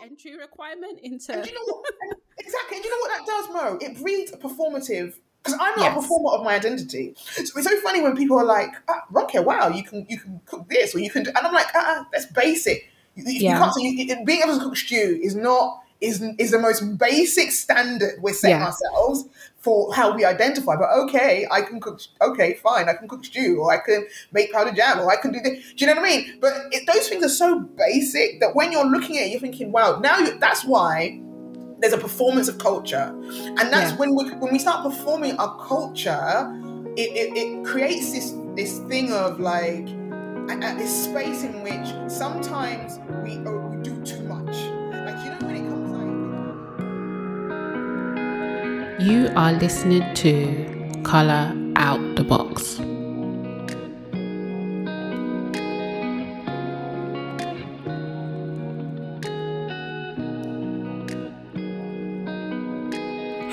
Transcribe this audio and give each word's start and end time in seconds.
an 0.00 0.10
entry 0.10 0.36
requirement 0.36 1.00
into. 1.02 1.32
And 1.32 1.46
you 1.46 1.52
know 1.54 1.74
what? 1.74 1.84
exactly. 2.38 2.76
And 2.76 2.82
do 2.82 2.88
you 2.88 2.94
know 2.94 3.00
what 3.00 3.18
that 3.18 3.26
does, 3.26 3.48
Mo? 3.54 3.78
It 3.80 4.02
breeds 4.02 4.32
a 4.32 4.36
performative. 4.36 5.14
Because 5.42 5.58
I'm 5.58 5.74
not 5.76 5.78
Yes. 5.78 5.92
a 5.96 6.00
performer 6.02 6.30
of 6.36 6.44
my 6.44 6.54
identity, 6.56 7.14
so 7.16 7.40
it's 7.58 7.64
so 7.66 7.80
funny 7.80 8.02
when 8.02 8.14
people 8.14 8.38
are 8.38 8.44
like, 8.44 8.72
ah, 8.88 9.04
"Rocket, 9.10 9.40
wow, 9.42 9.68
you 9.68 9.82
can 9.82 10.04
you 10.06 10.18
can 10.20 10.38
cook 10.44 10.68
this 10.68 10.94
or 10.94 10.98
you 10.98 11.08
can," 11.10 11.22
do, 11.22 11.30
and 11.34 11.46
I'm 11.46 11.54
like, 11.54 11.68
"Ah, 11.74 12.00
uh 12.00 12.04
that's 12.12 12.26
basic. 12.26 12.90
You, 13.14 13.24
you 13.26 13.40
can't. 13.48 13.72
So 13.72 13.80
you- 13.80 14.22
being 14.26 14.42
able 14.42 14.58
to 14.58 14.64
cook 14.64 14.76
stew 14.76 15.18
is 15.22 15.34
not 15.34 15.82
is 16.00 16.22
is 16.38 16.50
the 16.50 16.58
most 16.58 16.98
basic 16.98 17.52
standard 17.52 18.14
we're 18.22 18.32
setting 18.32 18.56
Yeah. 18.58 18.66
ourselves 18.66 19.24
for 19.58 19.92
how 19.94 20.14
we 20.16 20.24
identify. 20.24 20.74
But 20.76 20.88
okay, 21.04 21.46
I 21.50 21.60
can 21.62 21.80
cook. 21.80 22.00
Okay, 22.22 22.54
fine, 22.54 22.88
I 22.88 22.94
can 22.94 23.06
cook 23.08 23.24
stew, 23.24 23.58
or 23.60 23.72
I 23.72 23.78
can 23.78 24.06
make 24.32 24.52
pounded 24.52 24.76
yam, 24.76 25.00
or 25.00 25.10
I 25.12 25.16
can 25.16 25.32
do 25.32 25.40
this. 25.40 25.58
Do 25.76 25.84
you 25.84 25.86
know 25.86 26.00
what 26.00 26.04
I 26.10 26.16
mean? 26.16 26.38
But 26.40 26.52
it, 26.72 26.86
those 26.86 27.08
things 27.08 27.24
are 27.24 27.28
so 27.28 27.60
basic 27.60 28.40
that 28.40 28.54
when 28.54 28.72
you're 28.72 28.86
looking 28.86 29.18
at 29.18 29.24
it, 29.26 29.30
you're 29.32 29.40
thinking, 29.40 29.72
"Wow!" 29.72 29.98
Now 30.00 30.18
you, 30.18 30.38
that's 30.38 30.64
why 30.64 31.20
there's 31.80 31.92
a 31.92 31.98
performance 31.98 32.48
of 32.48 32.58
culture, 32.58 33.12
and 33.58 33.58
that's 33.72 33.90
Yeah. 33.92 33.96
when 33.98 34.14
we 34.14 34.24
when 34.42 34.52
we 34.52 34.58
start 34.58 34.82
performing 34.82 35.36
our 35.36 35.54
culture, 35.66 36.50
it, 36.96 37.10
it, 37.22 37.36
it 37.36 37.64
creates 37.64 38.12
this 38.12 38.32
this 38.56 38.78
thing 38.88 39.12
of 39.12 39.38
like 39.38 39.86
a- 40.48 40.58
a- 40.68 40.74
this 40.78 41.04
space 41.04 41.42
in 41.42 41.62
which 41.62 41.86
sometimes 42.10 42.98
we 43.22 43.38
oh, 43.46 43.68
we 43.68 43.76
do 43.82 43.94
too 44.02 44.19
You 49.00 49.30
are 49.34 49.54
listening 49.54 50.12
to 50.16 51.00
Color 51.04 51.56
Out 51.76 52.16
the 52.16 52.22
Box. 52.22 52.76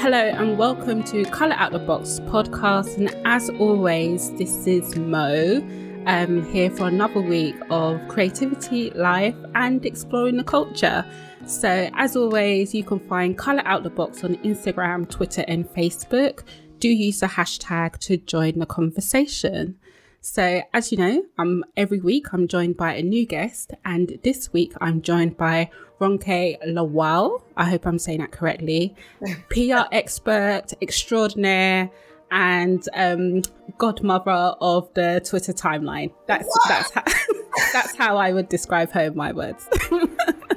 Hello 0.02 0.18
and 0.18 0.58
welcome 0.58 1.02
to 1.06 1.24
Color 1.32 1.54
Out 1.54 1.72
the 1.72 1.80
Box 1.80 2.20
podcast. 2.26 2.98
And 2.98 3.16
as 3.26 3.50
always, 3.52 4.34
this 4.34 4.68
is 4.68 4.98
Mo. 4.98 5.66
Um, 6.08 6.46
here 6.52 6.70
for 6.70 6.90
another 6.90 7.22
week 7.22 7.56
of 7.70 8.06
creativity, 8.10 8.90
life, 8.92 9.36
and 9.56 9.86
exploring 9.86 10.36
the 10.36 10.44
culture. 10.44 11.06
So, 11.48 11.90
as 11.94 12.18
always, 12.18 12.76
you 12.76 12.84
can 12.84 13.00
find 13.00 13.38
Color 13.38 13.62
Out 13.64 13.84
the 13.84 13.90
Box 13.90 14.26
on 14.26 14.36
Instagram, 14.38 15.10
Twitter, 15.10 15.46
and 15.48 15.66
Facebook. 15.70 16.44
Do 16.80 16.90
use 16.90 17.22
the 17.22 17.28
hashtag 17.28 17.98
to 18.00 18.18
join 18.18 18.60
the 18.60 18.66
conversation. 18.66 19.78
So, 20.20 20.62
as 20.74 20.92
you 20.92 20.98
know, 20.98 21.24
I'm 21.38 21.64
every 21.78 22.02
week 22.02 22.34
I'm 22.34 22.50
joined 22.50 22.76
by 22.76 22.96
a 22.96 23.02
new 23.02 23.26
guest, 23.26 23.72
and 23.86 24.20
this 24.24 24.52
week 24.52 24.74
I'm 24.82 25.02
joined 25.02 25.38
by 25.38 25.70
Ronke 26.02 26.62
Lawal. 26.68 27.42
I 27.56 27.64
hope 27.64 27.88
I'm 27.88 27.98
saying 27.98 28.20
that 28.20 28.32
correctly. 28.32 28.94
PR 29.50 29.88
expert 29.94 30.74
extraordinaire 30.82 31.90
and 32.30 32.84
um, 32.94 33.42
godmother 33.78 34.54
of 34.60 34.94
the 34.96 35.22
Twitter 35.26 35.54
timeline. 35.54 36.12
That's 36.28 36.50
that's 36.68 36.92
how, 36.92 37.04
that's 37.72 37.96
how 37.96 38.18
I 38.18 38.34
would 38.34 38.50
describe 38.50 38.92
her 38.92 39.06
in 39.06 39.16
my 39.16 39.32
words. 39.32 39.66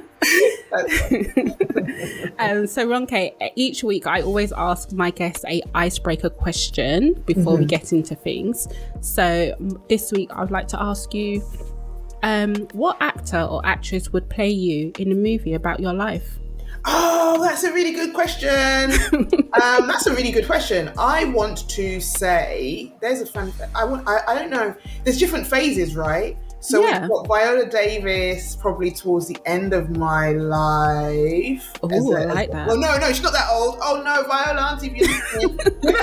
um, 2.39 2.67
so 2.67 2.87
Ronke, 2.87 3.33
each 3.55 3.83
week 3.83 4.07
I 4.07 4.21
always 4.21 4.51
ask 4.53 4.91
my 4.91 5.11
guests 5.11 5.43
a 5.45 5.61
icebreaker 5.75 6.29
question 6.29 7.13
before 7.25 7.57
we 7.57 7.65
get 7.65 7.91
into 7.91 8.15
things. 8.15 8.67
So 9.01 9.55
this 9.89 10.11
week 10.11 10.31
I 10.33 10.41
would 10.41 10.51
like 10.51 10.67
to 10.69 10.81
ask 10.81 11.13
you, 11.13 11.43
um, 12.23 12.55
what 12.73 12.97
actor 13.01 13.41
or 13.41 13.65
actress 13.65 14.13
would 14.13 14.29
play 14.29 14.49
you 14.49 14.91
in 14.99 15.11
a 15.11 15.15
movie 15.15 15.53
about 15.53 15.79
your 15.79 15.93
life? 15.93 16.39
Oh, 16.85 17.43
that's 17.43 17.63
a 17.63 17.71
really 17.71 17.91
good 17.91 18.13
question. 18.13 18.91
um, 19.13 19.87
that's 19.87 20.07
a 20.07 20.13
really 20.13 20.31
good 20.31 20.45
question. 20.45 20.91
I 20.97 21.25
want 21.25 21.69
to 21.69 21.99
say 21.99 22.91
there's 23.01 23.21
a 23.21 23.25
fun. 23.25 23.53
I 23.75 23.83
want. 23.85 24.07
I, 24.07 24.21
I 24.27 24.35
don't 24.35 24.49
know. 24.49 24.75
There's 25.03 25.19
different 25.19 25.45
phases, 25.45 25.95
right? 25.95 26.37
So 26.61 26.81
Yeah. 26.81 27.01
we've 27.01 27.09
got 27.09 27.27
Viola 27.27 27.65
Davis 27.65 28.55
probably 28.55 28.91
towards 28.91 29.27
the 29.27 29.37
end 29.45 29.73
of 29.73 29.89
my 29.97 30.31
life. 30.31 31.73
Oh, 31.81 31.89
As 31.89 32.05
I 32.15 32.25
like 32.25 32.51
that. 32.51 32.67
Well, 32.67 32.77
no, 32.77 32.97
no, 32.97 33.07
she's 33.07 33.23
not 33.23 33.33
that 33.33 33.47
old. 33.51 33.79
Oh 33.81 34.01
no, 34.05 34.23
Viola, 34.23 34.61
auntie, 34.71 34.93
you're 34.95 35.07
listening. 35.07 35.59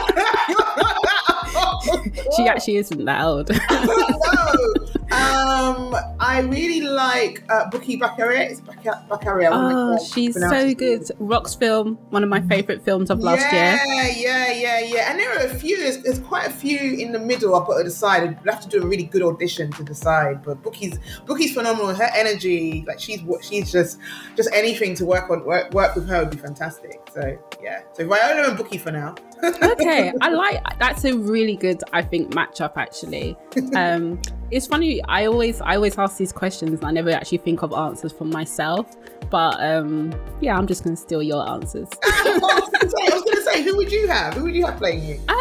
She 2.36 2.46
actually 2.46 2.76
isn't 2.76 3.04
that 3.04 3.24
old. 3.24 3.48
no. 3.70 4.87
Um, 5.10 5.96
I 6.20 6.40
really 6.40 6.82
like 6.82 7.42
uh, 7.48 7.70
Bukky 7.70 7.98
Bakaria. 7.98 8.50
It's 8.50 8.60
Bakaria. 8.60 9.48
Oh, 9.50 9.98
she's 10.04 10.34
so 10.34 10.74
good. 10.74 11.08
Rocks 11.18 11.54
film, 11.54 11.94
one 12.10 12.22
of 12.22 12.28
my 12.28 12.42
favorite 12.42 12.84
films 12.84 13.08
of 13.08 13.20
last 13.20 13.50
year. 13.52 13.78
yeah, 13.86 14.08
Yeah, 14.08 14.52
yeah, 14.52 14.80
yeah. 14.80 15.10
And 15.10 15.18
there 15.18 15.32
are 15.32 15.46
a 15.46 15.48
few. 15.48 15.78
There's, 15.78 16.02
there's 16.02 16.18
quite 16.18 16.46
a 16.46 16.50
few 16.50 16.78
in 16.78 17.12
the 17.12 17.18
middle. 17.18 17.54
I 17.54 17.64
put 17.64 17.78
her 17.78 17.86
aside. 17.86 18.22
I'd 18.22 18.50
have 18.50 18.60
to 18.60 18.68
do 18.68 18.82
a 18.82 18.86
really 18.86 19.04
good 19.04 19.22
audition 19.22 19.70
to 19.72 19.82
decide. 19.82 20.42
But 20.44 20.62
Bukky's 20.62 20.98
Bukky's 21.24 21.54
phenomenal. 21.54 21.94
Her 21.94 22.10
energy, 22.14 22.84
like 22.86 23.00
she's 23.00 23.22
what 23.22 23.42
she's 23.42 23.72
just 23.72 23.98
just 24.36 24.50
anything 24.52 24.94
to 24.96 25.06
work 25.06 25.30
on. 25.30 25.44
Work, 25.44 25.72
work 25.72 25.94
with 25.94 26.06
her 26.08 26.20
would 26.20 26.30
be 26.30 26.36
fantastic. 26.36 27.00
So 27.14 27.38
yeah. 27.62 27.80
So 27.94 28.06
Viola 28.06 28.50
and 28.50 28.58
Bukky 28.58 28.78
for 28.78 28.92
now. 28.92 29.14
Okay 29.44 30.12
i 30.20 30.30
like 30.30 30.62
that's 30.78 31.04
a 31.04 31.16
really 31.16 31.56
good 31.56 31.82
i 31.92 32.02
think 32.02 32.32
matchup 32.32 32.72
actually. 32.76 33.36
Um 33.74 34.20
it's 34.50 34.66
funny 34.66 35.02
i 35.04 35.26
always 35.26 35.60
i 35.60 35.76
always 35.76 35.98
ask 35.98 36.16
these 36.16 36.32
questions 36.32 36.78
and 36.78 36.84
i 36.84 36.90
never 36.90 37.10
actually 37.10 37.38
think 37.38 37.62
of 37.62 37.72
answers 37.72 38.12
for 38.12 38.24
myself 38.24 38.96
but 39.30 39.60
um 39.62 40.12
yeah 40.40 40.56
i'm 40.56 40.66
just 40.66 40.84
gonna 40.84 40.96
steal 40.96 41.22
your 41.22 41.48
answers. 41.50 41.88
I 42.02 42.38
was 42.40 42.70
gonna 42.70 42.90
say, 42.90 43.12
I 43.12 43.14
was 43.14 43.22
gonna 43.22 43.42
say, 43.42 43.62
who 43.62 43.76
would 43.76 43.92
you 43.92 44.08
have? 44.08 44.34
Who 44.34 44.44
would 44.44 44.54
you 44.54 44.64
have 44.66 44.78
playing 44.78 45.04
you? 45.04 45.14
um 45.28 45.34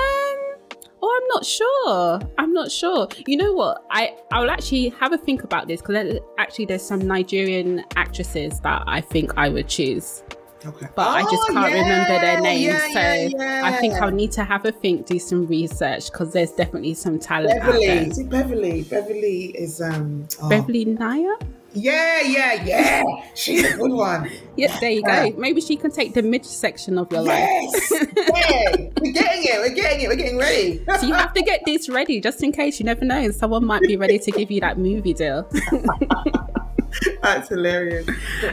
oh 1.02 1.19
i'm 1.22 1.28
not 1.30 1.46
sure. 1.46 2.19
I'm 2.38 2.53
not 2.53 2.72
sure. 2.72 3.07
You 3.28 3.38
know 3.38 3.53
what? 3.53 3.84
I 3.91 4.16
i'll 4.31 4.50
actually 4.50 4.90
have 5.00 5.13
a 5.13 5.18
think 5.18 5.44
about 5.44 5.68
this 5.68 5.81
because 5.81 6.19
actually 6.38 6.66
there's 6.66 6.84
some 6.84 7.00
nigerian 7.07 7.84
actresses 7.96 8.59
that 8.62 8.84
i 8.88 9.00
think 9.00 9.31
i 9.38 9.47
would 9.50 9.68
choose 9.68 10.24
Okay. 10.66 10.88
but 10.95 11.07
I 11.07 11.22
just 11.23 11.35
Oh, 11.50 11.53
can't 11.53 11.73
remember 11.73 12.19
their 12.19 12.34
yeah, 12.34 12.40
names. 12.40 12.63
yeah, 12.63 12.88
so 13.29 13.38
yeah, 13.38 13.62
I 13.66 13.72
think. 13.79 13.94
I'll 13.95 14.12
need 14.12 14.31
to 14.34 14.44
have 14.44 14.66
a 14.66 14.72
think, 14.72 15.06
do 15.06 15.19
some 15.19 15.45
research 15.47 16.12
because 16.12 16.34
there's 16.34 16.51
definitely 16.51 16.94
some 16.95 17.19
talent 17.19 17.62
out 17.62 17.73
there. 17.73 17.81
Beverly. 17.81 18.09
Is 18.09 18.18
it 18.18 18.29
Beverly? 18.29 18.84
Beverly 18.84 19.45
is 19.56 19.81
um. 19.81 20.28
oh. 20.41 20.50
Beverly 20.50 20.85
Naya? 20.85 21.34
Yeah, 21.73 22.22
yeah, 22.22 22.63
yeah. 22.66 23.03
She's 23.35 23.63
a 23.63 23.78
good 23.78 23.91
one. 23.91 24.31
Yeah, 24.56 24.75
there 24.79 24.90
you 24.90 25.03
go. 25.03 25.12
Yeah. 25.25 25.29
Maybe 25.38 25.62
she 25.62 25.75
can 25.75 25.91
take 25.91 26.16
the 26.16 26.23
mid 26.23 26.44
section 26.44 26.97
of 26.97 27.12
your 27.12 27.22
life. 27.22 27.47
Yes. 27.47 27.91
yeah. 27.91 28.75
We're 29.00 29.12
getting 29.13 29.44
it. 29.44 29.59
We're 29.59 29.75
getting 29.75 30.01
it. 30.01 30.07
We're 30.07 30.16
getting 30.16 30.39
ready. 30.39 30.84
So 31.00 31.06
you 31.06 31.13
have 31.13 31.31
to 31.35 31.44
get 31.44 31.62
this 31.68 31.88
ready 31.88 32.19
just 32.19 32.41
in 32.41 32.51
case. 32.51 32.79
You 32.79 32.88
never 32.88 33.06
know. 33.06 33.29
Someone 33.29 33.63
might 33.66 33.84
be 33.84 33.95
ready 33.97 34.18
to 34.18 34.31
give 34.31 34.50
you 34.50 34.59
that 34.62 34.79
movie 34.79 35.13
deal. 35.13 35.47
That's 37.22 37.50
hilarious. 37.50 38.08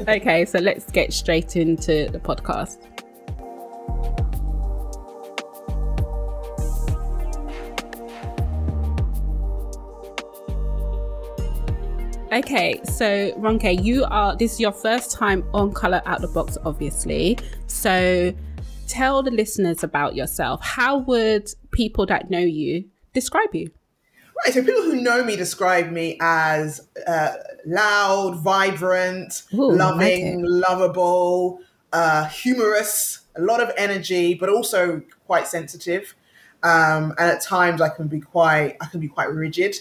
okay, 0.09 0.45
so 0.45 0.59
let's 0.59 0.91
get 0.91 1.12
straight 1.12 1.56
into 1.56 2.09
the 2.11 2.19
podcast. 2.19 2.78
Okay, 12.34 12.81
so 12.83 13.31
Ronke, 13.39 13.81
you 13.81 14.05
are 14.11 14.34
this 14.37 14.55
is 14.55 14.61
your 14.61 14.72
first 14.72 15.12
time 15.12 15.49
on 15.55 15.72
Color 15.72 16.03
Out 16.05 16.21
the 16.21 16.27
Box, 16.27 16.59
obviously. 16.65 17.39
So 17.69 18.34
tell 18.89 19.22
the 19.22 19.31
listeners 19.31 19.84
about 19.84 20.16
yourself. 20.16 20.61
How 20.61 20.99
would 20.99 21.49
people 21.71 22.06
that 22.06 22.31
know 22.31 22.41
you 22.41 22.87
describe 23.12 23.55
you? 23.55 23.71
So 24.53 24.62
people 24.62 24.82
who 24.82 25.00
know 25.00 25.25
me 25.25 25.37
describe 25.37 25.91
me 25.91 26.19
as 26.21 26.87
uh, 27.06 27.32
loud, 27.65 28.41
vibrant, 28.41 29.43
Ooh, 29.55 29.71
I 29.72 29.75
like 29.75 29.78
loving, 29.78 30.43
lovable, 30.44 31.60
uh, 31.92 32.27
humorous, 32.28 33.21
a 33.36 33.41
lot 33.42 33.63
of 33.63 33.71
energy, 33.77 34.34
but 34.34 34.48
also 34.48 35.03
quite 35.27 35.47
sensitive. 35.47 36.15
Um, 36.63 37.15
and 37.18 37.30
at 37.30 37.41
times 37.42 37.80
I 37.80 37.89
can 37.89 38.07
be 38.07 38.21
quite, 38.21 38.77
I 38.80 38.86
can 38.86 39.01
be 39.01 39.09
quite 39.09 39.30
rigid. 39.30 39.77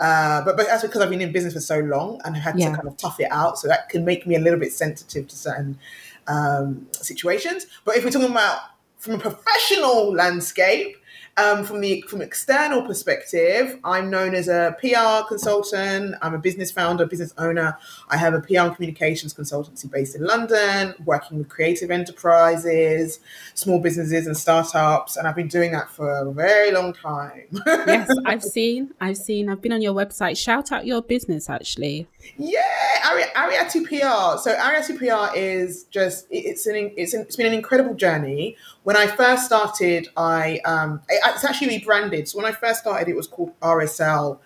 Uh, 0.00 0.44
but, 0.44 0.56
but 0.56 0.66
that's 0.66 0.82
because 0.82 1.00
I've 1.00 1.10
been 1.10 1.20
in 1.20 1.32
business 1.32 1.54
for 1.54 1.60
so 1.60 1.78
long 1.78 2.20
and 2.24 2.34
I've 2.36 2.42
had 2.42 2.58
Yeah. 2.58 2.70
to 2.70 2.76
kind 2.76 2.88
of 2.88 2.96
tough 2.96 3.20
it 3.20 3.28
out. 3.30 3.58
So 3.58 3.68
that 3.68 3.88
can 3.88 4.04
make 4.04 4.26
me 4.26 4.34
a 4.34 4.40
little 4.40 4.58
bit 4.58 4.72
sensitive 4.72 5.28
to 5.28 5.36
certain 5.36 5.78
um, 6.26 6.86
situations. 6.92 7.66
But 7.84 7.96
if 7.96 8.04
we're 8.04 8.10
talking 8.10 8.30
about 8.30 8.58
from 8.98 9.14
a 9.14 9.18
professional 9.18 10.12
landscape, 10.12 10.96
Um, 11.38 11.64
from 11.64 11.80
the 11.80 12.02
from 12.02 12.20
external 12.20 12.82
perspective, 12.82 13.78
I'm 13.84 14.10
known 14.10 14.34
as 14.34 14.48
a 14.48 14.76
PR 14.78 15.26
consultant. 15.26 16.14
I'm 16.20 16.34
a 16.34 16.38
business 16.38 16.70
founder, 16.70 17.06
business 17.06 17.32
owner. 17.38 17.78
I 18.10 18.18
have 18.18 18.34
a 18.34 18.40
PR 18.40 18.58
and 18.58 18.74
communications 18.74 19.32
consultancy 19.32 19.90
based 19.90 20.14
in 20.14 20.24
London, 20.26 20.94
working 21.06 21.38
with 21.38 21.48
creative 21.48 21.90
enterprises, 21.90 23.20
small 23.54 23.78
businesses, 23.78 24.26
and 24.26 24.36
startups. 24.36 25.16
And 25.16 25.26
I've 25.26 25.34
been 25.34 25.48
doing 25.48 25.72
that 25.72 25.88
for 25.88 26.10
a 26.10 26.30
very 26.30 26.70
long 26.70 26.92
time. 26.92 27.46
yes, 27.66 28.10
I've 28.26 28.42
seen. 28.42 28.92
I've 29.00 29.16
seen. 29.16 29.48
I've 29.48 29.62
been 29.62 29.72
on 29.72 29.80
your 29.80 29.94
website. 29.94 30.36
Shout 30.36 30.70
out 30.70 30.84
your 30.84 31.00
business, 31.00 31.48
actually. 31.48 32.08
Yeah, 32.36 32.62
Ari- 33.10 33.24
Ariatu 33.36 33.84
PR. 33.86 34.38
So 34.38 34.54
Ariatu 34.54 34.98
PR 34.98 35.36
is 35.36 35.84
just 35.84 36.26
it's 36.30 36.66
an 36.66 36.92
it's 36.96 37.14
an, 37.14 37.22
it's 37.22 37.36
been 37.36 37.46
an 37.46 37.52
incredible 37.54 37.94
journey. 37.94 38.56
When 38.84 38.96
I 38.96 39.06
first 39.06 39.44
started, 39.44 40.08
I 40.16 40.60
um 40.64 41.00
it's 41.08 41.44
actually 41.44 41.68
rebranded. 41.68 42.28
So 42.28 42.38
when 42.38 42.46
I 42.46 42.52
first 42.52 42.80
started, 42.80 43.08
it 43.08 43.16
was 43.16 43.26
called 43.26 43.58
RSL 43.60 44.38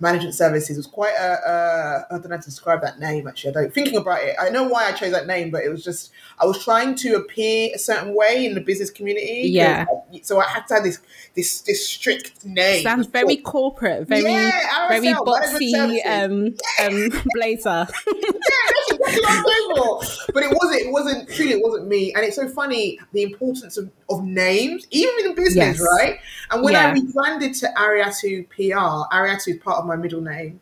Management 0.00 0.34
Services. 0.34 0.76
Was 0.76 0.86
quite 0.86 1.14
a, 1.14 1.32
a 1.48 2.06
I 2.10 2.18
don't 2.18 2.24
know 2.28 2.36
how 2.36 2.40
to 2.40 2.44
describe 2.48 2.82
that 2.82 2.98
name 2.98 3.26
actually. 3.28 3.50
I 3.50 3.52
don't 3.54 3.72
thinking 3.74 3.96
about 3.96 4.22
it. 4.22 4.36
I 4.40 4.50
know 4.50 4.64
why 4.64 4.86
I 4.86 4.92
chose 4.92 5.12
that 5.12 5.26
name, 5.26 5.50
but 5.50 5.62
it 5.64 5.68
was 5.70 5.84
just 5.84 6.10
I 6.38 6.46
was 6.46 6.62
trying 6.64 6.94
to 6.96 7.14
appear 7.16 7.70
a 7.74 7.78
certain 7.78 8.14
way 8.14 8.44
in 8.46 8.54
the 8.54 8.60
business 8.60 8.90
community. 8.90 9.48
Yeah. 9.50 9.86
So 10.22 10.40
I 10.40 10.44
had 10.48 10.66
to 10.68 10.74
have 10.74 10.84
this 10.84 11.00
this 11.34 11.60
this 11.62 11.86
strict 11.88 12.44
name. 12.44 12.82
Sounds 12.82 13.06
very 13.06 13.36
corporate, 13.36 14.08
very 14.08 14.22
Yeah, 14.24 14.88
very 14.88 15.08
boxy 15.14 15.72
um 16.06 16.54
um 16.84 17.22
blazer. 17.34 17.86
yeah, 17.86 17.86
that's 17.86 18.92
exactly 18.92 19.20
what 19.20 19.30
I'm 19.30 19.42
going 19.42 19.76
for. 19.76 20.32
But 20.32 20.42
it 20.42 20.50
wasn't. 20.52 20.80
It 20.82 20.92
wasn't 20.92 21.28
truly. 21.30 21.52
It 21.52 21.62
wasn't 21.62 21.86
me. 21.88 22.12
And 22.14 22.24
it's 22.24 22.36
so 22.36 22.48
funny 22.48 22.98
the 23.12 23.22
importance 23.22 23.76
of, 23.76 23.90
of 24.10 24.24
names, 24.24 24.86
even 24.90 25.26
in 25.26 25.34
business, 25.34 25.78
Yes. 25.78 25.80
right? 25.80 26.18
And 26.50 26.62
when 26.62 26.74
I 26.76 26.92
rebranded 26.92 27.54
to 27.54 27.66
Ariatu 27.76 28.48
PR, 28.50 29.14
Ariatu 29.14 29.48
is 29.48 29.56
part 29.58 29.78
of 29.78 29.83
my 29.86 29.96
middle 29.96 30.20
name. 30.20 30.60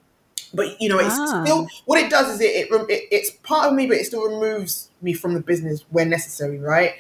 But 0.54 0.80
you 0.80 0.88
know, 0.88 0.98
it's 0.98 1.16
Ah. 1.19 1.42
still 1.44 1.66
what 1.86 1.98
it 2.00 2.10
does 2.10 2.34
is 2.34 2.40
it, 2.40 2.69
it, 2.70 2.90
it 2.90 3.08
it's 3.10 3.30
part 3.42 3.69
of 3.69 3.74
me, 3.74 3.86
but 3.86 3.96
it 3.96 4.04
still 4.04 4.24
removes 4.28 4.90
me 5.00 5.14
from 5.14 5.34
the 5.34 5.40
business 5.40 5.84
when 5.90 6.10
necessary, 6.10 6.58
right? 6.58 6.92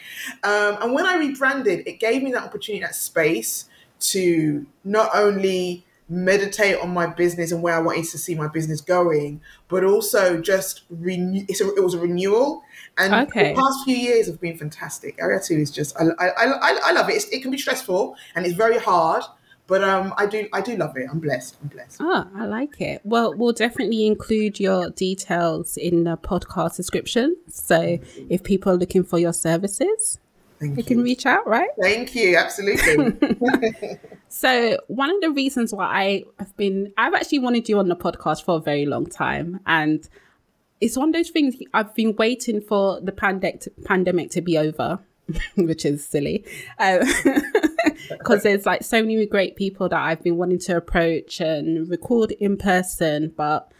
Um, 0.42 0.78
and 0.80 0.92
when 0.94 1.06
I 1.06 1.16
rebranded, 1.16 1.86
it 1.86 2.00
gave 2.00 2.22
me 2.22 2.32
that 2.32 2.44
opportunity, 2.44 2.82
that 2.82 2.94
space 2.94 3.66
to 4.00 4.66
not 4.84 5.10
only 5.14 5.84
meditate 6.08 6.76
on 6.78 6.92
my 6.92 7.06
business 7.06 7.52
and 7.52 7.62
where 7.62 7.74
I 7.74 7.78
wanted 7.80 8.04
to 8.06 8.18
see 8.18 8.34
my 8.34 8.48
business 8.48 8.80
going, 8.80 9.40
but 9.68 9.84
also 9.84 10.40
just 10.40 10.82
renew. 10.90 11.44
It's 11.48 11.60
a, 11.60 11.68
it 11.74 11.82
was 11.82 11.94
a 11.94 11.98
renewal, 11.98 12.62
and 12.98 13.12
Okay. 13.28 13.50
the 13.54 13.60
past 13.60 13.84
few 13.84 13.96
years 13.96 14.26
have 14.28 14.40
been 14.40 14.56
fantastic. 14.56 15.18
Ariatu 15.18 15.58
is 15.58 15.70
just 15.70 15.94
I 15.98 16.04
I, 16.18 16.28
I, 16.46 16.80
I 16.84 16.92
love 16.92 17.08
it. 17.10 17.14
It's, 17.14 17.28
it 17.28 17.42
can 17.42 17.50
be 17.50 17.58
stressful 17.58 18.16
and 18.34 18.44
it's 18.46 18.54
very 18.54 18.78
hard, 18.78 19.24
but 19.66 19.82
um 19.84 20.12
I 20.16 20.26
do 20.26 20.48
I 20.52 20.60
do 20.60 20.76
love 20.76 20.96
it. 20.96 21.08
I'm 21.10 21.18
blessed. 21.20 21.56
I'm 21.62 21.68
blessed. 21.68 21.98
Oh, 22.00 22.26
I 22.34 22.46
like 22.46 22.80
it. 22.80 23.00
Well, 23.04 23.34
we'll 23.34 23.52
definitely 23.52 24.06
include 24.06 24.60
your 24.60 24.90
details 24.90 25.76
in 25.76 26.04
the 26.04 26.16
podcast 26.16 26.76
description. 26.76 27.36
So 27.48 27.98
if 28.28 28.42
people 28.42 28.72
are 28.72 28.76
looking 28.76 29.04
for 29.04 29.18
your 29.18 29.32
services, 29.32 30.18
Thank 30.60 30.74
they 30.76 30.82
you. 30.82 30.86
can 30.86 31.02
reach 31.02 31.26
out, 31.26 31.46
right? 31.46 31.70
Thank 31.80 32.14
you. 32.14 32.36
Absolutely. 32.36 33.18
So 34.34 34.78
one 34.88 35.10
of 35.10 35.20
the 35.20 35.30
reasons 35.30 35.74
why 35.74 35.84
I 35.84 36.24
have 36.38 36.56
been, 36.56 36.94
I've 36.96 37.12
actually 37.12 37.40
wanted 37.40 37.68
you 37.68 37.78
on 37.78 37.88
the 37.88 37.94
podcast 37.96 38.44
for 38.46 38.56
a 38.56 38.60
very 38.60 38.86
long 38.86 39.04
time, 39.04 39.60
and 39.66 40.08
it's 40.80 40.96
one 40.96 41.10
of 41.10 41.12
those 41.12 41.28
things 41.28 41.56
I've 41.74 41.94
been 41.94 42.16
waiting 42.16 42.62
for 42.62 42.98
the 43.02 43.12
pandemic 43.12 43.68
pandemic 43.84 44.30
to 44.30 44.40
be 44.40 44.56
over, 44.56 45.00
which 45.56 45.84
is 45.84 46.02
silly, 46.06 46.46
because 48.08 48.42
there's 48.42 48.66
like 48.66 48.82
so 48.82 49.00
many 49.02 49.24
great 49.26 49.56
people 49.56 49.88
that 49.88 50.00
I've 50.00 50.22
been 50.22 50.36
wanting 50.36 50.58
to 50.60 50.76
approach 50.76 51.40
and 51.40 51.88
record 51.88 52.32
in 52.32 52.56
person, 52.56 53.32
but 53.36 53.70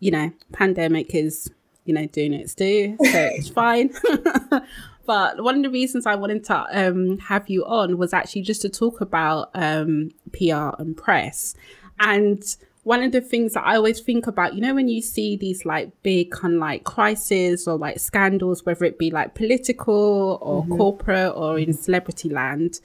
you 0.00 0.10
know, 0.10 0.32
pandemic 0.52 1.14
is 1.14 1.50
you 1.84 1.94
know 1.94 2.06
doing 2.06 2.34
its 2.34 2.54
due, 2.54 2.96
so 3.02 3.30
it's 3.34 3.48
fine. 3.48 3.90
But 5.08 5.42
one 5.42 5.56
of 5.56 5.62
the 5.62 5.70
reasons 5.70 6.04
I 6.04 6.16
wanted 6.16 6.44
to 6.44 6.66
um, 6.70 7.16
have 7.16 7.48
you 7.48 7.64
on 7.64 7.96
was 7.96 8.12
actually 8.12 8.42
just 8.42 8.60
to 8.60 8.68
talk 8.68 9.00
about 9.00 9.48
um, 9.54 10.10
PR 10.34 10.76
and 10.78 10.94
press. 10.94 11.54
And 11.98 12.44
one 12.82 13.02
of 13.02 13.12
the 13.12 13.22
things 13.22 13.54
that 13.54 13.64
I 13.66 13.76
always 13.76 14.00
think 14.00 14.26
about, 14.26 14.52
you 14.52 14.60
know, 14.60 14.74
when 14.74 14.88
you 14.88 15.00
see 15.00 15.34
these 15.34 15.64
like 15.64 15.90
big 16.02 16.30
kind 16.30 16.54
of 16.56 16.60
like 16.60 16.84
crises 16.84 17.66
or 17.66 17.78
like 17.78 18.00
scandals, 18.00 18.66
whether 18.66 18.84
it 18.84 18.98
be 18.98 19.10
like 19.10 19.34
political 19.34 20.38
or 20.42 20.66
corporate 20.76 21.32
or 21.34 21.58
in 21.58 21.72
celebrity 21.72 22.28
land, 22.28 22.78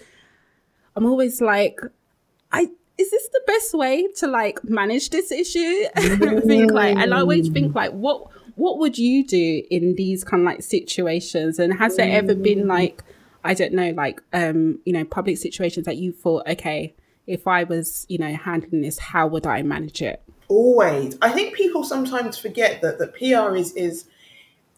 I'm 0.95 1.05
always 1.05 1.41
like, 1.41 1.79
I 2.51 2.69
is 2.97 3.09
this 3.09 3.27
the 3.29 3.41
best 3.47 3.73
way 3.73 4.07
to 4.17 4.27
like 4.27 4.63
manage 4.63 5.09
this 5.09 5.31
issue? 5.31 5.85
and 5.95 6.23
I 6.29 6.39
think 6.41 6.71
like, 6.71 6.95
and 6.97 7.13
I 7.13 7.19
always 7.19 7.49
think 7.49 7.75
like, 7.75 7.91
what 7.91 8.27
what 8.55 8.77
would 8.79 8.97
you 8.97 9.25
do 9.25 9.63
in 9.71 9.95
these 9.95 10.23
kind 10.23 10.41
of 10.41 10.45
like 10.45 10.61
situations? 10.61 11.59
And 11.59 11.73
has 11.73 11.95
there 11.97 12.11
ever 12.11 12.35
been 12.35 12.67
like, 12.67 13.03
I 13.43 13.53
don't 13.53 13.73
know, 13.73 13.89
like 13.91 14.21
um, 14.31 14.79
you 14.85 14.93
know, 14.93 15.05
public 15.05 15.37
situations 15.37 15.85
that 15.85 15.97
you 15.97 16.11
thought, 16.11 16.47
okay, 16.47 16.93
if 17.25 17.47
I 17.47 17.63
was, 17.63 18.05
you 18.09 18.17
know, 18.17 18.35
handling 18.35 18.81
this, 18.81 18.99
how 18.99 19.27
would 19.27 19.47
I 19.47 19.63
manage 19.63 20.01
it? 20.01 20.21
Always. 20.49 21.17
I 21.21 21.29
think 21.29 21.55
people 21.55 21.83
sometimes 21.83 22.37
forget 22.37 22.81
that 22.81 22.99
that 22.99 23.15
PR 23.15 23.55
is 23.55 23.73
is 23.73 24.05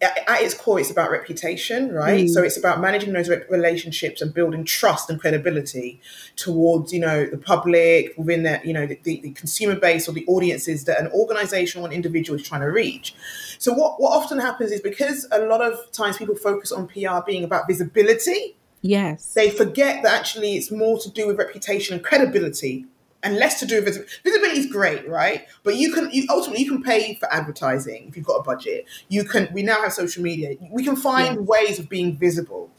at 0.01 0.41
its 0.41 0.53
core, 0.53 0.79
it's 0.79 0.91
about 0.91 1.09
reputation, 1.09 1.91
right? 1.93 2.25
Mm. 2.25 2.29
So 2.29 2.43
it's 2.43 2.57
about 2.57 2.81
managing 2.81 3.13
those 3.13 3.29
re- 3.29 3.43
relationships 3.49 4.21
and 4.21 4.33
building 4.33 4.65
trust 4.65 5.09
and 5.09 5.19
credibility 5.19 6.01
towards, 6.35 6.91
you 6.91 6.99
know, 6.99 7.25
the 7.25 7.37
public 7.37 8.13
within 8.17 8.43
the, 8.43 8.59
you 8.65 8.73
know, 8.73 8.85
the, 8.85 8.99
the, 9.03 9.21
the 9.21 9.31
consumer 9.31 9.75
base 9.75 10.09
or 10.09 10.11
the 10.11 10.25
audiences 10.27 10.83
that 10.85 10.99
an 10.99 11.07
organization 11.11 11.81
or 11.81 11.87
an 11.87 11.93
individual 11.93 12.37
is 12.37 12.45
trying 12.45 12.61
to 12.61 12.67
reach. 12.67 13.15
So 13.57 13.73
what 13.73 14.01
what 14.01 14.11
often 14.15 14.37
happens 14.39 14.71
is 14.71 14.81
because 14.81 15.27
a 15.31 15.39
lot 15.45 15.61
of 15.61 15.91
times 15.91 16.17
people 16.17 16.35
focus 16.35 16.71
on 16.73 16.87
PR 16.87 17.19
being 17.25 17.43
about 17.43 17.67
visibility, 17.67 18.57
Yes. 18.81 19.33
they 19.33 19.49
forget 19.49 20.03
that 20.03 20.13
actually 20.13 20.57
it's 20.57 20.71
more 20.71 20.99
to 20.99 21.09
do 21.09 21.25
with 21.25 21.37
reputation 21.37 21.95
and 21.95 22.03
credibility 22.03 22.85
and 23.23 23.37
less 23.37 23.59
to 23.59 23.65
do 23.65 23.75
with 23.83 23.85
vis- 23.85 24.19
visibility 24.23 24.59
is 24.59 24.67
great 24.67 25.07
right? 25.07 25.45
But 25.63 25.75
you 25.77 25.91
can 25.91 26.11
you 26.11 26.25
ultimately 26.29 26.63
you 26.63 26.71
can 26.71 26.83
pay 26.83 27.15
for 27.15 27.31
advertising 27.33 28.07
if 28.07 28.15
you've 28.15 28.25
got 28.25 28.35
a 28.35 28.43
budget. 28.43 28.85
You 29.09 29.23
can 29.23 29.49
we 29.53 29.63
now 29.63 29.81
have 29.81 29.93
social 29.93 30.23
media. 30.23 30.55
We 30.71 30.83
can 30.83 30.95
find 30.95 31.47
ways 31.47 31.79
of 31.79 31.89
being 31.89 32.17
visible. 32.17 32.69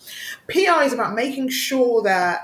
Pr 0.49 0.83
is 0.85 0.93
about 0.93 1.15
making 1.15 1.49
sure 1.49 2.03
that 2.03 2.43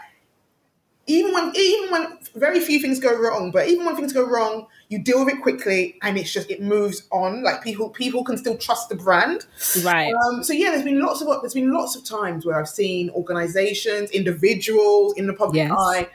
even 1.07 1.33
when 1.33 1.53
even 1.57 1.91
when 1.91 2.19
very 2.37 2.61
few 2.61 2.81
things 2.81 3.01
go 3.01 3.13
wrong 3.19 3.51
but 3.51 3.69
even 3.69 3.85
when 3.85 3.97
things 3.97 4.13
go 4.13 4.25
wrong 4.25 4.67
you 4.89 5.03
deal 5.03 5.25
with 5.25 5.35
it 5.35 5.41
quickly 5.43 5.99
and 6.03 6.19
it's 6.19 6.33
just 6.33 6.51
it 6.51 6.61
moves 6.61 7.09
on. 7.11 7.43
Like 7.43 7.65
people 7.65 7.89
people 7.89 8.23
can 8.25 8.37
still 8.37 8.57
trust 8.59 8.91
the 8.91 8.95
brand. 8.95 9.47
Right. 9.83 10.13
um, 10.13 10.45
so 10.45 10.53
yeah, 10.53 10.71
there's 10.71 10.85
been 10.85 11.01
lots 11.01 11.23
of 11.23 11.29
there's 11.41 11.55
been 11.55 11.73
lots 11.73 11.97
of 11.97 12.05
times 12.05 12.45
where 12.45 12.59
I've 12.59 12.69
seen 12.69 13.09
organisations, 13.11 14.11
individuals 14.11 15.15
in 15.17 15.27
the 15.27 15.33
public 15.33 15.57
Yes. 15.69 15.73
eye, 15.73 16.09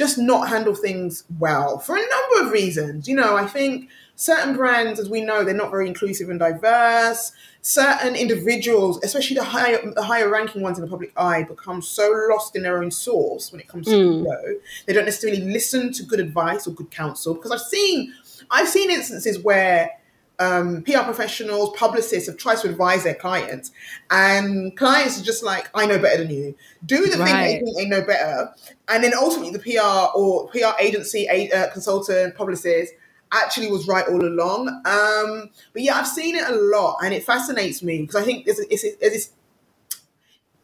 just 0.00 0.16
not 0.16 0.48
handle 0.48 0.74
things 0.74 1.24
well 1.38 1.78
for 1.78 1.94
a 1.94 2.00
number 2.00 2.46
of 2.46 2.52
reasons. 2.52 3.06
You 3.06 3.14
know, 3.16 3.36
I 3.36 3.46
think 3.46 3.90
certain 4.16 4.56
brands, 4.56 4.98
as 4.98 5.10
we 5.10 5.20
know, 5.20 5.44
they're 5.44 5.52
not 5.54 5.70
very 5.70 5.86
inclusive 5.86 6.30
and 6.30 6.38
diverse. 6.38 7.32
Certain 7.60 8.16
individuals, 8.16 8.98
especially 9.04 9.36
the 9.36 9.44
higher 9.44 9.78
the 9.94 10.02
higher 10.02 10.30
ranking 10.30 10.62
ones 10.62 10.78
in 10.78 10.82
the 10.84 10.90
public 10.90 11.12
eye, 11.18 11.42
become 11.42 11.82
so 11.82 12.06
lost 12.30 12.56
in 12.56 12.62
their 12.62 12.82
own 12.82 12.90
source 12.90 13.52
when 13.52 13.60
it 13.60 13.68
comes 13.68 13.86
to 13.88 13.92
Mm. 13.92 14.22
ego. 14.22 14.60
They 14.86 14.94
don't 14.94 15.04
necessarily 15.04 15.42
listen 15.42 15.92
to 15.92 16.02
good 16.02 16.20
advice 16.20 16.66
or 16.66 16.70
good 16.70 16.90
counsel 16.90 17.34
because 17.34 17.52
I've 17.52 17.60
seen 17.60 18.14
I've 18.50 18.68
seen 18.68 18.90
instances 18.90 19.38
where 19.38 19.90
um, 20.40 20.82
PR 20.82 21.02
professionals, 21.02 21.76
publicists 21.76 22.26
have 22.28 22.38
tried 22.38 22.58
to 22.58 22.68
advise 22.68 23.04
their 23.04 23.14
clients, 23.14 23.70
and 24.10 24.76
clients 24.76 25.20
are 25.20 25.24
just 25.24 25.44
like, 25.44 25.68
"I 25.74 25.86
know 25.86 25.98
better 25.98 26.24
than 26.24 26.34
you. 26.34 26.54
Do 26.86 27.06
the 27.06 27.16
thing 27.22 27.36
they 27.36 27.58
think 27.58 27.76
they 27.76 27.86
know 27.86 28.02
better," 28.02 28.52
and 28.88 29.04
then 29.04 29.12
ultimately 29.14 29.52
the 29.52 29.58
PR 29.58 30.16
or 30.18 30.48
PR 30.48 30.80
agency, 30.80 31.28
a, 31.30 31.50
uh, 31.52 31.70
consultant, 31.70 32.34
publicist 32.34 32.94
actually 33.32 33.70
was 33.70 33.86
right 33.86 34.06
all 34.08 34.24
along. 34.24 34.68
Um, 34.86 35.50
but 35.72 35.82
yeah, 35.82 35.94
I've 35.96 36.08
seen 36.08 36.34
it 36.34 36.48
a 36.48 36.54
lot, 36.54 36.96
and 37.04 37.14
it 37.14 37.22
fascinates 37.22 37.82
me 37.82 38.00
because 38.00 38.16
I 38.16 38.24
think 38.24 38.46
there's, 38.46 38.58
it's, 38.58 38.82
it's, 38.82 38.98
this 38.98 39.30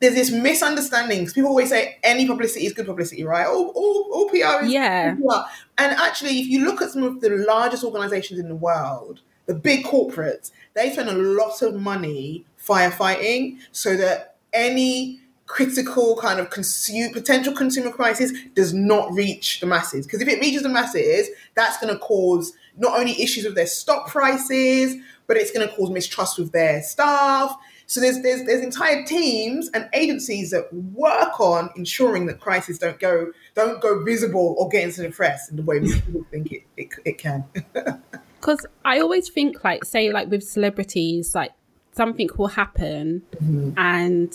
there's 0.00 0.14
this 0.14 0.30
misunderstanding 0.30 1.20
because 1.20 1.32
people 1.32 1.50
always 1.50 1.70
say 1.70 1.98
any 2.02 2.26
publicity 2.26 2.66
is 2.66 2.72
good 2.74 2.86
publicity, 2.86 3.24
right? 3.24 3.46
All, 3.46 3.68
all, 3.68 4.10
all 4.12 4.28
PR 4.28 4.64
is 4.64 4.72
Yeah. 4.72 5.14
good 5.14 5.24
PR. 5.24 5.38
And 5.78 5.96
actually, 5.96 6.38
if 6.38 6.46
you 6.48 6.64
look 6.64 6.82
at 6.82 6.90
some 6.90 7.02
of 7.02 7.20
the 7.20 7.30
largest 7.30 7.82
organizations 7.82 8.38
in 8.38 8.48
the 8.48 8.54
world, 8.56 9.20
the 9.46 9.54
big 9.54 9.84
corporates, 9.84 10.50
they 10.74 10.92
spend 10.92 11.08
a 11.08 11.14
lot 11.14 11.62
of 11.62 11.74
money 11.74 12.44
firefighting 12.62 13.58
so 13.72 13.96
that 13.96 14.36
any 14.52 15.20
critical 15.46 16.16
kind 16.16 16.40
of 16.40 16.50
consume, 16.50 17.12
potential 17.12 17.54
consumer 17.54 17.90
crisis 17.90 18.32
does 18.54 18.74
not 18.74 19.12
reach 19.12 19.60
the 19.60 19.66
masses. 19.66 20.06
Because 20.06 20.20
if 20.20 20.28
it 20.28 20.40
reaches 20.40 20.62
the 20.62 20.68
masses, 20.68 21.28
that's 21.54 21.78
going 21.78 21.92
to 21.92 21.98
cause 21.98 22.52
not 22.76 22.98
only 22.98 23.20
issues 23.22 23.44
with 23.44 23.54
their 23.54 23.66
stock 23.66 24.08
prices, 24.08 24.96
but 25.26 25.36
it's 25.36 25.50
going 25.50 25.66
to 25.66 25.74
cause 25.74 25.90
mistrust 25.90 26.38
with 26.38 26.52
their 26.52 26.82
staff. 26.82 27.56
So 27.88 28.00
there's 28.00 28.20
there's 28.22 28.44
there's 28.44 28.62
entire 28.62 29.04
teams 29.04 29.70
and 29.72 29.88
agencies 29.92 30.50
that 30.50 30.72
work 30.72 31.38
on 31.38 31.70
ensuring 31.76 32.26
that 32.26 32.40
crises 32.40 32.80
don't 32.80 32.98
go 32.98 33.32
don't 33.54 33.80
go 33.80 34.02
visible 34.02 34.56
or 34.58 34.68
get 34.68 34.82
into 34.82 35.02
the 35.02 35.10
press 35.10 35.48
in 35.48 35.56
the 35.56 35.62
way 35.62 35.78
people 35.78 36.26
think 36.32 36.50
it 36.50 36.62
it, 36.76 36.88
it 37.04 37.18
can. 37.18 37.44
Because 38.46 38.64
I 38.84 39.00
always 39.00 39.28
think 39.28 39.64
like 39.64 39.84
say 39.84 40.12
like 40.12 40.30
with 40.30 40.44
celebrities 40.44 41.34
like 41.34 41.50
something 41.90 42.28
will 42.38 42.46
happen 42.46 43.22
mm-hmm. 43.34 43.72
and 43.76 44.32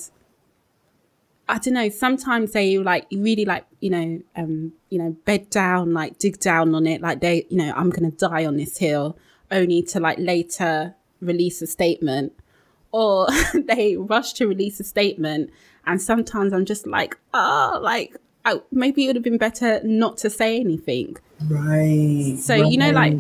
I 1.48 1.60
don't 1.60 1.76
know. 1.76 1.88
Sometimes 1.88 2.52
they 2.52 2.78
like 2.78 3.08
really 3.10 3.46
like 3.46 3.66
you 3.80 3.90
know, 3.90 4.22
um, 4.36 4.74
you 4.90 5.00
know, 5.00 5.12
bed 5.24 5.50
down, 5.50 5.94
like 5.94 6.18
dig 6.18 6.40
down 6.40 6.76
on 6.76 6.88
it, 6.88 7.02
like 7.02 7.22
they, 7.22 7.46
you 7.50 7.56
know, 7.56 7.72
I'm 7.74 7.90
gonna 7.90 8.12
die 8.12 8.46
on 8.46 8.58
this 8.58 8.78
hill, 8.80 9.18
only 9.50 9.82
to 9.84 10.02
like 10.02 10.18
later 10.20 10.96
release 11.22 11.62
a 11.62 11.68
statement, 11.68 12.34
or 12.92 13.28
they 13.54 13.96
rush 13.96 14.34
to 14.34 14.48
release 14.48 14.82
a 14.82 14.84
statement, 14.84 15.52
and 15.86 16.02
sometimes 16.02 16.52
I'm 16.52 16.66
just 16.66 16.86
like, 16.86 17.18
ah, 17.34 17.76
oh, 17.76 17.80
like 17.80 18.18
I, 18.44 18.62
maybe 18.74 19.06
it 19.06 19.08
would 19.08 19.16
have 19.16 19.24
been 19.24 19.38
better 19.38 19.82
not 19.86 20.18
to 20.18 20.30
say 20.30 20.60
anything. 20.60 21.16
Right. 21.48 22.38
So 22.40 22.60
right. 22.60 22.72
you 22.72 22.78
know, 22.78 22.92
like 22.92 23.18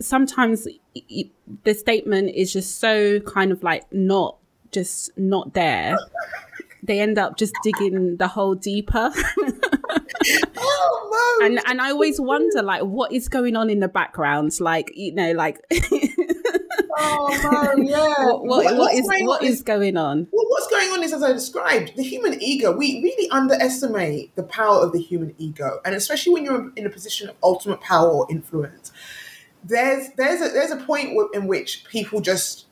sometimes 0.00 0.66
the 1.64 1.74
statement 1.74 2.30
is 2.34 2.52
just 2.52 2.80
so 2.80 3.20
kind 3.20 3.52
of 3.52 3.62
like 3.62 3.84
not 3.92 4.36
just 4.70 5.10
not 5.16 5.54
there 5.54 5.96
they 6.84 7.00
end 7.00 7.18
up 7.18 7.36
just 7.36 7.54
digging 7.62 8.16
the 8.18 8.28
hole 8.28 8.54
deeper. 8.54 9.10
oh, 10.56 11.40
and 11.42 11.58
and 11.66 11.80
I 11.80 11.90
always 11.90 12.20
wonder 12.20 12.62
like 12.62 12.82
what 12.82 13.12
is 13.12 13.28
going 13.28 13.56
on 13.56 13.70
in 13.70 13.80
the 13.80 13.88
background, 13.88 14.52
like 14.60 14.92
you 14.94 15.14
know, 15.14 15.32
like. 15.32 15.60
oh 16.98 17.74
no, 17.76 17.82
yeah. 17.82 18.26
What, 18.26 18.44
what, 18.44 18.76
what 18.76 18.94
is 18.94 19.06
what 19.22 19.42
is, 19.42 19.56
is 19.56 19.62
going 19.62 19.96
on? 19.96 20.28
Well, 20.30 20.46
what's 20.48 20.68
going 20.68 20.90
on 20.90 21.02
is 21.02 21.12
as 21.12 21.22
I 21.22 21.32
described, 21.32 21.96
the 21.96 22.04
human 22.04 22.40
ego. 22.40 22.76
We 22.76 23.02
really 23.02 23.30
underestimate 23.30 24.36
the 24.36 24.42
power 24.42 24.80
of 24.82 24.92
the 24.92 25.00
human 25.00 25.34
ego, 25.38 25.80
and 25.84 25.94
especially 25.94 26.34
when 26.34 26.44
you're 26.44 26.70
in 26.76 26.86
a 26.86 26.90
position 26.90 27.30
of 27.30 27.36
ultimate 27.42 27.80
power 27.80 28.10
or 28.10 28.26
influence. 28.30 28.92
There's 29.66 30.10
there's 30.16 30.40
a 30.40 30.52
there's 30.52 30.70
a 30.70 30.76
point 30.76 31.16
in 31.32 31.46
which 31.46 31.84
people 31.88 32.20
just 32.20 32.66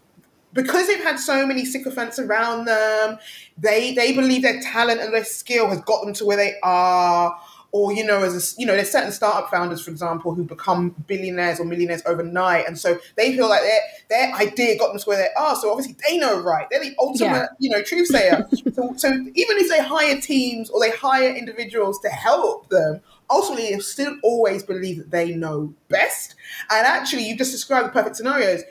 because 0.53 0.87
they've 0.87 1.03
had 1.03 1.19
so 1.19 1.47
many 1.47 1.65
sycophants 1.65 2.19
around 2.19 2.67
them, 2.67 3.19
they 3.59 3.95
they 3.95 4.13
believe 4.13 4.43
their 4.43 4.61
talent 4.61 5.01
and 5.01 5.13
their 5.15 5.25
skill 5.25 5.69
has 5.69 5.81
got 5.83 6.05
them 6.05 6.15
to 6.15 6.25
where 6.25 6.37
they 6.37 6.55
are. 6.63 7.39
Or 7.75 7.91
you 7.91 8.05
know, 8.05 8.23
as 8.23 8.37
a, 8.37 8.61
you 8.61 8.67
know, 8.67 8.75
there's 8.75 8.91
certain 8.91 9.13
startup 9.13 9.51
founders, 9.51 9.83
for 9.83 9.91
example, 9.91 10.35
who 10.35 10.45
become 10.45 10.91
billionaires 11.07 11.59
or 11.59 11.65
millionaires 11.65 12.03
overnight, 12.05 12.67
and 12.69 12.79
so 12.79 12.99
they 13.17 13.35
feel 13.35 13.49
like 13.49 13.63
their 13.63 13.81
their 14.11 14.35
idea 14.35 14.77
got 14.77 14.89
them 14.89 14.99
to 14.99 15.05
where 15.07 15.17
they 15.17 15.31
are. 15.39 15.57
So 15.57 15.71
obviously 15.71 15.97
they 16.07 16.19
know 16.19 16.39
right; 16.39 16.67
they're 16.71 16.83
the 16.83 16.95
ultimate, 16.99 17.29
yeah. 17.31 17.47
you 17.59 17.71
know, 17.71 17.83
truth 17.83 18.09
sayer. 18.09 18.47
so, 18.75 18.93
so 18.99 19.09
even 19.09 19.57
if 19.57 19.71
they 19.71 19.83
hire 19.83 20.21
teams 20.21 20.69
or 20.69 20.81
they 20.81 20.91
hire 20.91 21.35
individuals 21.35 21.99
to 22.01 22.11
help 22.11 22.69
them, 22.69 23.01
ultimately 23.33 23.79
still 23.81 24.17
always 24.23 24.63
believe 24.63 24.99
that 24.99 25.11
they 25.11 25.35
know 25.35 25.75
best. 25.89 26.35
And 26.71 26.87
actually, 26.87 27.29
you 27.29 27.37
just 27.37 27.53
described 27.53 27.89
the 27.89 27.93
perfect 27.93 28.17
scenarios 28.17 28.63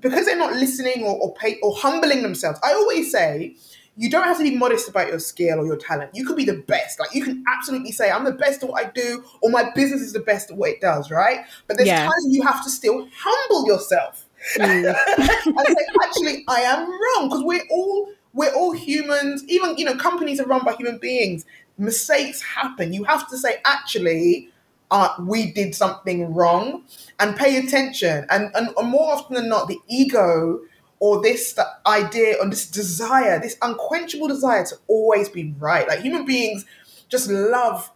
because 0.00 0.26
they're 0.26 0.36
not 0.36 0.54
listening 0.54 1.04
or 1.04 1.18
or, 1.18 1.34
pay, 1.34 1.58
or 1.62 1.74
humbling 1.76 2.22
themselves. 2.22 2.58
I 2.62 2.72
always 2.72 3.10
say 3.10 3.56
you 3.96 4.10
don't 4.10 4.24
have 4.24 4.36
to 4.36 4.42
be 4.42 4.54
modest 4.54 4.88
about 4.88 5.08
your 5.08 5.18
skill 5.18 5.58
or 5.58 5.66
your 5.66 5.76
talent. 5.76 6.10
You 6.14 6.26
could 6.26 6.36
be 6.36 6.44
the 6.44 6.62
best. 6.68 7.00
Like 7.00 7.14
you 7.14 7.24
can 7.24 7.42
absolutely 7.48 7.92
say, 7.92 8.10
I'm 8.10 8.24
the 8.24 8.32
best 8.32 8.62
at 8.62 8.68
what 8.68 8.84
I 8.84 8.90
do, 8.90 9.24
or 9.42 9.50
my 9.50 9.70
business 9.74 10.02
is 10.02 10.12
the 10.12 10.20
best 10.20 10.50
at 10.50 10.56
what 10.56 10.70
it 10.70 10.80
does, 10.80 11.10
right? 11.10 11.40
But 11.66 11.78
there's 11.78 11.88
yeah. 11.88 12.04
times 12.04 12.26
you 12.28 12.42
have 12.42 12.62
to 12.64 12.70
still 12.70 13.08
humble 13.16 13.66
yourself. 13.66 14.26
Mm. 14.58 14.94
and 15.18 15.66
say, 15.66 15.86
actually, 16.04 16.44
I 16.46 16.60
am 16.60 16.88
wrong. 16.88 17.28
Because 17.28 17.42
we're 17.42 17.64
all 17.70 18.12
we're 18.34 18.52
all 18.52 18.72
humans. 18.72 19.42
Even, 19.48 19.76
you 19.78 19.84
know, 19.86 19.96
companies 19.96 20.38
are 20.40 20.46
run 20.46 20.62
by 20.62 20.74
human 20.74 20.98
beings. 20.98 21.46
Mistakes 21.78 22.42
happen. 22.42 22.92
You 22.92 23.04
have 23.04 23.28
to 23.28 23.36
say, 23.36 23.60
actually, 23.64 24.50
uh, 24.90 25.10
we 25.20 25.52
did 25.52 25.74
something 25.74 26.34
wrong 26.34 26.84
and 27.18 27.36
pay 27.36 27.56
attention. 27.58 28.26
And, 28.30 28.50
and, 28.54 28.70
and 28.76 28.88
more 28.88 29.12
often 29.12 29.34
than 29.34 29.48
not, 29.48 29.68
the 29.68 29.78
ego 29.88 30.60
or 30.98 31.20
this 31.22 31.58
idea 31.86 32.36
or 32.40 32.48
this 32.48 32.66
desire, 32.66 33.38
this 33.40 33.56
unquenchable 33.62 34.28
desire 34.28 34.64
to 34.66 34.76
always 34.86 35.28
be 35.28 35.54
right. 35.58 35.86
Like 35.86 36.00
human 36.00 36.24
beings 36.24 36.64
just 37.08 37.30
love, 37.30 37.90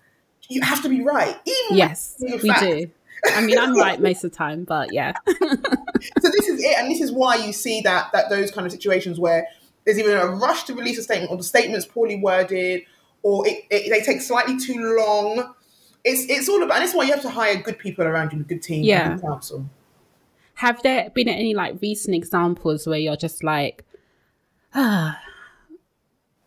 you 0.48 0.60
have 0.62 0.82
to 0.82 0.88
be 0.88 1.02
right. 1.02 1.36
Even 1.46 1.76
yes, 1.76 2.16
we 2.20 2.38
do. 2.38 2.90
I 3.26 3.42
mean, 3.42 3.58
I'm 3.58 3.74
right 3.76 4.00
most 4.00 4.24
of 4.24 4.30
the 4.30 4.36
time, 4.36 4.64
but 4.64 4.92
yeah. 4.92 5.12
so 5.26 5.36
this 6.22 6.48
is 6.48 6.62
it, 6.62 6.78
and 6.78 6.90
this 6.90 7.00
is 7.00 7.12
why 7.12 7.36
you 7.36 7.52
see 7.52 7.80
that 7.82 8.10
that 8.12 8.30
those 8.30 8.50
kind 8.50 8.66
of 8.66 8.72
situations 8.72 9.18
where 9.18 9.46
there's 9.84 9.98
even 9.98 10.16
a 10.16 10.26
rush 10.26 10.64
to 10.64 10.74
release 10.74 10.98
a 10.98 11.02
statement, 11.02 11.30
or 11.30 11.36
the 11.36 11.44
statement's 11.44 11.86
poorly 11.86 12.16
worded, 12.16 12.82
or 13.22 13.46
it, 13.46 13.64
it, 13.70 13.90
they 13.90 14.00
take 14.00 14.20
slightly 14.20 14.58
too 14.58 14.96
long, 14.96 15.54
it's 16.04 16.24
it's 16.28 16.48
all 16.48 16.62
about, 16.62 16.76
and 16.76 16.84
it's 16.84 16.94
why 16.94 17.04
you 17.04 17.12
have 17.12 17.22
to 17.22 17.30
hire 17.30 17.56
good 17.56 17.78
people 17.78 18.04
around 18.04 18.32
you, 18.32 18.40
a 18.40 18.42
good 18.42 18.62
team, 18.62 18.84
yeah. 18.84 19.14
good 19.14 19.22
counsel. 19.22 19.68
Have 20.54 20.82
there 20.82 21.10
been 21.10 21.28
any 21.28 21.54
like 21.54 21.80
recent 21.80 22.14
examples 22.14 22.86
where 22.86 22.98
you're 22.98 23.16
just 23.16 23.42
like, 23.42 23.84
ah, 24.74 25.18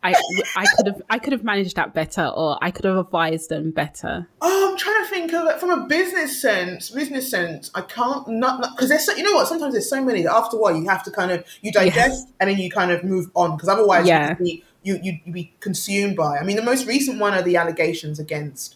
I 0.03 0.13
I 0.55 0.65
could 0.75 0.87
have 0.87 1.01
I 1.09 1.19
could 1.19 1.33
have 1.33 1.43
managed 1.43 1.77
that 1.77 1.93
better, 1.93 2.25
or 2.27 2.57
I 2.61 2.71
could 2.71 2.85
have 2.85 2.97
advised 2.97 3.49
them 3.49 3.71
better. 3.71 4.27
Oh, 4.41 4.71
I'm 4.71 4.77
trying 4.77 5.03
to 5.03 5.09
think 5.09 5.33
of 5.33 5.47
it 5.47 5.59
from 5.59 5.69
a 5.69 5.87
business 5.87 6.41
sense. 6.41 6.89
Business 6.89 7.31
sense, 7.31 7.71
I 7.73 7.81
can't 7.81 8.27
not 8.27 8.61
because 8.75 8.89
there's 8.89 9.05
so, 9.05 9.15
you 9.15 9.23
know 9.23 9.33
what. 9.33 9.47
Sometimes 9.47 9.73
there's 9.73 9.89
so 9.89 10.03
many 10.03 10.23
that 10.23 10.33
after 10.33 10.57
a 10.57 10.59
while 10.59 10.75
you 10.75 10.87
have 10.89 11.03
to 11.03 11.11
kind 11.11 11.31
of 11.31 11.45
you 11.61 11.71
digest 11.71 12.27
and 12.39 12.49
then 12.49 12.57
you 12.57 12.69
kind 12.69 12.91
of 12.91 13.03
move 13.03 13.31
on 13.33 13.55
because 13.55 13.69
otherwise 13.69 14.05
yeah. 14.05 14.35
you 14.41 14.61
you 14.83 14.99
you 15.01 15.19
you 15.25 15.33
be 15.33 15.53
consumed 15.59 16.15
by. 16.15 16.37
I 16.37 16.43
mean, 16.43 16.55
the 16.55 16.63
most 16.63 16.85
recent 16.85 17.19
one 17.19 17.33
are 17.33 17.41
the 17.41 17.57
allegations 17.57 18.19
against 18.19 18.75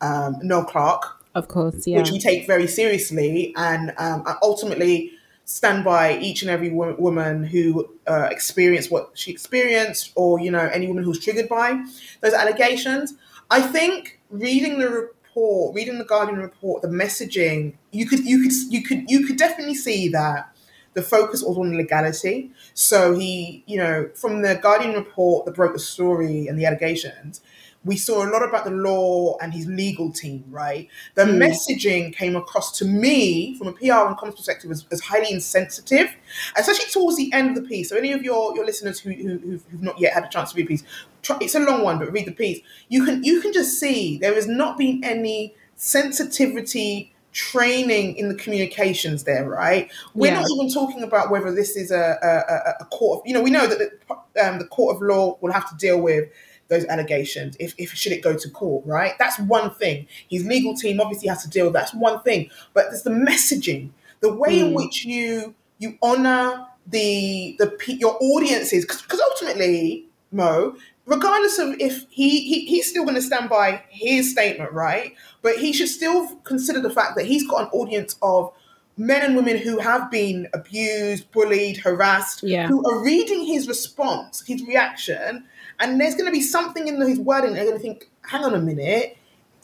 um, 0.00 0.36
Noel 0.42 0.64
Clarke, 0.64 1.16
Of 1.36 1.48
course, 1.48 1.86
yeah. 1.86 1.98
Which 1.98 2.10
we 2.10 2.18
take 2.18 2.46
very 2.46 2.66
seriously 2.66 3.52
and 3.56 3.92
um, 3.98 4.24
ultimately 4.42 5.12
stand 5.44 5.84
by 5.84 6.16
each 6.18 6.40
and 6.40 6.50
every 6.50 6.70
wo- 6.70 6.96
woman 6.98 7.44
who 7.44 7.86
uh, 8.06 8.28
experienced 8.30 8.90
what 8.90 9.10
she 9.12 9.32
experienced 9.32 10.12
or, 10.14 10.40
you 10.40 10.50
know, 10.50 10.70
any 10.72 10.86
woman 10.86 11.04
who's 11.04 11.22
triggered 11.22 11.46
by 11.46 11.84
those 12.22 12.32
allegations. 12.32 13.14
I 13.50 13.60
think 13.60 14.18
reading 14.30 14.78
the 14.78 14.88
report, 14.88 15.74
reading 15.74 15.98
the 15.98 16.06
Guardian 16.06 16.40
report, 16.40 16.80
the 16.80 16.88
messaging, 16.88 17.74
you 17.92 18.06
could, 18.06 18.20
you 18.20 18.42
could, 18.42 18.52
you 18.70 18.82
could, 18.82 19.04
you 19.10 19.26
could 19.26 19.36
definitely 19.36 19.74
see 19.74 20.08
that 20.08 20.55
the 20.96 21.02
focus 21.02 21.42
was 21.42 21.58
on 21.58 21.76
legality. 21.76 22.50
So 22.72 23.14
he, 23.14 23.62
you 23.66 23.76
know, 23.76 24.08
from 24.14 24.40
the 24.40 24.54
Guardian 24.54 24.94
report 24.94 25.44
that 25.44 25.54
broke 25.54 25.74
the 25.74 25.78
story 25.78 26.46
and 26.46 26.58
the 26.58 26.64
allegations, 26.64 27.42
we 27.84 27.98
saw 27.98 28.26
a 28.26 28.28
lot 28.32 28.42
about 28.42 28.64
the 28.64 28.70
law 28.70 29.36
and 29.42 29.52
his 29.52 29.66
legal 29.66 30.10
team, 30.10 30.42
right? 30.50 30.88
The 31.14 31.24
mm. 31.24 31.36
messaging 31.36 32.16
came 32.16 32.34
across 32.34 32.76
to 32.78 32.86
me 32.86 33.56
from 33.58 33.68
a 33.68 33.72
PR 33.72 34.08
and 34.08 34.16
comms 34.16 34.36
perspective 34.36 34.70
as, 34.70 34.86
as, 34.90 35.02
highly 35.02 35.30
insensitive, 35.30 36.16
especially 36.56 36.90
towards 36.90 37.18
the 37.18 37.30
end 37.34 37.50
of 37.50 37.62
the 37.62 37.68
piece. 37.68 37.90
So, 37.90 37.96
any 37.96 38.12
of 38.12 38.22
your, 38.22 38.56
your 38.56 38.64
listeners 38.64 38.98
who, 38.98 39.12
who, 39.12 39.38
who've 39.38 39.82
not 39.82 40.00
yet 40.00 40.14
had 40.14 40.24
a 40.24 40.28
chance 40.28 40.52
to 40.52 40.56
read 40.56 40.64
the 40.64 40.68
piece, 40.68 40.84
try, 41.22 41.36
it's 41.42 41.54
a 41.54 41.60
long 41.60 41.82
one, 41.82 41.98
but 41.98 42.10
read 42.10 42.26
the 42.26 42.32
piece. 42.32 42.60
You 42.88 43.04
can 43.04 43.22
you 43.22 43.42
can 43.42 43.52
just 43.52 43.78
see 43.78 44.16
there 44.16 44.34
has 44.34 44.48
not 44.48 44.78
been 44.78 45.04
any 45.04 45.54
sensitivity 45.76 47.12
training 47.36 48.16
in 48.16 48.28
the 48.28 48.34
communications 48.34 49.24
there, 49.24 49.46
right? 49.46 49.90
We're 50.14 50.32
yeah. 50.32 50.40
not 50.40 50.50
even 50.50 50.72
talking 50.72 51.02
about 51.02 51.30
whether 51.30 51.54
this 51.54 51.76
is 51.76 51.90
a, 51.90 52.16
a, 52.22 52.82
a 52.82 52.84
court 52.86 53.20
of, 53.20 53.26
you 53.26 53.34
know, 53.34 53.42
we 53.42 53.50
know 53.50 53.66
that 53.66 53.78
the, 53.78 54.42
um, 54.42 54.58
the 54.58 54.66
court 54.66 54.96
of 54.96 55.02
law 55.02 55.36
will 55.42 55.52
have 55.52 55.68
to 55.68 55.76
deal 55.76 56.00
with 56.00 56.30
those 56.68 56.84
allegations 56.86 57.56
if, 57.60 57.74
if 57.78 57.94
should 57.94 58.10
it 58.10 58.22
go 58.24 58.36
to 58.36 58.50
court 58.50 58.84
right 58.86 59.12
that's 59.20 59.38
one 59.38 59.72
thing 59.74 60.04
his 60.28 60.44
legal 60.46 60.74
team 60.74 61.00
obviously 61.00 61.28
has 61.28 61.40
to 61.40 61.48
deal 61.48 61.66
with 61.66 61.72
that's 61.72 61.94
one 61.94 62.20
thing 62.22 62.50
but 62.74 62.86
there's 62.90 63.04
the 63.04 63.10
messaging 63.10 63.88
the 64.18 64.34
way 64.34 64.58
mm. 64.58 64.66
in 64.66 64.74
which 64.74 65.04
you 65.04 65.54
you 65.78 65.96
honor 66.02 66.66
the 66.88 67.54
the 67.60 67.96
your 68.00 68.18
audiences 68.20 68.84
because 68.84 69.20
ultimately 69.20 70.04
mo 70.32 70.74
regardless 71.06 71.58
of 71.58 71.74
if 71.80 72.04
he, 72.10 72.40
he 72.40 72.66
he's 72.66 72.88
still 72.88 73.04
going 73.04 73.14
to 73.14 73.22
stand 73.22 73.48
by 73.48 73.82
his 73.88 74.30
statement 74.30 74.72
right 74.72 75.14
but 75.42 75.56
he 75.56 75.72
should 75.72 75.88
still 75.88 76.36
consider 76.44 76.80
the 76.80 76.90
fact 76.90 77.16
that 77.16 77.26
he's 77.26 77.48
got 77.48 77.62
an 77.62 77.68
audience 77.72 78.16
of 78.22 78.52
men 78.98 79.22
and 79.22 79.36
women 79.36 79.56
who 79.56 79.78
have 79.78 80.10
been 80.10 80.48
abused 80.54 81.30
bullied 81.32 81.76
harassed 81.76 82.42
yeah. 82.42 82.66
who 82.66 82.84
are 82.88 83.04
reading 83.04 83.44
his 83.44 83.68
response 83.68 84.44
his 84.46 84.62
reaction 84.66 85.44
and 85.80 86.00
there's 86.00 86.14
going 86.14 86.26
to 86.26 86.32
be 86.32 86.40
something 86.40 86.88
in 86.88 87.00
his 87.00 87.18
wording 87.18 87.54
they're 87.54 87.64
going 87.64 87.76
to 87.76 87.82
think, 87.82 88.08
hang 88.22 88.44
on 88.44 88.54
a 88.54 88.60
minute, 88.60 89.16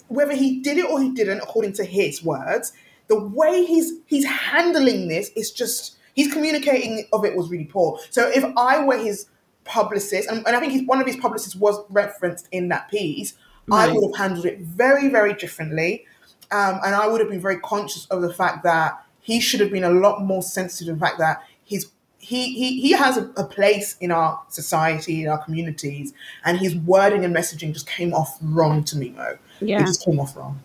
whether 0.08 0.34
he 0.34 0.60
did 0.60 0.78
it 0.78 0.84
or 0.84 1.00
he 1.00 1.10
didn't, 1.10 1.38
according 1.38 1.72
to 1.74 1.84
his 1.84 2.22
words, 2.22 2.72
the 3.08 3.18
way 3.18 3.64
he's 3.64 3.94
he's 4.06 4.24
handling 4.24 5.08
this 5.08 5.30
is 5.30 5.50
just 5.50 5.96
he's 6.14 6.32
communicating 6.32 7.06
of 7.12 7.24
it 7.24 7.36
was 7.36 7.50
really 7.50 7.64
poor. 7.64 7.98
So 8.10 8.28
if 8.28 8.44
I 8.56 8.84
were 8.84 8.98
his 8.98 9.26
publicist, 9.64 10.28
and, 10.28 10.46
and 10.46 10.56
I 10.56 10.60
think 10.60 10.88
one 10.88 11.00
of 11.00 11.06
his 11.06 11.16
publicists 11.16 11.56
was 11.56 11.82
referenced 11.90 12.48
in 12.52 12.68
that 12.68 12.90
piece, 12.90 13.34
right. 13.66 13.88
I 13.88 13.92
would 13.92 14.02
have 14.04 14.16
handled 14.16 14.46
it 14.46 14.60
very, 14.60 15.08
very 15.08 15.34
differently. 15.34 16.06
Um, 16.50 16.80
and 16.84 16.94
I 16.94 17.06
would 17.06 17.20
have 17.20 17.30
been 17.30 17.40
very 17.40 17.58
conscious 17.60 18.06
of 18.06 18.20
the 18.20 18.32
fact 18.32 18.62
that 18.64 19.02
he 19.20 19.40
should 19.40 19.60
have 19.60 19.70
been 19.70 19.84
a 19.84 19.90
lot 19.90 20.22
more 20.22 20.42
sensitive 20.42 20.86
to 20.86 20.94
the 20.94 21.00
fact 21.00 21.18
that 21.18 21.42
his 21.64 21.88
he 22.18 22.52
he 22.52 22.80
he 22.80 22.92
has 22.92 23.16
a, 23.16 23.32
a, 23.36 23.44
place 23.44 23.96
in 24.00 24.12
our 24.12 24.40
society, 24.48 25.22
in 25.22 25.28
our 25.28 25.42
communities, 25.42 26.12
and 26.44 26.58
his 26.58 26.76
wording 26.76 27.24
and 27.24 27.34
messaging 27.34 27.72
just 27.72 27.86
came 27.86 28.12
off 28.12 28.38
wrong 28.42 28.84
to 28.84 28.96
me, 28.96 29.10
Mo. 29.10 29.38
Yeah. 29.60 29.80
It 29.80 29.86
just 29.86 30.04
came 30.04 30.20
off 30.20 30.36
wrong. 30.36 30.60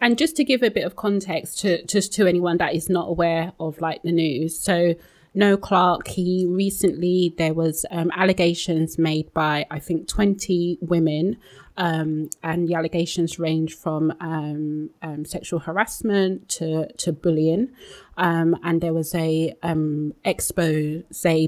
And 0.00 0.18
just 0.18 0.36
to 0.36 0.44
give 0.44 0.62
a 0.62 0.70
bit 0.70 0.84
of 0.84 0.96
context 0.96 1.60
to 1.60 1.84
just 1.86 2.12
to 2.14 2.26
anyone 2.26 2.58
that 2.58 2.74
is 2.74 2.88
not 2.88 3.08
aware 3.08 3.52
of 3.58 3.80
like 3.80 4.02
the 4.02 4.12
news, 4.12 4.58
so 4.58 4.94
Noel 5.34 5.56
Clarke, 5.56 6.08
he 6.08 6.46
recently 6.48 7.34
there 7.36 7.54
was 7.54 7.84
um, 7.90 8.10
allegations 8.14 8.98
made 8.98 9.32
by 9.34 9.66
I 9.70 9.78
think 9.80 10.08
twenty 10.08 10.78
women 10.80 11.38
um, 11.76 12.30
and 12.42 12.68
the 12.68 12.74
allegations 12.74 13.38
range 13.38 13.74
from 13.74 14.12
um, 14.20 14.90
um, 15.02 15.24
sexual 15.24 15.58
harassment 15.58 16.48
to, 16.50 16.92
to 16.98 17.12
bullying. 17.12 17.70
Um, 18.16 18.56
and 18.62 18.80
there 18.80 18.92
was 18.92 19.14
a 19.14 19.54
um, 19.62 20.14
expose 20.24 21.02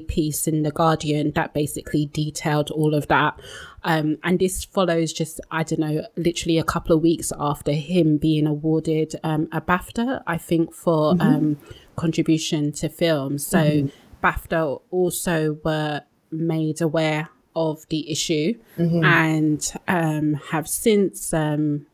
piece 0.07 0.47
in 0.47 0.63
The 0.63 0.71
Guardian 0.71 1.31
that 1.31 1.53
basically 1.53 2.07
detailed 2.07 2.71
all 2.71 2.93
of 2.93 3.07
that. 3.07 3.39
Um, 3.85 4.17
and 4.21 4.37
this 4.37 4.65
follows 4.65 5.13
just, 5.13 5.39
I 5.49 5.63
don't 5.63 5.79
know, 5.79 6.05
literally 6.17 6.57
a 6.57 6.63
couple 6.63 6.93
of 6.93 7.01
weeks 7.01 7.31
after 7.39 7.71
him 7.71 8.17
being 8.17 8.47
awarded 8.47 9.15
a 9.23 9.61
BAFTA, 9.61 10.23
I 10.27 10.37
think, 10.37 10.73
for 10.73 11.13
mm-hmm. 11.13 11.53
Contribution 11.97 12.71
to 12.71 12.87
film. 12.87 13.37
So 13.37 13.59
mm-hmm. 13.59 14.25
BAFTA 14.25 14.81
also 14.89 15.57
were 15.65 16.01
made 16.31 16.81
aware 16.81 17.29
of 17.55 17.85
the 17.89 18.09
issue 18.09 18.53
mm-hmm. 18.77 19.03
and 19.03 19.73
um, 19.87 20.35
have 20.51 20.69
since 20.69 21.33
um, 21.33 21.87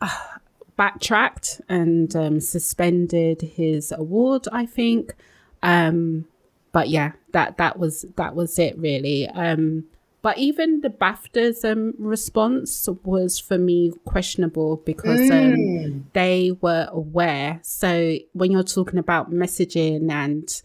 uh, 0.00 0.16
backtracked 0.76 1.60
and 1.68 2.14
um, 2.16 2.40
suspended 2.40 3.42
his 3.42 3.92
award. 3.92 4.46
I 4.52 4.64
think, 4.64 5.14
um, 5.62 6.26
but 6.72 6.88
yeah, 6.88 7.12
that 7.32 7.58
that 7.58 7.78
was 7.78 8.06
that 8.16 8.34
was 8.34 8.58
it 8.58 8.78
really. 8.78 9.28
Um, 9.28 9.84
but 10.22 10.38
even 10.38 10.80
the 10.80 10.90
BAFTA's 10.90 11.64
um, 11.64 11.94
response 11.98 12.88
was 13.04 13.38
for 13.38 13.58
me 13.58 13.92
questionable 14.04 14.76
because 14.84 15.20
mm. 15.20 16.02
they 16.12 16.52
were 16.60 16.88
aware. 16.90 17.60
So 17.62 18.16
when 18.32 18.50
you're 18.50 18.62
talking 18.62 18.98
about 18.98 19.30
messaging 19.30 20.10
and 20.10 20.62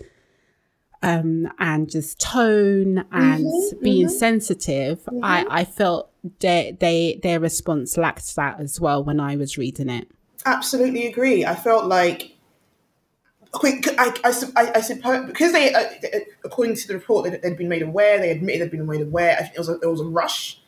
um, 1.01 1.47
and 1.59 1.89
just 1.89 2.19
tone 2.19 3.05
and 3.11 3.45
mm-hmm, 3.45 3.83
being 3.83 4.07
mm-hmm. 4.07 4.17
sensitive, 4.17 5.03
mm-hmm. 5.03 5.23
I, 5.23 5.45
I 5.49 5.65
felt 5.65 6.11
they, 6.39 6.75
they 6.79 7.19
their 7.21 7.39
response 7.39 7.97
lacked 7.97 8.35
that 8.35 8.59
as 8.59 8.81
well 8.81 9.03
when 9.03 9.19
I 9.19 9.35
was 9.35 9.57
reading 9.57 9.89
it. 9.89 10.09
Absolutely 10.45 11.07
agree. 11.07 11.45
I 11.45 11.55
felt 11.55 11.85
like 11.85 12.34
quick. 13.55 13.87
I, 13.97 14.13
I, 14.23 14.43
I, 14.55 14.71
I 14.75 14.81
suppose 14.81 15.25
because 15.25 15.51
they, 15.51 15.73
uh, 15.73 15.83
according 16.43 16.75
to 16.75 16.87
the 16.87 16.93
report, 16.93 17.25
they, 17.25 17.47
had 17.47 17.57
been 17.57 17.69
made 17.69 17.81
aware. 17.81 18.19
They 18.19 18.31
admitted 18.31 18.61
they'd 18.61 18.77
been 18.77 18.85
made 18.85 19.01
aware. 19.01 19.37
I 19.37 19.43
think 19.43 19.55
it 19.55 19.59
was 19.59 19.69
a, 19.69 19.79
it 19.79 19.87
was 19.87 20.01
a 20.01 20.05
rush 20.05 20.59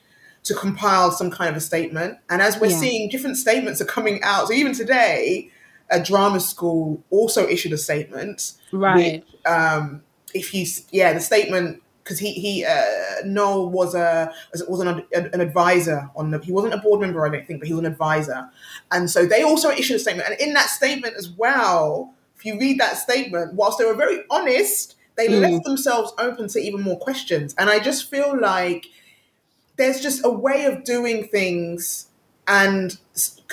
to 0.44 0.56
compile 0.56 1.12
some 1.12 1.30
kind 1.30 1.50
of 1.50 1.56
a 1.58 1.62
statement. 1.62 2.18
And 2.30 2.42
as 2.42 2.60
we're 2.60 2.68
yeah. 2.68 2.80
seeing, 2.80 3.10
different 3.10 3.38
statements 3.38 3.82
are 3.82 3.86
coming 3.86 4.24
out. 4.24 4.48
So 4.48 4.54
even 4.54 4.74
today, 4.74 5.52
a 5.90 6.02
drama 6.02 6.40
school 6.40 7.04
also 7.10 7.48
issued 7.48 7.74
a 7.74 7.78
statement, 7.78 8.54
right? 8.72 9.24
Which, 9.26 9.46
um, 9.46 10.04
if 10.34 10.54
you 10.54 10.66
yeah 10.92 11.14
the 11.14 11.20
statement 11.20 11.82
because 12.04 12.20
he 12.20 12.34
he 12.34 12.66
uh, 12.66 12.84
Noel 13.26 13.70
was 13.70 13.96
a 13.96 14.32
was 14.68 14.80
an, 14.82 15.04
an 15.14 15.42
advisor 15.42 16.10
on 16.16 16.32
the 16.32 16.40
he 16.40 16.52
wasn't 16.52 16.74
a 16.74 16.78
board 16.78 17.02
member 17.02 17.26
I 17.26 17.30
don't 17.30 17.46
think 17.46 17.60
but 17.60 17.68
he 17.68 17.74
was 17.74 17.80
an 17.80 17.92
advisor 17.92 18.50
and 18.92 19.10
so 19.10 19.26
they 19.26 19.44
also 19.44 19.70
issued 19.70 19.96
a 19.96 20.00
statement 20.00 20.30
and 20.30 20.40
in 20.40 20.54
that 20.54 20.70
statement 20.70 21.16
as 21.18 21.30
well 21.30 22.14
if 22.38 22.46
you 22.46 22.60
read 22.60 22.80
that 22.80 22.98
statement 22.98 23.54
whilst 23.54 23.78
they 23.78 23.86
were 23.86 23.96
very 23.96 24.24
honest 24.30 24.96
they 25.16 25.28
mm. 25.28 25.42
left 25.42 25.66
themselves 25.66 26.14
open 26.18 26.48
to 26.48 26.60
even 26.60 26.82
more 26.82 27.00
questions 27.00 27.56
and 27.58 27.70
I 27.70 27.80
just 27.80 28.10
feel 28.10 28.40
like 28.40 28.88
there's 29.78 30.02
just 30.02 30.26
a 30.26 30.30
way 30.30 30.66
of 30.66 30.84
doing 30.84 31.28
things 31.28 32.08
and 32.48 32.98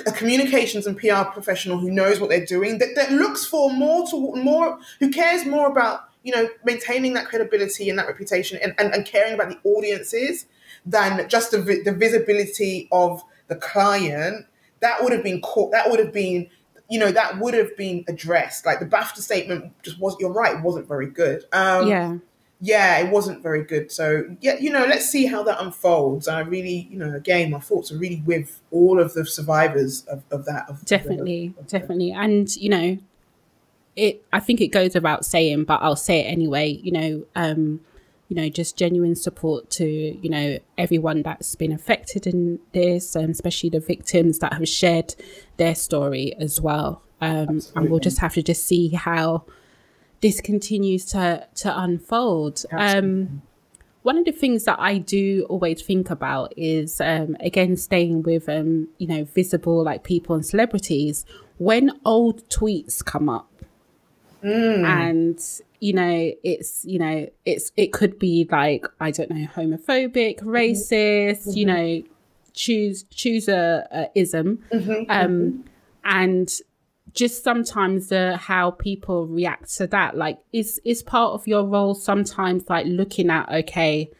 a 0.07 0.12
communications 0.12 0.87
and 0.87 0.97
PR 0.97 1.25
professional 1.33 1.79
who 1.79 1.91
knows 1.91 2.21
what 2.21 2.31
they're 2.31 2.47
doing 2.47 2.79
that, 2.79 2.95
that 2.95 3.12
looks 3.12 3.45
for 3.45 3.73
more 3.73 4.07
to 4.09 4.35
more 4.37 4.79
who 5.00 5.11
cares 5.11 5.45
more 5.45 5.69
about 5.69 6.09
you 6.25 6.35
know, 6.35 6.49
maintaining 6.64 7.12
that 7.12 7.26
credibility 7.26 7.88
and 7.88 7.99
that 7.99 8.09
reputation 8.09 8.59
and, 8.61 8.75
and, 8.79 8.93
and 8.93 9.07
caring 9.07 9.35
about 9.35 9.50
the 9.50 9.59
audiences 9.71 10.47
than 10.85 11.29
just 11.29 11.53
the, 11.53 11.59
the 11.85 11.93
visibility 11.93 12.88
of 12.91 13.23
the 13.49 13.57
client, 13.57 14.47
that 14.81 15.03
would 15.03 15.12
have 15.12 15.23
been 15.23 15.41
caught, 15.43 15.71
that 15.73 15.91
would 15.91 16.00
have 16.00 16.12
been, 16.12 16.49
you 16.88 16.99
know, 16.99 17.11
that 17.11 17.38
would 17.38 17.55
have 17.55 17.76
been 17.76 18.05
addressed. 18.09 18.67
Like 18.67 18.81
the 18.81 18.87
BAFTA 18.87 19.19
statement 19.19 19.73
just 19.83 19.99
was, 19.99 20.17
you're 20.21 20.33
right, 20.33 20.62
wasn't 20.62 20.87
very 20.87 21.09
good. 21.09 21.45
Um, 21.53 21.88
yeah. 21.88 22.17
Yeah, 22.61 22.99
it 22.99 23.11
wasn't 23.11 23.43
very 23.43 23.62
good. 23.62 23.93
So, 23.93 24.25
yeah, 24.41 24.57
you 24.59 24.71
know, 24.71 24.87
let's 24.87 25.07
see 25.07 25.26
how 25.26 25.43
that 25.43 25.61
unfolds. 25.61 26.29
I 26.29 26.41
really, 26.41 26.88
you 26.91 26.99
know, 26.99 27.14
again, 27.14 27.50
my 27.50 27.61
thoughts 27.61 27.93
are 27.93 27.99
really 27.99 28.23
with 28.25 28.61
all 28.71 29.00
of 29.00 29.13
the 29.13 29.26
survivors 29.26 30.06
of, 30.06 30.23
of 30.30 30.47
that. 30.47 30.71
Of, 30.71 30.82
definitely, 30.87 31.52
of, 31.58 31.67
definitely. 31.67 32.13
And, 32.13 32.54
you 32.56 32.71
know, 32.71 32.99
it 33.97 34.25
I 34.32 34.41
think 34.41 34.61
it 34.61 34.69
goes 34.69 34.95
without 34.95 35.26
saying, 35.26 35.65
but 35.65 35.82
I'll 35.82 35.97
say 35.97 36.21
it 36.21 36.25
anyway, 36.25 36.69
you 36.69 36.93
know, 36.93 37.26
um, 37.37 37.80
you 38.28 38.37
know, 38.37 38.49
just 38.49 38.76
genuine 38.76 39.15
support 39.15 39.71
to, 39.71 39.87
you 39.87 40.30
know, 40.30 40.58
everyone 40.78 41.23
that's 41.23 41.54
been 41.54 41.73
affected 41.73 42.26
in 42.26 42.58
this, 42.73 43.15
and 43.15 43.30
especially 43.30 43.71
the 43.71 43.80
victims 43.80 44.39
that 44.39 44.52
have 44.52 44.69
shared 44.69 45.15
their 45.56 45.75
story 45.75 46.34
as 46.39 46.60
well. 46.60 47.02
Um, 47.21 47.60
and 47.75 47.91
we'll 47.91 48.00
just 48.00 48.19
have 48.19 48.34
to 48.34 48.43
just 48.43 48.65
see 48.67 48.89
how 48.91 49.45
this 50.21 50.41
continues 50.41 51.04
to 51.06 51.47
to 51.56 51.78
unfold. 51.78 52.65
Um, 52.73 53.43
one 54.02 54.19
of 54.19 54.25
the 54.26 54.32
things 54.32 54.65
that 54.65 54.78
I 54.78 54.99
do 54.99 55.47
always 55.49 55.80
think 55.80 56.10
about 56.10 56.52
is 56.56 57.00
um, 57.00 57.37
again 57.41 57.76
staying 57.76 58.23
with 58.23 58.49
um, 58.49 58.89
you 58.99 59.06
know 59.06 59.25
visible 59.25 59.82
like 59.82 60.02
people 60.04 60.34
and 60.34 60.45
celebrities. 60.45 61.25
When 61.56 61.93
old 62.04 62.49
tweets 62.49 63.04
come 63.04 63.28
up, 63.28 63.54
Mm. 64.45 64.84
And 64.84 65.41
you 65.84 65.92
know, 65.92 66.32
it's 66.42 66.82
you 66.86 66.99
know, 66.99 67.28
it's 67.44 67.70
it 67.76 67.92
could 67.92 68.18
be 68.18 68.49
like 68.50 68.86
I 69.00 69.10
don't 69.10 69.28
know, 69.28 69.47
homophobic, 69.54 70.38
mm-hmm. 70.38 70.49
racist. 70.49 71.47
Mm-hmm. 71.47 71.58
You 71.58 71.66
know, 71.66 72.02
choose 72.54 73.02
choose 73.10 73.49
a, 73.49 73.86
a 73.92 74.18
ism, 74.18 74.60
mm-hmm. 74.73 75.10
um, 75.10 75.64
and 76.02 76.49
just 77.12 77.44
sometimes 77.44 78.08
the 78.08 78.38
how 78.38 78.70
people 78.70 79.26
react 79.26 79.76
to 79.76 79.86
that. 79.88 80.16
Like, 80.16 80.38
is 80.54 80.80
is 80.86 81.02
part 81.02 81.34
of 81.34 81.47
your 81.47 81.64
role 81.64 81.94
sometimes 81.94 82.64
like 82.70 82.86
looking 82.86 83.28
at 83.28 83.52
okay 83.52 84.10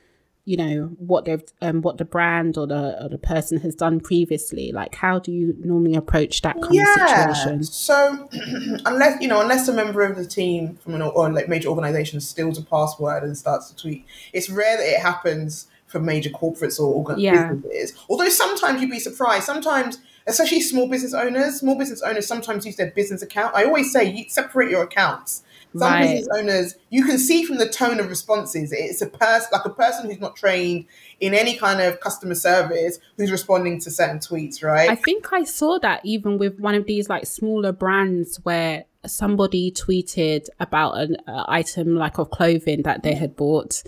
you 0.45 0.57
know 0.59 0.95
what 0.99 1.25
they've 1.25 1.43
um, 1.63 1.81
what 1.81 1.97
the 1.99 2.05
brand 2.05 2.59
or 2.59 2.67
the 2.67 3.03
or 3.03 3.09
the 3.09 3.19
person 3.19 3.59
has 3.61 3.75
done 3.75 3.99
previously 3.99 4.73
like 4.73 4.95
how 4.95 5.19
do 5.19 5.33
you 5.33 5.55
normally 5.61 5.95
approach 5.95 6.43
that 6.43 6.61
kind 6.61 6.75
yeah. 6.75 7.31
of 7.31 7.37
situation 7.37 7.65
so 7.65 8.29
unless 8.85 9.21
you 9.23 9.29
know 9.29 9.41
unless 9.41 9.67
a 9.69 9.73
member 9.73 10.03
of 10.03 10.17
the 10.17 10.27
team 10.27 10.77
from 10.77 10.95
an 10.95 11.03
or 11.03 11.33
like 11.33 11.49
major 11.49 11.69
organization 11.69 12.21
steals 12.21 12.59
a 12.59 12.63
password 12.63 13.23
and 13.23 13.37
starts 13.39 13.71
to 13.71 13.77
tweet 13.77 14.05
it's 14.33 14.51
rare 14.51 14.77
that 14.77 14.87
it 14.87 15.01
happens 15.01 15.67
for 15.87 15.99
major 15.99 16.31
corporates 16.31 16.79
or 16.79 16.95
organ- 16.95 17.19
yeah. 17.19 17.53
businesses 17.53 17.95
although 18.11 18.29
sometimes 18.29 18.81
you'd 18.83 18.91
be 18.91 18.99
surprised 18.99 19.45
sometimes 19.45 19.99
especially 20.27 20.61
small 20.61 20.89
business 20.89 21.15
owners 21.15 21.61
small 21.61 21.79
business 21.79 22.03
owners 22.03 22.27
sometimes 22.27 22.67
use 22.67 22.77
their 22.77 22.91
business 22.91 23.23
account 23.23 23.55
i 23.55 23.65
always 23.65 23.91
say 23.91 24.05
you 24.05 24.29
separate 24.29 24.71
your 24.71 24.83
accounts 24.83 25.43
some 25.77 25.93
right. 25.93 26.03
business 26.03 26.29
owners, 26.37 26.75
you 26.91 27.05
can 27.05 27.19
see 27.19 27.45
from 27.45 27.59
the 27.59 27.69
tone 27.69 28.01
of 28.01 28.09
responses, 28.09 28.73
it's 28.73 29.03
a 29.03 29.09
person 29.09 29.49
like 29.53 29.65
a 29.65 29.71
person 29.71 30.09
who's 30.09 30.21
not 30.21 30.37
trained 30.37 30.87
in 31.21 31.35
any 31.35 31.57
kind 31.57 31.81
of 31.81 32.01
customer 32.01 32.35
service 32.35 32.99
who's 33.17 33.31
responding 33.31 33.81
to 33.81 33.91
certain 33.91 34.19
tweets, 34.19 34.63
right? 34.63 34.91
I 34.91 34.95
think 34.95 35.33
I 35.33 35.45
saw 35.45 35.79
that 35.81 36.01
even 36.05 36.39
with 36.39 36.59
one 36.59 36.75
of 36.75 36.87
these 36.87 37.09
like 37.09 37.27
smaller 37.27 37.73
brands 37.73 38.39
where 38.45 38.85
somebody 39.07 39.71
tweeted 39.71 40.47
about 40.61 40.97
an 40.99 41.17
uh, 41.27 41.45
item 41.49 41.97
like 41.97 42.19
of 42.19 42.31
clothing 42.31 42.83
that 42.83 43.03
they 43.03 43.15
had 43.15 43.37
bought 43.37 43.83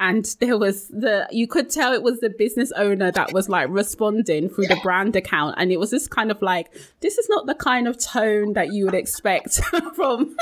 and 0.00 0.36
there 0.40 0.56
was 0.56 0.88
the 0.88 1.26
you 1.30 1.46
could 1.46 1.68
tell 1.70 1.92
it 1.92 2.02
was 2.02 2.20
the 2.20 2.30
business 2.30 2.70
owner 2.72 3.10
that 3.10 3.32
was 3.32 3.48
like 3.48 3.68
responding 3.68 4.48
through 4.48 4.66
the 4.66 4.78
brand 4.82 5.16
account 5.16 5.54
and 5.58 5.72
it 5.72 5.78
was 5.78 5.90
just 5.90 6.10
kind 6.10 6.30
of 6.30 6.40
like 6.40 6.72
this 7.00 7.18
is 7.18 7.28
not 7.28 7.46
the 7.46 7.54
kind 7.54 7.88
of 7.88 7.98
tone 7.98 8.52
that 8.52 8.72
you 8.72 8.84
would 8.84 8.94
expect 8.94 9.60
from 9.94 10.36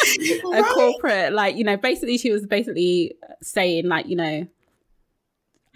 a 0.52 0.62
corporate 0.62 1.32
like 1.32 1.56
you 1.56 1.64
know 1.64 1.76
basically 1.76 2.18
she 2.18 2.30
was 2.30 2.46
basically 2.46 3.14
saying 3.42 3.86
like 3.86 4.06
you 4.06 4.16
know 4.16 4.46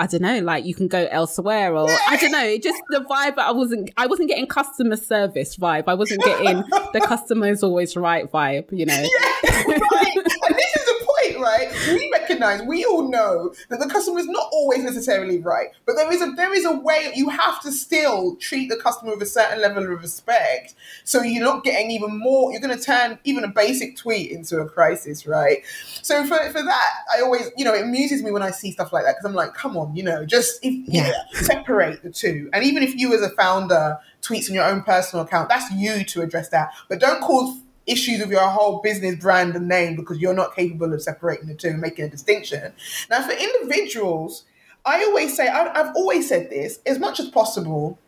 I 0.00 0.06
don't 0.06 0.22
know, 0.22 0.38
like 0.38 0.64
you 0.64 0.74
can 0.74 0.88
go 0.88 1.06
elsewhere 1.10 1.76
or 1.76 1.86
I 2.08 2.16
don't 2.16 2.32
know, 2.32 2.42
it 2.42 2.62
just 2.62 2.82
the 2.88 3.00
vibe 3.00 3.36
I 3.36 3.52
wasn't 3.52 3.90
I 3.98 4.06
wasn't 4.06 4.30
getting 4.30 4.46
customer 4.46 4.96
service 4.96 5.58
vibe. 5.58 5.84
I 5.88 5.94
wasn't 5.94 6.24
getting 6.24 6.64
the 6.94 7.02
customer 7.04 7.48
is 7.48 7.62
always 7.62 7.94
right 7.98 8.24
vibe, 8.32 8.72
you 8.72 8.86
know. 8.86 8.94
Yeah, 9.42 9.72
right. 9.72 10.16
and 10.16 10.56
this 10.56 10.76
is 10.76 10.84
the 10.86 11.06
point, 11.06 11.40
right? 11.60 11.88
We 11.88 12.10
recognize, 12.12 12.62
we 12.62 12.84
all 12.84 13.08
know 13.08 13.54
that 13.68 13.80
the 13.80 13.88
customer 13.88 14.18
is 14.18 14.26
not 14.26 14.48
always 14.52 14.82
necessarily 14.82 15.38
right, 15.40 15.68
but 15.86 15.96
there 15.96 16.12
is 16.12 16.22
a 16.22 16.32
there 16.36 16.54
is 16.54 16.64
a 16.64 16.72
way 16.72 17.12
you 17.14 17.28
have 17.28 17.60
to 17.62 17.72
still 17.72 18.36
treat 18.36 18.68
the 18.68 18.76
customer 18.76 19.12
with 19.12 19.22
a 19.22 19.26
certain 19.26 19.60
level 19.60 19.84
of 19.84 20.00
respect, 20.00 20.74
so 21.04 21.22
you're 21.22 21.44
not 21.44 21.64
getting 21.64 21.90
even 21.90 22.18
more. 22.18 22.52
You're 22.52 22.60
going 22.60 22.76
to 22.76 22.82
turn 22.82 23.18
even 23.24 23.44
a 23.44 23.48
basic 23.48 23.96
tweet 23.96 24.30
into 24.30 24.58
a 24.58 24.68
crisis, 24.68 25.26
right? 25.26 25.58
So 26.02 26.24
for 26.26 26.38
for 26.50 26.62
that, 26.62 26.90
I 27.14 27.20
always 27.20 27.50
you 27.56 27.64
know 27.64 27.74
it 27.74 27.82
amuses 27.82 28.22
me 28.22 28.30
when 28.30 28.42
I 28.42 28.50
see 28.50 28.72
stuff 28.72 28.92
like 28.92 29.04
that 29.04 29.16
because 29.16 29.24
I'm 29.24 29.34
like, 29.34 29.54
come 29.54 29.76
on, 29.76 29.94
you 29.94 30.02
know, 30.02 30.24
just 30.24 30.64
if, 30.64 30.88
yeah. 30.88 31.08
yeah, 31.08 31.40
separate 31.40 32.02
the 32.02 32.10
two, 32.10 32.50
and 32.52 32.64
even 32.64 32.82
if 32.82 32.94
you 32.94 33.12
as 33.14 33.22
a 33.22 33.30
founder 33.30 33.98
tweets 34.22 34.48
on 34.48 34.54
your 34.54 34.64
own 34.64 34.82
personal 34.82 35.24
account, 35.24 35.48
that's 35.48 35.70
you 35.72 36.04
to 36.04 36.22
address 36.22 36.48
that, 36.50 36.72
but 36.88 37.00
don't 37.00 37.20
cause 37.22 37.58
issues 37.86 38.20
with 38.20 38.30
your 38.30 38.48
whole 38.48 38.80
business 38.80 39.16
brand 39.16 39.56
and 39.56 39.68
name 39.68 39.96
because 39.96 40.18
you're 40.18 40.34
not 40.34 40.54
capable 40.54 40.92
of 40.92 41.02
separating 41.02 41.48
the 41.48 41.54
two 41.54 41.68
and 41.68 41.80
making 41.80 42.04
a 42.04 42.08
distinction. 42.08 42.72
Now, 43.08 43.22
for 43.22 43.32
individuals, 43.32 44.44
I 44.84 45.04
always 45.04 45.36
say, 45.36 45.48
I've 45.48 45.94
always 45.96 46.28
said 46.28 46.50
this, 46.50 46.80
as 46.86 46.98
much 46.98 47.20
as 47.20 47.28
possible, 47.28 47.98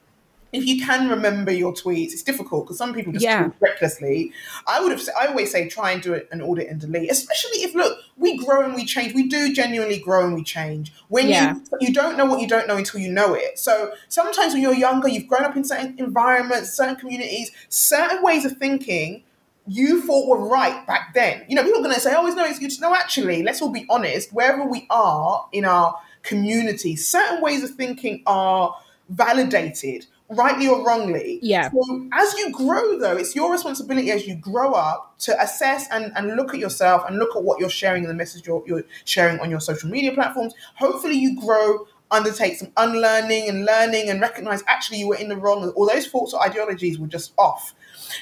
if 0.52 0.66
you 0.66 0.85
can 0.85 1.08
remember 1.08 1.50
your 1.50 1.72
tweets, 1.72 2.12
it's 2.12 2.22
difficult 2.22 2.66
because 2.66 2.76
some 2.76 2.92
people 2.92 3.12
just 3.12 3.24
yeah. 3.24 3.44
tweet 3.44 3.54
recklessly. 3.61 4.32
I 4.66 4.82
would 4.82 4.92
have, 4.92 5.00
I 5.18 5.28
always 5.28 5.50
say, 5.50 5.66
try 5.66 5.92
and 5.92 6.02
do 6.02 6.12
it 6.12 6.28
an 6.30 6.42
audit 6.42 6.68
and 6.68 6.78
delete. 6.78 7.11
Especially 7.11 7.61
if 7.61 7.74
look, 7.74 7.98
we 8.18 8.37
grow 8.37 8.62
and 8.62 8.74
we 8.74 8.85
change. 8.85 9.14
We 9.14 9.28
do 9.28 9.54
genuinely 9.54 9.98
grow 9.98 10.26
and 10.26 10.35
we 10.35 10.44
change. 10.44 10.92
When 11.08 11.28
yeah. 11.28 11.54
you 11.54 11.88
you 11.88 11.92
don't 11.94 12.18
know 12.18 12.26
what 12.26 12.40
you 12.40 12.46
don't 12.46 12.68
know 12.68 12.76
until 12.76 13.00
you 13.00 13.11
know 13.11 13.32
it. 13.32 13.58
So 13.58 13.92
sometimes 14.08 14.52
when 14.52 14.62
you're 14.62 14.74
younger, 14.74 15.08
you've 15.08 15.26
grown 15.26 15.44
up 15.44 15.56
in 15.56 15.64
certain 15.64 15.94
environments, 15.98 16.74
certain 16.74 16.96
communities, 16.96 17.50
certain 17.70 18.22
ways 18.22 18.44
of 18.44 18.58
thinking 18.58 19.22
you 19.66 20.03
thought 20.03 20.29
were 20.29 20.48
right 20.48 20.87
back 20.87 21.14
then. 21.14 21.44
You 21.48 21.55
know, 21.55 21.62
people 21.62 21.81
are 21.81 21.85
going 21.85 21.94
to 21.94 22.01
say, 22.01 22.14
oh, 22.16 22.27
it's 22.27 22.37
no 22.37 22.44
excuse. 22.44 22.81
No, 22.81 22.94
actually, 22.94 23.42
let's 23.42 23.62
all 23.62 23.70
be 23.70 23.87
honest. 23.88 24.33
Wherever 24.33 24.64
we 24.64 24.87
are 24.90 25.46
in 25.53 25.64
our 25.64 25.96
community, 26.22 26.96
certain 26.96 27.40
ways 27.40 27.62
of 27.62 27.70
thinking 27.70 28.22
are 28.27 28.75
validated, 29.09 30.07
rightly 30.29 30.66
or 30.66 30.85
wrongly. 30.85 31.38
Yeah. 31.42 31.70
So 31.70 32.09
as 32.12 32.35
you 32.35 32.51
grow, 32.53 32.98
though, 32.98 33.16
it's 33.16 33.37
your 33.37 33.53
responsibility 33.53 34.11
as 34.11 34.27
you 34.27 34.35
grow 34.35 34.72
up 34.72 35.16
to 35.20 35.40
assess 35.40 35.88
and, 35.90 36.12
and 36.16 36.35
look 36.37 36.55
at 36.55 36.61
yourself 36.61 37.05
and 37.07 37.18
look 37.18 37.37
at 37.37 37.42
what 37.42 37.61
you're 37.61 37.70
sharing 37.70 38.05
and 38.05 38.11
the 38.11 38.14
message 38.14 38.46
you're, 38.46 38.64
you're 38.66 38.85
sharing 39.05 39.38
on 39.40 39.51
your 39.51 39.61
social 39.61 39.88
media 39.90 40.12
platforms. 40.12 40.55
Hopefully, 40.77 41.16
you 41.16 41.40
grow 41.40 41.87
undertake 42.12 42.57
some 42.57 42.70
unlearning 42.77 43.48
and 43.48 43.64
learning 43.64 44.09
and 44.09 44.20
recognize 44.20 44.62
actually 44.68 44.98
you 44.98 45.09
were 45.09 45.16
in 45.16 45.29
the 45.29 45.37
wrong 45.37 45.68
all 45.70 45.87
those 45.87 46.07
thoughts 46.07 46.33
or 46.33 46.42
ideologies 46.42 46.98
were 46.98 47.07
just 47.07 47.33
off 47.38 47.75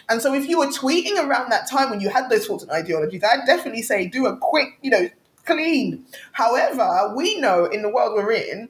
and 0.08 0.20
so 0.20 0.34
if 0.34 0.48
you 0.48 0.58
were 0.58 0.66
tweeting 0.66 1.16
around 1.16 1.50
that 1.50 1.68
time 1.68 1.90
when 1.90 2.00
you 2.00 2.08
had 2.08 2.28
those 2.28 2.46
thoughts 2.46 2.62
and 2.62 2.72
ideologies, 2.72 3.22
I'd 3.24 3.46
definitely 3.46 3.82
say 3.82 4.06
do 4.06 4.26
a 4.26 4.36
quick, 4.36 4.78
you 4.82 4.90
know, 4.90 5.08
clean. 5.44 6.04
However, 6.32 7.12
we 7.16 7.40
know 7.40 7.66
in 7.66 7.82
the 7.82 7.88
world 7.88 8.14
we're 8.14 8.32
in, 8.32 8.68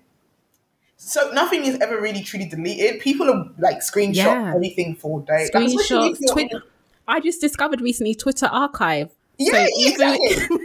so 0.96 1.30
nothing 1.32 1.64
is 1.64 1.78
ever 1.80 2.00
really 2.00 2.22
truly 2.22 2.46
deleted. 2.46 3.00
People 3.00 3.30
are 3.30 3.50
like 3.58 3.78
screenshot 3.78 4.16
yeah. 4.16 4.52
everything 4.54 4.94
for 4.94 5.20
days. 5.22 5.50
Screenshots, 5.50 6.18
Twitter. 6.30 6.62
I 7.08 7.20
just 7.20 7.40
discovered 7.40 7.80
recently 7.80 8.14
Twitter 8.14 8.46
archive. 8.46 9.10
Yeah, 9.38 9.52
so 9.52 9.66
exactly. 9.76 10.28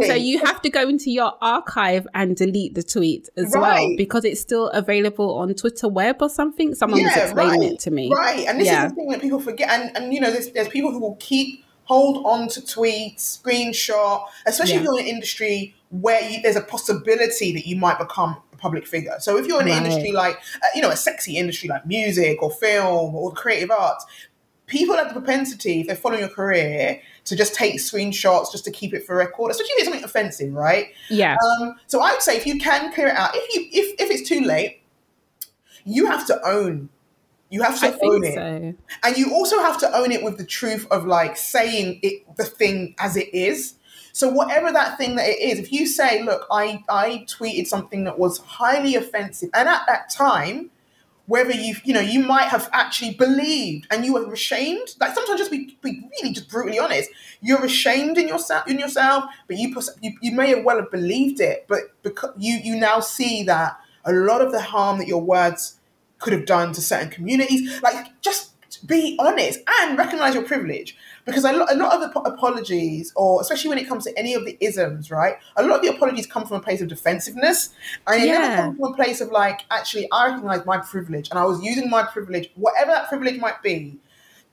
exactly. 0.00 0.08
so 0.08 0.14
you 0.14 0.44
have 0.44 0.62
to 0.62 0.70
go 0.70 0.88
into 0.88 1.10
your 1.10 1.32
archive 1.40 2.06
and 2.14 2.36
delete 2.36 2.74
the 2.74 2.82
tweet 2.82 3.28
as 3.36 3.52
right. 3.52 3.80
well 3.80 3.96
because 3.96 4.24
it's 4.24 4.40
still 4.40 4.68
available 4.70 5.38
on 5.38 5.54
Twitter 5.54 5.88
web 5.88 6.16
or 6.20 6.28
something. 6.28 6.74
Someone 6.74 7.00
yeah, 7.00 7.06
was 7.08 7.16
explaining 7.16 7.60
right. 7.60 7.72
it 7.72 7.80
to 7.80 7.90
me. 7.90 8.10
Right, 8.12 8.46
and 8.46 8.60
this 8.60 8.66
yeah. 8.66 8.86
is 8.86 8.92
the 8.92 8.96
thing 8.96 9.08
that 9.10 9.20
people 9.20 9.40
forget. 9.40 9.70
And 9.70 9.96
and 9.96 10.14
you 10.14 10.20
know, 10.20 10.30
there's 10.30 10.50
there's 10.52 10.68
people 10.68 10.90
who 10.90 11.00
will 11.00 11.16
keep 11.16 11.64
hold 11.88 12.24
on 12.26 12.48
to 12.48 12.60
tweets, 12.60 13.40
screenshot, 13.40 14.26
especially 14.46 14.74
yeah. 14.74 14.80
if 14.80 14.84
you're 14.84 14.98
in 14.98 15.06
an 15.06 15.10
industry 15.10 15.74
where 15.88 16.20
you, 16.20 16.42
there's 16.42 16.54
a 16.54 16.60
possibility 16.60 17.50
that 17.54 17.66
you 17.66 17.76
might 17.76 17.98
become 17.98 18.36
a 18.52 18.56
public 18.56 18.86
figure. 18.86 19.14
So 19.20 19.38
if 19.38 19.46
you're 19.46 19.62
in 19.62 19.68
an 19.68 19.84
industry 19.84 20.12
like, 20.12 20.36
uh, 20.36 20.66
you 20.74 20.82
know, 20.82 20.90
a 20.90 20.96
sexy 20.96 21.38
industry 21.38 21.70
like 21.70 21.86
music 21.86 22.42
or 22.42 22.50
film 22.50 23.14
or 23.14 23.32
creative 23.32 23.70
arts, 23.70 24.04
people 24.66 24.96
have 24.96 25.08
the 25.08 25.14
propensity, 25.14 25.80
if 25.80 25.86
they're 25.86 25.96
following 25.96 26.20
your 26.20 26.28
career, 26.28 27.00
to 27.28 27.36
just 27.36 27.54
take 27.54 27.76
screenshots 27.76 28.50
just 28.50 28.64
to 28.64 28.70
keep 28.70 28.94
it 28.94 29.04
for 29.04 29.16
record, 29.16 29.50
especially 29.50 29.72
if 29.72 29.78
it's 29.78 29.88
something 29.88 30.04
offensive, 30.04 30.52
right? 30.52 30.88
Yeah. 31.10 31.36
Um, 31.60 31.76
so 31.86 32.00
I 32.00 32.12
would 32.12 32.22
say 32.22 32.36
if 32.36 32.46
you 32.46 32.58
can 32.58 32.92
clear 32.92 33.08
it 33.08 33.16
out, 33.16 33.30
if 33.34 33.54
you 33.54 33.68
if 33.70 34.00
if 34.00 34.10
it's 34.10 34.28
too 34.28 34.40
late, 34.40 34.82
you 35.84 36.06
have 36.06 36.26
to 36.26 36.40
own. 36.46 36.88
You 37.50 37.62
have 37.62 37.80
to 37.80 37.86
I 37.86 37.98
own 38.02 38.24
it, 38.24 38.34
so. 38.34 38.74
and 39.04 39.16
you 39.16 39.32
also 39.32 39.58
have 39.60 39.80
to 39.80 39.96
own 39.96 40.12
it 40.12 40.22
with 40.22 40.36
the 40.36 40.44
truth 40.44 40.86
of 40.90 41.06
like 41.06 41.38
saying 41.38 42.00
it 42.02 42.36
the 42.36 42.44
thing 42.44 42.94
as 42.98 43.16
it 43.16 43.32
is. 43.32 43.74
So 44.12 44.28
whatever 44.28 44.70
that 44.70 44.98
thing 44.98 45.16
that 45.16 45.28
it 45.28 45.38
is, 45.38 45.58
if 45.58 45.72
you 45.72 45.86
say, 45.86 46.22
"Look, 46.22 46.46
I 46.50 46.84
I 46.90 47.24
tweeted 47.26 47.66
something 47.66 48.04
that 48.04 48.18
was 48.18 48.38
highly 48.38 48.96
offensive," 48.96 49.48
and 49.54 49.66
at 49.66 49.86
that 49.86 50.10
time 50.10 50.70
whether 51.28 51.52
you 51.52 51.76
you 51.84 51.94
know 51.94 52.00
you 52.00 52.20
might 52.24 52.48
have 52.48 52.68
actually 52.72 53.14
believed 53.14 53.86
and 53.90 54.04
you 54.04 54.14
were 54.14 54.32
ashamed. 54.32 54.94
Like 54.98 55.14
sometimes 55.14 55.38
just 55.38 55.50
be, 55.50 55.76
be 55.82 56.02
really 56.10 56.32
just 56.32 56.50
brutally 56.50 56.78
honest. 56.78 57.10
You're 57.40 57.64
ashamed 57.64 58.18
in 58.18 58.26
yourself 58.26 58.66
in 58.66 58.78
yourself 58.78 59.24
but 59.46 59.56
you, 59.56 59.76
you 60.02 60.12
you 60.20 60.32
may 60.32 60.48
have 60.48 60.64
well 60.64 60.78
have 60.80 60.90
believed 60.90 61.40
it 61.40 61.66
but 61.68 61.80
because 62.02 62.32
you 62.36 62.58
you 62.64 62.76
now 62.76 63.00
see 63.00 63.44
that 63.44 63.78
a 64.04 64.12
lot 64.12 64.40
of 64.40 64.52
the 64.52 64.60
harm 64.60 64.98
that 64.98 65.06
your 65.06 65.20
words 65.20 65.78
could 66.18 66.32
have 66.32 66.46
done 66.46 66.72
to 66.72 66.80
certain 66.80 67.10
communities. 67.10 67.80
Like 67.82 68.20
just 68.22 68.52
be 68.86 69.16
honest 69.18 69.60
and 69.80 69.98
recognize 69.98 70.34
your 70.34 70.44
privilege 70.44 70.96
because 71.28 71.44
a 71.44 71.52
lot, 71.52 71.72
a 71.72 71.76
lot 71.76 71.94
of 71.94 72.00
the 72.00 72.20
apologies, 72.20 73.12
or 73.14 73.40
especially 73.40 73.68
when 73.68 73.78
it 73.78 73.86
comes 73.86 74.04
to 74.04 74.18
any 74.18 74.34
of 74.34 74.44
the 74.44 74.56
isms, 74.60 75.10
right? 75.10 75.36
A 75.56 75.62
lot 75.62 75.76
of 75.76 75.82
the 75.82 75.88
apologies 75.88 76.26
come 76.26 76.46
from 76.46 76.56
a 76.56 76.60
place 76.60 76.80
of 76.80 76.88
defensiveness, 76.88 77.70
and 78.06 78.22
it 78.22 78.26
yeah. 78.26 78.38
never 78.38 78.56
comes 78.56 78.78
from 78.78 78.92
a 78.92 78.96
place 78.96 79.20
of 79.20 79.30
like, 79.30 79.60
actually, 79.70 80.08
I 80.10 80.28
recognize 80.28 80.64
my 80.66 80.78
privilege, 80.78 81.28
and 81.30 81.38
I 81.38 81.44
was 81.44 81.62
using 81.62 81.88
my 81.90 82.02
privilege, 82.02 82.50
whatever 82.56 82.90
that 82.90 83.08
privilege 83.08 83.38
might 83.38 83.62
be, 83.62 83.98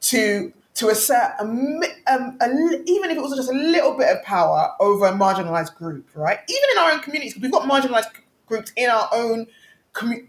to 0.01 0.53
to 0.75 0.89
assert 0.89 1.31
a, 1.39 1.43
um, 1.43 2.37
a, 2.41 2.47
even 2.85 3.09
if 3.09 3.17
it 3.17 3.21
was 3.21 3.33
just 3.33 3.49
a 3.49 3.53
little 3.53 3.97
bit 3.97 4.09
of 4.09 4.21
power 4.23 4.73
over 4.81 5.05
a 5.05 5.13
marginalized 5.13 5.73
group, 5.75 6.05
right? 6.15 6.39
Even 6.49 6.69
in 6.73 6.77
our 6.77 6.91
own 6.91 6.99
communities, 6.99 7.37
we've 7.39 7.51
got 7.51 7.63
marginalized 7.63 8.09
groups 8.45 8.73
in 8.75 8.89
our 8.89 9.07
own 9.13 9.47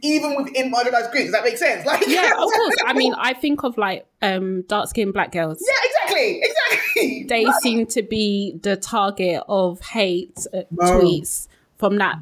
even 0.03 0.37
within 0.37 0.73
marginalized 0.73 1.11
groups. 1.11 1.25
Does 1.25 1.33
that 1.33 1.45
make 1.45 1.59
sense? 1.59 1.85
Like, 1.85 2.07
yeah, 2.07 2.31
of 2.33 2.37
course. 2.55 2.77
I 2.87 2.93
mean, 2.93 3.15
I 3.15 3.35
think 3.35 3.65
of 3.65 3.77
like 3.77 4.07
um, 4.23 4.63
dark 4.63 4.89
skinned 4.89 5.13
black 5.13 5.33
girls. 5.33 5.59
Yeah, 5.61 5.89
exactly, 5.89 5.96
exactly. 6.16 7.24
They 7.29 7.44
right. 7.44 7.55
seem 7.62 7.87
to 7.87 8.02
be 8.02 8.59
the 8.62 8.76
target 8.76 9.42
of 9.48 9.81
hate 9.81 10.46
uh, 10.55 10.62
tweets 10.72 11.48
from 11.76 11.98
that. 11.98 12.18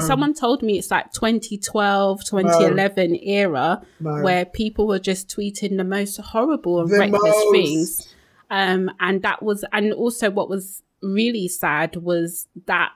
Someone 0.00 0.32
told 0.32 0.62
me 0.62 0.78
it's 0.78 0.90
like 0.90 1.12
2012, 1.12 2.24
2011 2.24 3.16
era 3.16 3.82
where 4.00 4.46
people 4.46 4.86
were 4.86 4.98
just 4.98 5.28
tweeting 5.28 5.76
the 5.76 5.84
most 5.84 6.16
horrible 6.16 6.80
and 6.80 6.90
the 6.90 6.98
reckless 6.98 7.22
most. 7.22 7.52
things. 7.52 8.14
Um, 8.48 8.90
and 9.00 9.20
that 9.22 9.42
was, 9.42 9.66
and 9.72 9.92
also 9.92 10.30
what 10.30 10.48
was 10.48 10.82
really 11.02 11.46
sad 11.46 11.96
was 11.96 12.48
that 12.66 12.92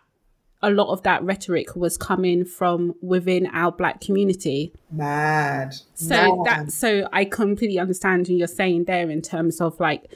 a 0.63 0.71
lot 0.71 0.93
of 0.93 1.03
that 1.03 1.23
rhetoric 1.23 1.75
was 1.75 1.97
coming 1.97 2.45
from 2.45 2.95
within 3.01 3.47
our 3.47 3.73
black 3.73 4.01
community. 4.01 4.73
Mad. 4.91 5.75
So 5.95 6.37
Mad. 6.37 6.47
that 6.47 6.73
so 6.73 7.09
I 7.13 7.25
completely 7.25 7.79
understand 7.79 8.23
what 8.23 8.31
you're 8.31 8.47
saying 8.47 8.85
there 8.85 9.09
in 9.09 9.23
terms 9.23 9.61
of 9.61 9.79
like 9.81 10.13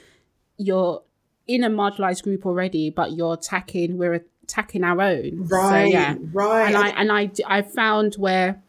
you're 0.57 1.03
in 1.47 1.65
a 1.65 1.71
marginalized 1.71 2.23
group 2.23 2.47
already, 2.47 2.91
but 2.91 3.13
you're 3.13 3.35
attacking 3.35 3.99
we're 3.99 4.25
attacking 4.43 4.85
our 4.85 5.01
own. 5.01 5.47
Right. 5.49 5.87
So, 5.87 5.93
yeah. 5.93 6.17
Right. 6.33 6.69
And 6.69 6.77
I 6.77 6.89
and 6.91 7.13
I 7.13 7.31
I 7.47 7.63
found 7.63 8.15
where 8.15 8.63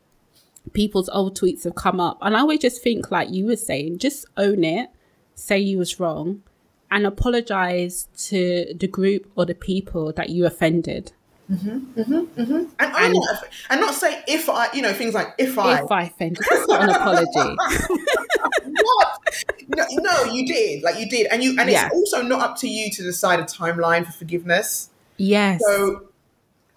people's 0.73 1.09
old 1.09 1.39
tweets 1.39 1.63
have 1.63 1.75
come 1.75 1.99
up, 1.99 2.17
and 2.21 2.35
I 2.35 2.39
always 2.39 2.59
just 2.59 2.81
think 2.81 3.11
like 3.11 3.29
you 3.31 3.45
were 3.45 3.55
saying, 3.55 3.99
just 3.99 4.25
own 4.37 4.63
it, 4.63 4.89
say 5.35 5.59
you 5.59 5.77
was 5.77 5.99
wrong, 5.99 6.43
and 6.91 7.05
apologize 7.05 8.07
to 8.17 8.73
the 8.77 8.87
group 8.87 9.31
or 9.35 9.45
the 9.45 9.55
people 9.55 10.11
that 10.13 10.29
you 10.29 10.45
offended. 10.45 11.11
Mm-hmm, 11.51 12.01
mm-hmm, 12.01 12.41
mm-hmm. 12.41 12.53
And, 12.53 12.71
and, 12.79 13.13
not, 13.13 13.43
and 13.69 13.81
not 13.81 13.93
say 13.93 14.23
if 14.27 14.49
I, 14.49 14.67
you 14.73 14.81
know, 14.81 14.93
things 14.93 15.13
like 15.13 15.33
if 15.37 15.59
I. 15.59 15.83
If 15.83 15.91
I 15.91 16.03
offended. 16.03 16.43
That's 16.49 16.67
not 16.67 16.83
an 16.83 16.89
apology. 16.89 17.29
what? 18.81 19.19
No, 19.67 19.85
no, 19.91 20.23
you 20.31 20.47
did. 20.47 20.83
Like 20.83 20.99
you 20.99 21.07
did. 21.07 21.27
And 21.27 21.43
you 21.43 21.55
and 21.59 21.69
yeah. 21.69 21.85
it's 21.85 21.93
also 21.93 22.23
not 22.23 22.41
up 22.41 22.57
to 22.59 22.67
you 22.67 22.89
to 22.91 23.03
decide 23.03 23.39
a 23.39 23.43
timeline 23.43 24.05
for 24.05 24.11
forgiveness. 24.11 24.89
Yes. 25.17 25.61
So 25.63 26.07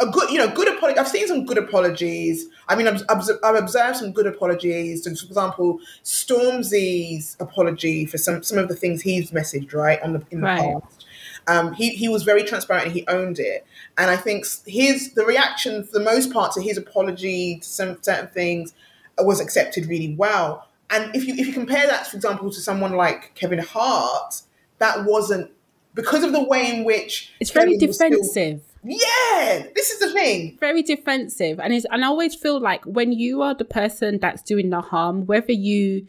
a 0.01 0.07
good, 0.07 0.31
you 0.31 0.39
know, 0.39 0.49
good 0.49 0.69
apology. 0.69 0.99
I've 0.99 1.09
seen 1.09 1.27
some 1.27 1.45
good 1.45 1.59
apologies. 1.59 2.47
I 2.69 2.77
mean, 2.77 2.87
I've, 2.87 3.03
I've 3.09 3.57
observed 3.57 3.97
some 3.97 4.13
good 4.13 4.27
apologies. 4.27 5.05
So, 5.05 5.11
for 5.15 5.27
example, 5.27 5.81
Stormzy's 6.05 7.37
apology 7.41 8.07
for 8.07 8.19
some 8.19 8.43
some 8.43 8.59
of 8.59 8.69
the 8.69 8.77
things 8.77 9.03
he's 9.03 9.31
messaged 9.31 9.75
right 9.75 10.01
on 10.03 10.13
the 10.13 10.23
in 10.31 10.41
the 10.41 10.47
right. 10.47 10.75
past. 10.83 11.07
Um, 11.47 11.73
he 11.73 11.91
he 11.91 12.09
was 12.09 12.23
very 12.23 12.45
transparent 12.45 12.87
and 12.87 12.95
he 12.95 13.07
owned 13.09 13.39
it. 13.39 13.67
And 13.99 14.11
I 14.11 14.17
think 14.17 14.47
his 14.67 15.13
the 15.15 15.25
reaction 15.27 15.83
for 15.85 15.93
the 15.93 16.05
most 16.05 16.33
part 16.33 16.53
to 16.53 16.63
his 16.63 16.79
apology 16.79 17.59
to 17.61 17.69
some 17.69 17.99
certain 18.01 18.29
things 18.29 18.73
uh, 19.21 19.25
was 19.25 19.41
accepted 19.41 19.87
really 19.87 20.15
well. 20.15 20.67
And 20.91 21.15
if 21.15 21.27
you 21.27 21.35
if 21.35 21.47
you 21.47 21.53
compare 21.53 21.87
that, 21.87 22.07
for 22.07 22.17
example, 22.17 22.51
to 22.51 22.61
someone 22.61 22.93
like 22.93 23.35
Kevin 23.35 23.59
Hart, 23.59 24.43
that 24.79 25.05
wasn't 25.05 25.51
because 25.95 26.23
of 26.23 26.33
the 26.33 26.43
way 26.43 26.71
in 26.75 26.85
which 26.85 27.33
it's 27.41 27.51
very 27.51 27.77
television 27.77 27.89
was 27.89 27.97
still- 27.97 28.11
defensive. 28.11 28.63
yeah, 28.85 29.67
this 29.75 29.91
is 29.91 29.99
the 29.99 30.13
thing. 30.13 30.57
very 30.61 30.83
defensive 30.83 31.59
and 31.59 31.75
it's, 31.75 31.85
and 31.91 32.05
I 32.05 32.07
always 32.07 32.35
feel 32.37 32.61
like 32.61 32.85
when 32.85 33.11
you 33.13 33.43
are 33.43 33.55
the 33.55 33.65
person 33.65 34.19
that's 34.21 34.41
doing 34.43 34.71
the 34.71 34.81
harm 34.81 35.27
whether 35.27 35.51
you 35.53 36.07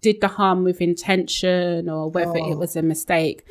did 0.00 0.20
the 0.20 0.28
harm 0.28 0.62
with 0.62 0.80
intention 0.80 1.88
or 1.88 2.08
whether 2.10 2.38
Oh. 2.38 2.52
it 2.52 2.58
was 2.58 2.76
a 2.76 2.82
mistake 2.82 3.44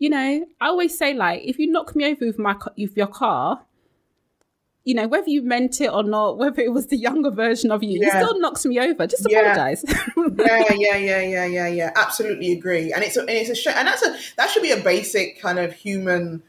you 0.00 0.10
know 0.10 0.44
I 0.60 0.66
always 0.66 0.98
say 0.98 1.14
like 1.14 1.42
if 1.44 1.58
you 1.60 1.70
knock 1.70 1.94
me 1.94 2.04
over 2.06 2.26
with 2.26 2.38
my 2.38 2.56
with 2.76 2.96
your 2.96 3.06
car 3.06 3.60
you 4.82 4.94
know 4.94 5.06
whether 5.06 5.28
you 5.28 5.42
meant 5.42 5.80
it 5.80 5.92
or 5.92 6.02
not 6.02 6.38
whether 6.42 6.60
it 6.62 6.72
was 6.72 6.86
the 6.88 6.96
younger 6.96 7.30
version 7.30 7.70
of 7.70 7.82
you 7.84 8.00
Yeah. 8.00 8.06
you 8.18 8.24
still 8.26 8.40
knocks 8.40 8.64
me 8.66 8.80
over 8.80 9.06
just 9.06 9.26
apologize 9.26 9.84
yeah, 10.38 10.72
yeah, 10.74 10.96
yeah, 10.96 11.20
yeah, 11.20 11.44
yeah, 11.46 11.68
yeah. 11.68 11.90
Absolutely 11.96 12.52
agree. 12.52 12.92
And 12.92 13.04
it's 13.04 13.16
a, 13.16 13.20
and 13.20 13.30
it's 13.30 13.50
a 13.50 13.54
sh- 13.54 13.66
and 13.68 13.86
that's 13.86 14.02
a 14.02 14.16
that 14.36 14.50
should 14.50 14.62
be 14.62 14.70
a 14.72 14.78
basic 14.80 15.40
kind 15.40 15.58
of 15.58 15.72
human 15.72 16.42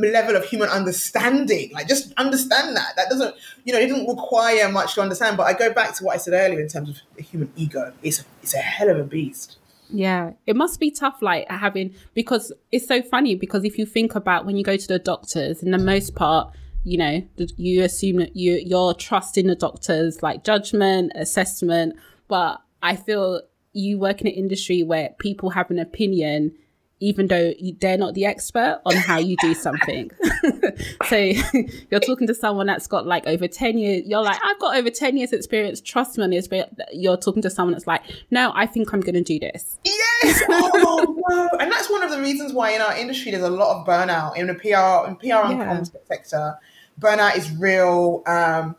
level 0.00 0.34
of 0.36 0.44
human 0.44 0.68
understanding. 0.68 1.70
Like 1.72 1.88
just 1.88 2.12
understand 2.18 2.76
that. 2.76 2.94
That 2.96 3.08
doesn't 3.08 3.34
you 3.64 3.72
know 3.72 3.78
it 3.78 3.86
doesn't 3.88 4.06
require 4.08 4.68
much 4.70 4.94
to 4.94 5.00
understand. 5.00 5.36
But 5.36 5.44
I 5.44 5.54
go 5.54 5.72
back 5.72 5.94
to 5.96 6.04
what 6.04 6.14
I 6.14 6.18
said 6.18 6.34
earlier 6.34 6.60
in 6.60 6.68
terms 6.68 6.90
of 6.90 6.96
the 7.16 7.22
human 7.22 7.50
ego. 7.56 7.92
It's 8.02 8.20
a, 8.20 8.24
it's 8.42 8.54
a 8.54 8.58
hell 8.58 8.90
of 8.90 8.98
a 8.98 9.04
beast. 9.04 9.56
Yeah, 9.90 10.32
it 10.46 10.54
must 10.56 10.80
be 10.80 10.90
tough, 10.90 11.22
like 11.22 11.48
having 11.50 11.94
because 12.14 12.52
it's 12.72 12.86
so 12.86 13.02
funny 13.02 13.34
because 13.34 13.64
if 13.64 13.78
you 13.78 13.86
think 13.86 14.14
about 14.14 14.44
when 14.44 14.56
you 14.56 14.64
go 14.64 14.76
to 14.76 14.88
the 14.88 14.98
doctors, 14.98 15.62
in 15.62 15.70
the 15.70 15.78
most 15.78 16.14
part, 16.14 16.54
you 16.84 16.98
know, 16.98 17.22
you 17.56 17.82
assume 17.82 18.16
that 18.16 18.36
you 18.36 18.60
you're 18.64 18.94
trusting 18.94 19.46
the 19.46 19.54
doctors 19.54 20.22
like 20.22 20.44
judgment, 20.44 21.12
assessment, 21.14 21.96
but 22.28 22.60
I 22.82 22.96
feel 22.96 23.42
you 23.72 23.98
work 23.98 24.20
in 24.20 24.26
an 24.26 24.32
industry 24.32 24.82
where 24.82 25.10
people 25.18 25.50
have 25.50 25.70
an 25.70 25.78
opinion 25.78 26.52
even 27.00 27.28
though 27.28 27.52
they're 27.80 27.96
not 27.98 28.14
the 28.14 28.24
expert 28.24 28.80
on 28.84 28.94
how 28.96 29.18
you 29.18 29.36
do 29.40 29.54
something. 29.54 30.10
so 31.08 31.16
you're 31.90 32.00
talking 32.00 32.26
to 32.26 32.34
someone 32.34 32.66
that's 32.66 32.86
got 32.86 33.06
like 33.06 33.26
over 33.26 33.46
10 33.46 33.78
years, 33.78 34.02
you're 34.06 34.22
like, 34.22 34.38
I've 34.44 34.58
got 34.58 34.76
over 34.76 34.90
10 34.90 35.16
years 35.16 35.32
experience, 35.32 35.80
trust 35.80 36.18
me 36.18 36.24
on 36.24 36.30
this, 36.30 36.48
but 36.48 36.70
you're 36.92 37.16
talking 37.16 37.42
to 37.42 37.50
someone 37.50 37.72
that's 37.72 37.86
like, 37.86 38.02
no, 38.30 38.52
I 38.54 38.66
think 38.66 38.92
I'm 38.92 39.00
going 39.00 39.14
to 39.14 39.22
do 39.22 39.38
this. 39.38 39.78
Yes. 39.84 40.42
Oh 40.50 41.16
no. 41.28 41.48
And 41.60 41.70
that's 41.70 41.88
one 41.90 42.02
of 42.02 42.10
the 42.10 42.20
reasons 42.20 42.52
why 42.52 42.70
in 42.72 42.80
our 42.80 42.96
industry 42.96 43.30
there's 43.30 43.42
a 43.44 43.50
lot 43.50 43.80
of 43.80 43.86
burnout 43.86 44.36
in 44.36 44.46
the 44.48 44.54
PR 44.54 45.06
and 45.06 45.18
PR 45.18 45.26
and 45.46 45.58
Yeah. 45.58 45.76
comms 45.76 45.92
sector. 46.08 46.56
Burnout 47.00 47.36
is 47.36 47.50
real. 47.52 48.22
Um, 48.26 48.74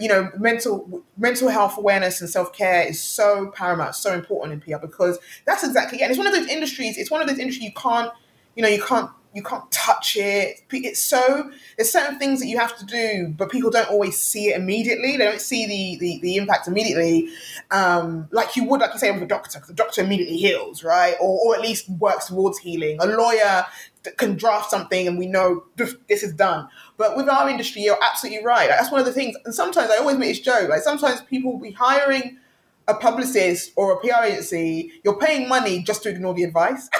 you 0.00 0.08
know, 0.08 0.30
mental 0.38 1.02
mental 1.16 1.48
health 1.48 1.78
awareness 1.78 2.20
and 2.20 2.28
self 2.28 2.52
care 2.52 2.82
is 2.82 3.00
so 3.00 3.52
paramount, 3.54 3.94
so 3.94 4.12
important 4.12 4.52
in 4.52 4.60
PR 4.60 4.80
because 4.80 5.18
that's 5.44 5.64
exactly. 5.64 6.02
And 6.02 6.10
it's 6.10 6.18
one 6.18 6.26
of 6.26 6.32
those 6.32 6.48
industries. 6.48 6.98
It's 6.98 7.10
one 7.10 7.20
of 7.20 7.28
those 7.28 7.38
industries 7.38 7.64
you 7.64 7.72
can't. 7.72 8.12
You 8.56 8.62
know, 8.62 8.68
you 8.68 8.82
can't. 8.82 9.10
You 9.34 9.42
can't 9.42 9.70
touch 9.70 10.16
it. 10.16 10.62
It's 10.72 10.98
so 10.98 11.50
there's 11.76 11.92
certain 11.92 12.18
things 12.18 12.40
that 12.40 12.46
you 12.46 12.58
have 12.58 12.76
to 12.78 12.84
do, 12.86 13.32
but 13.36 13.50
people 13.50 13.70
don't 13.70 13.88
always 13.88 14.18
see 14.18 14.48
it 14.48 14.56
immediately. 14.56 15.16
They 15.16 15.24
don't 15.24 15.40
see 15.40 15.66
the 15.66 15.98
the, 15.98 16.18
the 16.22 16.36
impact 16.36 16.66
immediately, 16.66 17.28
um, 17.70 18.26
like 18.32 18.56
you 18.56 18.64
would, 18.64 18.80
like 18.80 18.94
you 18.94 18.98
say, 18.98 19.10
with 19.12 19.22
a 19.22 19.26
doctor, 19.26 19.58
because 19.58 19.68
the 19.68 19.74
doctor 19.74 20.00
immediately 20.00 20.38
heals, 20.38 20.82
right? 20.82 21.14
Or, 21.20 21.38
or 21.44 21.54
at 21.54 21.60
least 21.60 21.88
works 21.90 22.26
towards 22.26 22.58
healing. 22.58 22.96
A 23.00 23.06
lawyer 23.06 23.66
can 24.16 24.36
draft 24.36 24.70
something 24.70 25.06
and 25.06 25.18
we 25.18 25.26
know 25.26 25.64
this, 25.76 25.94
is 26.08 26.32
done. 26.32 26.68
But 26.96 27.16
with 27.16 27.28
our 27.28 27.48
industry, 27.48 27.82
you're 27.82 28.02
absolutely 28.02 28.44
right. 28.44 28.68
Like, 28.68 28.78
that's 28.78 28.90
one 28.90 29.00
of 29.00 29.06
the 29.06 29.12
things. 29.12 29.36
And 29.44 29.54
sometimes 29.54 29.90
I 29.90 29.98
always 29.98 30.16
make 30.16 30.28
this 30.30 30.40
joke. 30.40 30.68
Like 30.68 30.82
sometimes 30.82 31.20
people 31.22 31.52
will 31.52 31.60
be 31.60 31.72
hiring 31.72 32.38
a 32.86 32.94
publicist 32.94 33.72
or 33.76 33.92
a 33.92 33.96
PR 34.00 34.24
agency. 34.24 34.92
You're 35.04 35.18
paying 35.18 35.48
money 35.48 35.82
just 35.82 36.02
to 36.04 36.10
ignore 36.10 36.34
the 36.34 36.44
advice. 36.44 36.88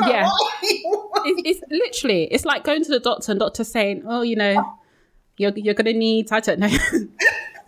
Like, 0.00 0.12
Yeah. 0.12 0.30
It's, 1.22 1.60
it's 1.60 1.60
literally, 1.70 2.24
it's 2.32 2.46
like 2.46 2.64
going 2.64 2.82
to 2.82 2.90
the 2.90 3.00
doctor 3.00 3.32
and 3.32 3.38
doctor 3.38 3.62
saying, 3.62 4.04
oh, 4.06 4.22
you 4.22 4.36
know, 4.36 4.78
you're, 5.36 5.52
you're 5.54 5.74
going 5.74 5.84
to 5.84 5.92
need, 5.92 6.32
I 6.32 6.40
don't 6.40 6.58
know, 6.60 6.68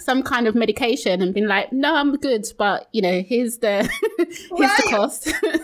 some 0.03 0.23
kind 0.23 0.47
of 0.47 0.55
medication 0.55 1.23
and 1.23 1.33
being 1.33 1.47
like, 1.47 1.73
no, 1.73 1.95
I'm 1.95 2.17
good, 2.17 2.47
but, 2.59 2.89
you 2.93 3.03
know, 3.03 3.23
here's 3.23 3.59
the, 3.59 3.83
here's 4.19 4.77
the 4.77 4.87
cost. 4.91 5.27
right, 5.43 5.63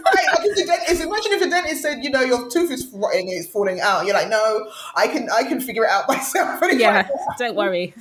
the 0.54 0.64
dentist, 0.66 1.02
imagine 1.02 1.32
if 1.32 1.42
a 1.42 1.50
dentist 1.50 1.82
said, 1.82 2.02
you 2.02 2.10
know, 2.10 2.20
your 2.20 2.48
tooth 2.50 2.70
is 2.70 2.88
rotting, 2.92 3.28
it's 3.28 3.48
falling 3.48 3.80
out. 3.80 4.06
You're 4.06 4.14
like, 4.14 4.28
no, 4.28 4.70
I 4.96 5.08
can, 5.08 5.28
I 5.30 5.44
can 5.44 5.60
figure 5.60 5.84
it 5.84 5.90
out 5.90 6.08
myself. 6.08 6.60
Yeah, 6.72 7.08
like, 7.08 7.38
don't 7.38 7.56
worry. 7.56 7.94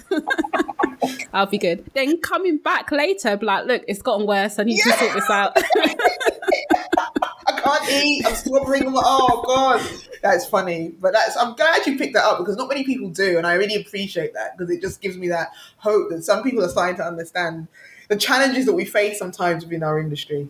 I'll 1.34 1.46
be 1.46 1.58
good. 1.58 1.86
Then 1.94 2.20
coming 2.22 2.58
back 2.58 2.92
later, 2.92 3.38
be 3.38 3.46
like, 3.46 3.66
look, 3.66 3.84
it's 3.88 4.02
gotten 4.02 4.26
worse. 4.26 4.60
I 4.60 4.64
need 4.64 4.82
to 4.82 4.92
sort 4.92 5.14
this 5.14 5.30
out. 5.30 5.58
Can't 7.68 7.90
eat. 7.92 8.26
I'm 8.26 8.36
slobbering. 8.36 8.88
I'm 8.88 8.94
like, 8.94 9.06
oh 9.06 9.44
god, 9.46 9.82
that's 10.22 10.46
funny. 10.46 10.94
But 11.00 11.14
that's 11.14 11.36
I'm 11.36 11.56
glad 11.56 11.86
you 11.86 11.98
picked 11.98 12.14
that 12.14 12.24
up 12.24 12.40
because 12.40 12.56
not 12.56 12.70
many 12.70 12.84
people 12.84 13.10
do, 13.10 13.38
and 13.38 13.46
I 13.46 13.54
really 13.54 13.76
appreciate 13.76 14.34
that 14.34 14.58
because 14.58 14.74
it 14.74 14.82
just 14.82 15.02
gives 15.02 15.18
me 15.18 15.28
that 15.30 15.52
hope 15.78 16.10
that 16.10 16.24
some 16.24 16.44
people 16.44 16.64
are 16.64 16.70
starting 16.70 16.96
to 16.98 17.04
understand 17.04 17.68
the 18.08 18.16
challenges 18.16 18.66
that 18.66 18.74
we 18.74 18.86
face 18.86 19.20
sometimes 19.20 19.66
within 19.66 19.84
our 19.84 20.00
industry. 20.00 20.50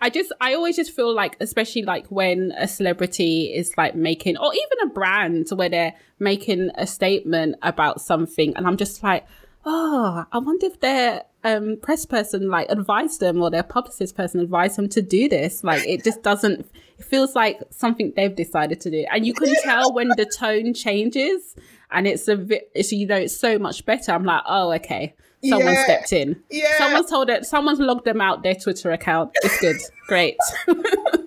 I 0.00 0.10
just, 0.10 0.30
I 0.42 0.54
always 0.54 0.76
just 0.76 0.94
feel 0.94 1.14
like, 1.14 1.36
especially 1.40 1.82
like 1.82 2.06
when 2.08 2.52
a 2.58 2.68
celebrity 2.68 3.54
is 3.54 3.72
like 3.78 3.94
making, 3.94 4.36
or 4.36 4.52
even 4.52 4.90
a 4.90 4.92
brand 4.92 5.48
where 5.50 5.70
they're 5.70 5.94
making 6.18 6.70
a 6.74 6.86
statement 6.86 7.56
about 7.62 8.00
something, 8.00 8.54
and 8.56 8.66
I'm 8.66 8.76
just 8.76 9.02
like, 9.02 9.26
oh, 9.66 10.24
I 10.32 10.38
wonder 10.38 10.66
if 10.66 10.80
their 10.80 11.24
um, 11.44 11.76
press 11.82 12.06
person 12.06 12.48
like 12.48 12.66
advised 12.70 13.20
them 13.20 13.42
or 13.42 13.50
their 13.50 13.62
publicist 13.62 14.16
person 14.16 14.40
advised 14.40 14.76
them 14.76 14.88
to 14.90 15.02
do 15.02 15.28
this. 15.28 15.62
Like, 15.62 15.86
it 15.86 16.02
just 16.04 16.22
doesn't. 16.22 16.60
It 16.98 17.04
feels 17.04 17.34
like 17.34 17.60
something 17.70 18.12
they've 18.16 18.34
decided 18.34 18.80
to 18.82 18.90
do, 18.90 19.04
and 19.12 19.26
you 19.26 19.34
can 19.34 19.54
tell 19.62 19.92
when 19.92 20.08
the 20.16 20.24
tone 20.24 20.72
changes, 20.72 21.54
and 21.90 22.06
it's 22.06 22.26
a 22.28 22.36
bit, 22.36 22.70
it's 22.74 22.90
you 22.92 23.06
know, 23.06 23.16
it's 23.16 23.36
so 23.36 23.58
much 23.58 23.84
better. 23.84 24.12
I'm 24.12 24.24
like, 24.24 24.42
oh, 24.46 24.72
okay. 24.74 25.14
Someone 25.44 25.74
Yeah. 25.74 25.84
stepped 25.84 26.12
in. 26.14 26.42
Yeah. 26.50 26.78
Someone's 26.78 27.10
told 27.10 27.28
it. 27.28 27.44
Someone's 27.44 27.78
logged 27.78 28.06
them 28.06 28.20
out 28.22 28.42
their 28.42 28.54
Twitter 28.54 28.90
account. 28.90 29.32
It's 29.42 29.60
good. 29.60 29.76
Great. 30.08 30.36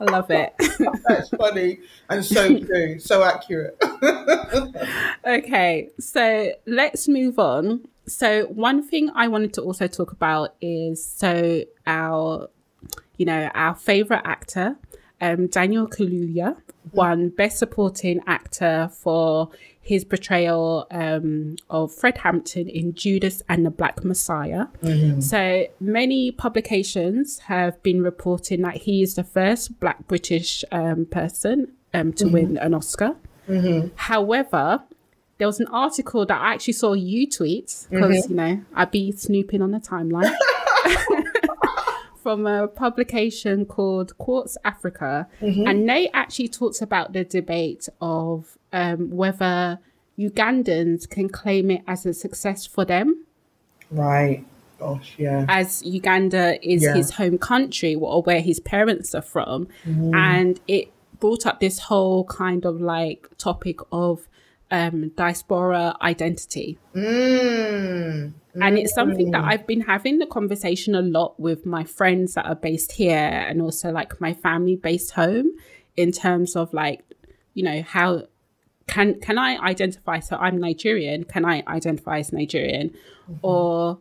I 0.00 0.04
love 0.04 0.30
it. 0.30 0.54
That's 1.08 1.28
funny 1.30 1.78
and 2.08 2.24
so 2.24 2.58
true, 2.64 2.98
so 2.98 3.22
accurate. 3.22 3.76
okay, 5.26 5.90
so 5.98 6.52
let's 6.66 7.08
move 7.08 7.38
on. 7.38 7.86
So 8.06 8.46
one 8.46 8.86
thing 8.86 9.10
I 9.14 9.28
wanted 9.28 9.54
to 9.54 9.62
also 9.62 9.86
talk 9.86 10.12
about 10.12 10.54
is 10.60 11.04
so 11.04 11.64
our, 11.86 12.48
you 13.16 13.26
know, 13.26 13.50
our 13.54 13.74
favorite 13.74 14.22
actor, 14.24 14.76
um, 15.20 15.48
Daniel 15.48 15.88
Kaluuya, 15.88 16.56
won 16.92 17.30
Best 17.30 17.58
Supporting 17.58 18.20
Actor 18.26 18.90
for 18.92 19.50
his 19.86 20.04
portrayal 20.04 20.86
um, 20.90 21.54
of 21.70 21.94
Fred 21.94 22.18
Hampton 22.18 22.68
in 22.68 22.92
Judas 22.92 23.40
and 23.48 23.64
the 23.64 23.70
Black 23.70 24.02
Messiah. 24.04 24.66
So 25.20 25.66
many 25.78 26.32
publications 26.32 27.38
have 27.40 27.80
been 27.84 28.02
reporting 28.02 28.62
that 28.62 28.74
he 28.78 29.02
is 29.02 29.14
the 29.14 29.22
first 29.22 29.78
Black 29.78 30.08
British 30.08 30.64
um, 30.72 31.06
person 31.06 31.72
um, 31.94 32.12
to 32.14 32.26
win 32.26 32.58
an 32.58 32.74
Oscar. 32.74 33.14
However, 33.94 34.82
there 35.38 35.46
was 35.46 35.60
an 35.60 35.68
article 35.68 36.26
that 36.26 36.40
I 36.40 36.54
actually 36.54 36.72
saw 36.74 36.94
you 36.94 37.28
tweet 37.30 37.86
because 37.90 38.28
you 38.28 38.34
know 38.34 38.62
I'd 38.74 38.90
be 38.90 39.12
snooping 39.12 39.62
on 39.62 39.70
the 39.70 39.78
timeline 39.78 40.34
from 42.26 42.44
a 42.44 42.66
publication 42.66 43.64
called 43.64 44.18
Quartz 44.18 44.58
Africa, 44.64 45.28
and 45.40 45.88
they 45.88 46.10
actually 46.12 46.48
talked 46.48 46.82
about 46.82 47.12
the 47.12 47.22
debate 47.22 47.88
of 48.00 48.58
um, 48.72 49.10
whether 49.10 49.78
Ugandans 50.18 51.08
can 51.08 51.28
claim 51.28 51.70
it 51.70 51.82
as 51.86 52.04
a 52.04 52.12
success 52.12 52.66
for 52.66 52.84
them 52.84 53.26
right. 53.92 54.44
Gosh, 54.80 55.14
yeah. 55.18 55.46
as 55.48 55.84
Uganda 55.84 56.44
is 56.68 56.82
Yeah. 56.82 56.94
his 56.96 57.12
home 57.12 57.38
country 57.38 57.94
or 57.94 58.22
where 58.22 58.40
his 58.40 58.58
parents 58.58 59.14
are 59.14 59.22
from. 59.22 59.68
And 59.84 60.58
it 60.66 60.88
brought 61.20 61.46
up 61.46 61.60
this 61.60 61.78
whole 61.78 62.24
kind 62.24 62.64
of 62.64 62.80
like 62.80 63.28
topic 63.38 63.78
of 63.92 64.26
um, 64.72 65.12
diaspora 65.16 65.94
identity. 66.02 66.76
Mm. 66.92 68.32
And 68.62 68.78
it's 68.78 68.94
something 68.94 69.30
that 69.32 69.42
mm. 69.42 69.48
I've 69.48 69.66
been 69.66 69.80
having 69.80 70.18
the 70.18 70.26
conversation 70.26 70.94
a 70.94 71.02
lot 71.02 71.38
with 71.38 71.66
my 71.66 71.84
friends 71.84 72.34
that 72.34 72.46
are 72.46 72.54
based 72.54 72.92
here 72.92 73.16
and 73.16 73.60
also 73.60 73.90
like 73.90 74.20
my 74.20 74.34
family 74.34 74.76
based 74.76 75.12
home 75.12 75.52
in 75.96 76.12
terms 76.12 76.56
of 76.56 76.72
like, 76.72 77.02
you 77.54 77.62
know, 77.62 77.82
how 77.82 78.22
can 78.86 79.20
can 79.20 79.38
I 79.38 79.56
identify 79.58 80.20
so 80.20 80.36
I'm 80.36 80.58
Nigerian, 80.58 81.24
can 81.24 81.44
I 81.44 81.62
identify 81.66 82.18
as 82.18 82.32
Nigerian? 82.32 82.90
Mm-hmm. 82.90 83.34
Or 83.42 83.98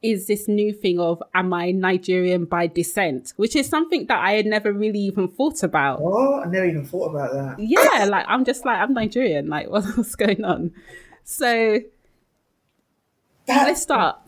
is 0.00 0.28
this 0.28 0.46
new 0.46 0.72
thing 0.72 1.00
of 1.00 1.22
am 1.34 1.52
I 1.52 1.72
Nigerian 1.72 2.44
by 2.44 2.68
descent? 2.68 3.32
Which 3.36 3.56
is 3.56 3.68
something 3.68 4.06
that 4.06 4.18
I 4.18 4.32
had 4.32 4.46
never 4.46 4.72
really 4.72 5.00
even 5.00 5.28
thought 5.28 5.62
about. 5.62 6.00
Oh, 6.02 6.40
I 6.40 6.46
never 6.46 6.66
even 6.66 6.84
thought 6.84 7.10
about 7.10 7.32
that. 7.32 7.58
Yeah, 7.58 8.04
like 8.04 8.24
I'm 8.28 8.44
just 8.44 8.64
like 8.64 8.78
I'm 8.78 8.94
Nigerian. 8.94 9.48
Like 9.48 9.68
what's 9.70 10.14
going 10.14 10.44
on? 10.44 10.72
So 11.24 11.80
That- 13.48 13.66
let's 13.66 13.82
start 13.82 14.18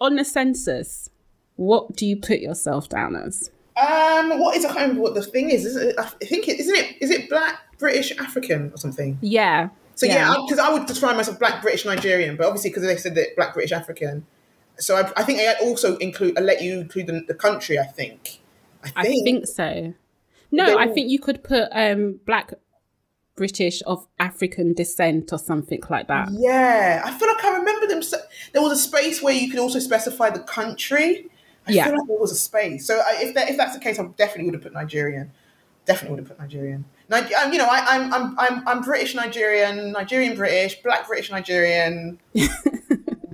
on 0.00 0.16
the 0.16 0.24
census. 0.24 1.10
What 1.56 1.96
do 1.96 2.06
you 2.06 2.16
put 2.16 2.40
yourself 2.40 2.88
down 2.88 3.16
as? 3.16 3.50
Um, 3.76 4.38
what 4.40 4.56
is 4.56 4.64
I 4.64 4.68
can't 4.68 4.80
remember 4.80 5.02
what 5.02 5.14
the 5.14 5.22
thing 5.22 5.50
is. 5.50 5.64
is 5.64 5.76
it, 5.76 5.98
I 5.98 6.04
think 6.04 6.48
it 6.48 6.58
isn't 6.60 6.74
it. 6.74 6.96
Is 7.00 7.10
it 7.10 7.28
Black 7.28 7.78
British 7.78 8.16
African 8.18 8.72
or 8.72 8.78
something? 8.78 9.18
Yeah. 9.20 9.68
So 9.94 10.06
yeah, 10.06 10.34
because 10.44 10.58
I, 10.58 10.70
would 10.70 10.86
describe 10.86 11.16
myself 11.16 11.38
Black 11.38 11.62
British 11.62 11.86
Nigerian, 11.86 12.36
but 12.36 12.46
obviously 12.46 12.70
because 12.70 12.82
they 12.82 12.96
said 12.96 13.14
that 13.14 13.34
Black 13.34 13.54
British 13.54 13.72
African, 13.72 14.26
so 14.78 14.96
I, 14.96 15.10
I 15.16 15.22
think 15.22 15.40
I 15.40 15.54
also 15.64 15.96
include. 15.96 16.38
I 16.38 16.42
let 16.42 16.62
you 16.62 16.78
include 16.78 17.06
the, 17.06 17.24
the 17.26 17.34
country. 17.34 17.78
I 17.78 17.84
think. 17.84 18.40
I 18.82 19.02
think. 19.04 19.22
I 19.22 19.24
think 19.24 19.46
so. 19.46 19.94
No, 20.50 20.78
I 20.78 20.88
think 20.88 21.10
you 21.10 21.18
could 21.18 21.42
put 21.42 21.68
um, 21.72 22.20
Black 22.24 22.52
British 23.36 23.82
of 23.86 24.06
African 24.18 24.72
descent 24.72 25.32
or 25.32 25.38
something 25.38 25.80
like 25.90 26.08
that. 26.08 26.28
Yeah, 26.32 27.02
I 27.04 27.16
feel 27.16 27.28
like 27.28 27.44
I 27.44 27.58
remember 27.58 27.86
them. 27.86 28.02
There 28.52 28.62
was 28.62 28.72
a 28.72 28.82
space 28.82 29.22
where 29.22 29.34
you 29.34 29.50
could 29.50 29.60
also 29.60 29.78
specify 29.78 30.30
the 30.30 30.40
country. 30.40 31.28
I 31.68 31.72
yeah. 31.72 31.84
feel 31.84 31.98
like 31.98 32.08
there 32.08 32.18
was 32.18 32.32
a 32.32 32.36
space. 32.36 32.86
So 32.86 33.00
if 33.06 33.34
that, 33.34 33.50
if 33.50 33.56
that's 33.56 33.74
the 33.74 33.80
case, 33.80 33.98
I 33.98 34.04
definitely 34.16 34.46
would 34.46 34.54
have 34.54 34.62
put 34.62 34.72
Nigerian. 34.72 35.32
Definitely 35.84 36.16
would 36.16 36.28
have 36.28 36.36
put 36.36 36.40
Nigerian. 36.40 36.84
Niger- 37.08 37.36
um, 37.36 37.52
you 37.52 37.58
know, 37.58 37.68
I, 37.70 37.96
am 37.96 38.14
I'm, 38.14 38.38
I'm 38.38 38.68
I'm 38.68 38.82
British 38.82 39.14
Nigerian, 39.14 39.92
Nigerian 39.92 40.36
British, 40.36 40.82
Black 40.82 41.06
British 41.06 41.30
Nigerian. 41.30 42.18
yeah. 42.32 42.48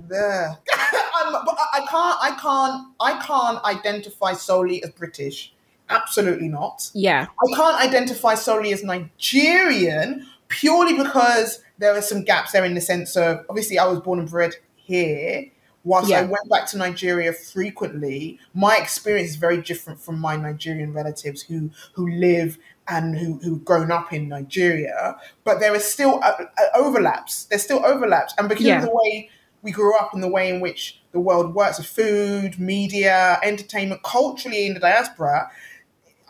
um, 0.11 1.35
but 1.45 1.57
I 1.73 1.85
can't 1.89 2.17
I 2.21 2.37
can't 2.39 2.87
I 2.99 3.25
can't 3.25 3.63
identify 3.63 4.33
solely 4.33 4.83
as 4.83 4.91
British. 4.91 5.53
Absolutely 5.89 6.47
not. 6.47 6.89
Yeah. 6.93 7.27
I 7.27 7.55
can't 7.55 7.81
identify 7.81 8.35
solely 8.35 8.73
as 8.73 8.83
Nigerian 8.83 10.27
purely 10.47 10.95
because 10.97 11.61
there 11.77 11.95
are 11.95 12.01
some 12.01 12.23
gaps 12.23 12.51
there 12.51 12.63
in 12.63 12.75
the 12.75 12.81
sense 12.81 13.15
of 13.15 13.45
obviously 13.49 13.79
I 13.79 13.85
was 13.85 13.99
born 13.99 14.19
and 14.19 14.29
bred 14.29 14.55
here 14.75 15.45
whilst 15.83 16.09
yeah. 16.09 16.19
I 16.19 16.23
went 16.23 16.49
back 16.49 16.67
to 16.67 16.77
Nigeria 16.77 17.33
frequently, 17.33 18.39
my 18.53 18.77
experience 18.77 19.31
is 19.31 19.35
very 19.35 19.61
different 19.61 19.99
from 19.99 20.19
my 20.19 20.35
Nigerian 20.35 20.93
relatives 20.93 21.41
who 21.41 21.71
who 21.93 22.09
live 22.09 22.57
and 22.87 23.17
who 23.17 23.39
who've 23.39 23.63
grown 23.63 23.91
up 23.91 24.13
in 24.13 24.29
Nigeria. 24.29 25.17
But 25.43 25.59
there 25.59 25.75
is 25.75 25.83
still 25.83 26.19
uh, 26.23 26.35
uh, 26.39 26.45
overlaps. 26.75 27.45
There's 27.45 27.63
still 27.63 27.85
overlaps, 27.85 28.33
and 28.37 28.49
because 28.49 28.65
yeah. 28.65 28.77
of 28.77 28.83
the 28.83 28.93
way 28.93 29.29
we 29.61 29.71
grew 29.71 29.97
up 29.97 30.13
and 30.13 30.21
the 30.21 30.27
way 30.27 30.49
in 30.49 30.59
which 30.59 31.01
the 31.11 31.19
world 31.19 31.55
works 31.55 31.79
of 31.79 31.85
food, 31.85 32.59
media, 32.59 33.39
entertainment, 33.43 34.03
culturally 34.03 34.65
in 34.65 34.73
the 34.73 34.79
diaspora. 34.79 35.49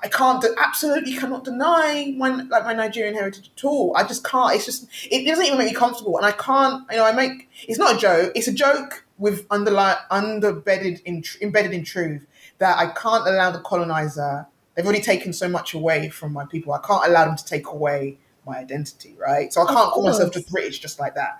I 0.04 0.10
can't 0.10 0.44
absolutely 0.58 1.16
cannot 1.16 1.46
deny 1.46 2.14
my 2.18 2.30
like 2.30 2.66
my 2.66 2.74
Nigerian 2.74 3.16
heritage 3.16 3.52
at 3.56 3.64
all. 3.64 3.96
I 3.96 4.06
just 4.06 4.24
can't. 4.26 4.54
It's 4.54 4.66
just 4.66 4.88
it 5.10 5.26
doesn't 5.26 5.46
even 5.46 5.58
make 5.58 5.70
me 5.70 5.74
comfortable, 5.74 6.18
and 6.18 6.26
I 6.26 6.34
can't. 6.34 6.84
You 6.92 6.98
know, 6.98 7.06
I 7.06 7.14
make 7.14 7.50
it's 7.68 7.80
not 7.80 7.96
a 7.96 7.98
joke. 7.98 8.34
It's 8.36 8.48
a 8.48 8.54
joke 8.54 9.06
with 9.18 9.46
underlying 9.50 9.98
underbedded 10.12 11.02
in 11.04 11.24
embedded 11.42 11.72
in 11.72 11.86
truth 11.86 12.28
that 12.58 12.78
I 12.78 12.88
can't 12.88 13.26
allow 13.28 13.52
the 13.52 13.60
colonizer. 13.60 14.46
They've 14.76 14.86
already 14.86 15.02
taken 15.02 15.32
so 15.32 15.48
much 15.48 15.74
away 15.74 16.10
from 16.10 16.34
my 16.34 16.46
people. 16.46 16.74
I 16.74 16.80
can't 16.80 17.08
allow 17.08 17.26
them 17.26 17.38
to 17.38 17.46
take 17.46 17.68
away 17.68 18.18
my 18.46 18.58
identity, 18.58 19.16
right? 19.18 19.54
So 19.54 19.62
I 19.62 19.66
can't 19.66 19.92
call 19.92 20.04
myself 20.04 20.34
just 20.34 20.52
British 20.52 20.80
just 20.80 21.00
like 21.00 21.16
that. 21.16 21.40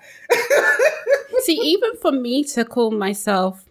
See, 1.40 1.58
even 1.60 1.96
for 1.96 2.12
me 2.12 2.44
to 2.44 2.64
call 2.64 2.90
myself 2.92 3.66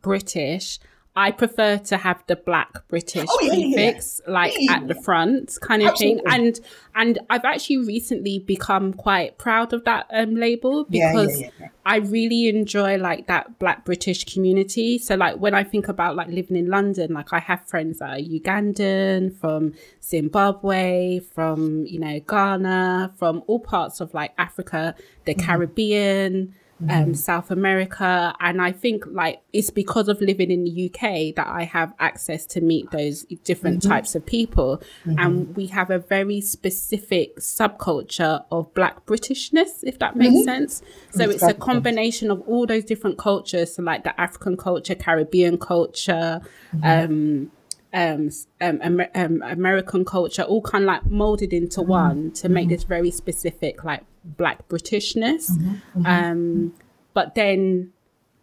British, 0.00 0.80
I 1.20 1.32
prefer 1.32 1.76
to 1.76 1.98
have 1.98 2.24
the 2.28 2.36
black 2.36 2.88
British 2.88 3.28
oh, 3.28 3.38
yeah, 3.42 3.52
prefix 3.52 4.22
yeah. 4.24 4.32
like 4.32 4.54
yeah. 4.58 4.72
at 4.76 4.88
the 4.88 4.94
front 4.94 5.58
kind 5.60 5.82
of 5.82 5.88
Absolutely. 5.88 6.22
thing. 6.22 6.32
And 6.32 6.60
and 6.94 7.18
I've 7.28 7.44
actually 7.44 7.76
recently 7.76 8.38
become 8.38 8.94
quite 8.94 9.36
proud 9.36 9.74
of 9.74 9.84
that 9.84 10.06
um, 10.14 10.34
label 10.34 10.84
because 10.84 11.42
I 11.84 11.96
really 11.96 12.48
enjoy 12.48 12.96
like 12.96 13.26
that 13.26 13.58
black 13.58 13.84
British 13.84 14.24
community. 14.32 14.96
So 14.96 15.14
like 15.14 15.36
when 15.36 15.52
I 15.52 15.62
think 15.62 15.88
about 15.88 16.16
like 16.16 16.28
living 16.28 16.56
in 16.56 16.68
London, 16.70 17.12
like 17.12 17.34
I 17.34 17.38
have 17.38 17.68
friends 17.68 17.98
that 17.98 18.10
are 18.10 18.22
Ugandan, 18.22 19.36
from 19.36 19.74
Zimbabwe, 20.02 21.20
from, 21.20 21.84
you 21.84 22.00
know, 22.00 22.18
Ghana, 22.20 23.12
from 23.18 23.42
all 23.46 23.60
parts 23.60 24.00
of 24.00 24.14
like 24.14 24.32
Africa, 24.38 24.94
the 25.26 25.34
mm-hmm. 25.34 25.46
Caribbean 25.46 26.54
um, 26.82 26.88
mm-hmm. 26.88 27.12
South 27.14 27.50
America. 27.50 28.34
And 28.40 28.62
I 28.62 28.72
think 28.72 29.04
like 29.06 29.42
it's 29.52 29.70
because 29.70 30.08
of 30.08 30.20
living 30.20 30.50
in 30.50 30.64
the 30.64 30.86
UK 30.86 31.34
that 31.36 31.46
I 31.46 31.64
have 31.64 31.92
access 31.98 32.46
to 32.46 32.60
meet 32.60 32.90
those 32.90 33.24
different 33.44 33.80
mm-hmm. 33.80 33.90
types 33.90 34.14
of 34.14 34.24
people. 34.24 34.82
Mm-hmm. 35.04 35.18
And 35.18 35.56
we 35.56 35.66
have 35.66 35.90
a 35.90 35.98
very 35.98 36.40
specific 36.40 37.36
subculture 37.36 38.44
of 38.50 38.72
Black 38.74 39.04
Britishness, 39.06 39.82
if 39.82 39.98
that 39.98 40.16
makes 40.16 40.34
mm-hmm. 40.34 40.44
sense. 40.44 40.82
So 41.10 41.28
it's 41.28 41.42
a 41.42 41.54
combination 41.54 42.30
of 42.30 42.40
all 42.42 42.66
those 42.66 42.84
different 42.84 43.18
cultures. 43.18 43.74
So 43.74 43.82
like 43.82 44.04
the 44.04 44.18
African 44.20 44.56
culture, 44.56 44.94
Caribbean 44.94 45.58
culture, 45.58 46.40
mm-hmm. 46.74 46.84
um, 46.84 47.50
um, 47.92 48.30
um, 48.60 49.02
um, 49.14 49.42
American 49.42 50.04
culture, 50.04 50.42
all 50.42 50.62
kind 50.62 50.84
of 50.84 50.88
like 50.88 51.06
molded 51.06 51.52
into 51.52 51.80
mm-hmm. 51.80 51.90
one 51.90 52.30
to 52.32 52.48
make 52.48 52.68
this 52.68 52.84
very 52.84 53.10
specific 53.10 53.84
like 53.84 54.04
black 54.24 54.68
Britishness. 54.68 55.50
Mm-hmm, 55.50 56.00
mm-hmm. 56.00 56.06
Um, 56.06 56.74
but 57.14 57.34
then 57.34 57.92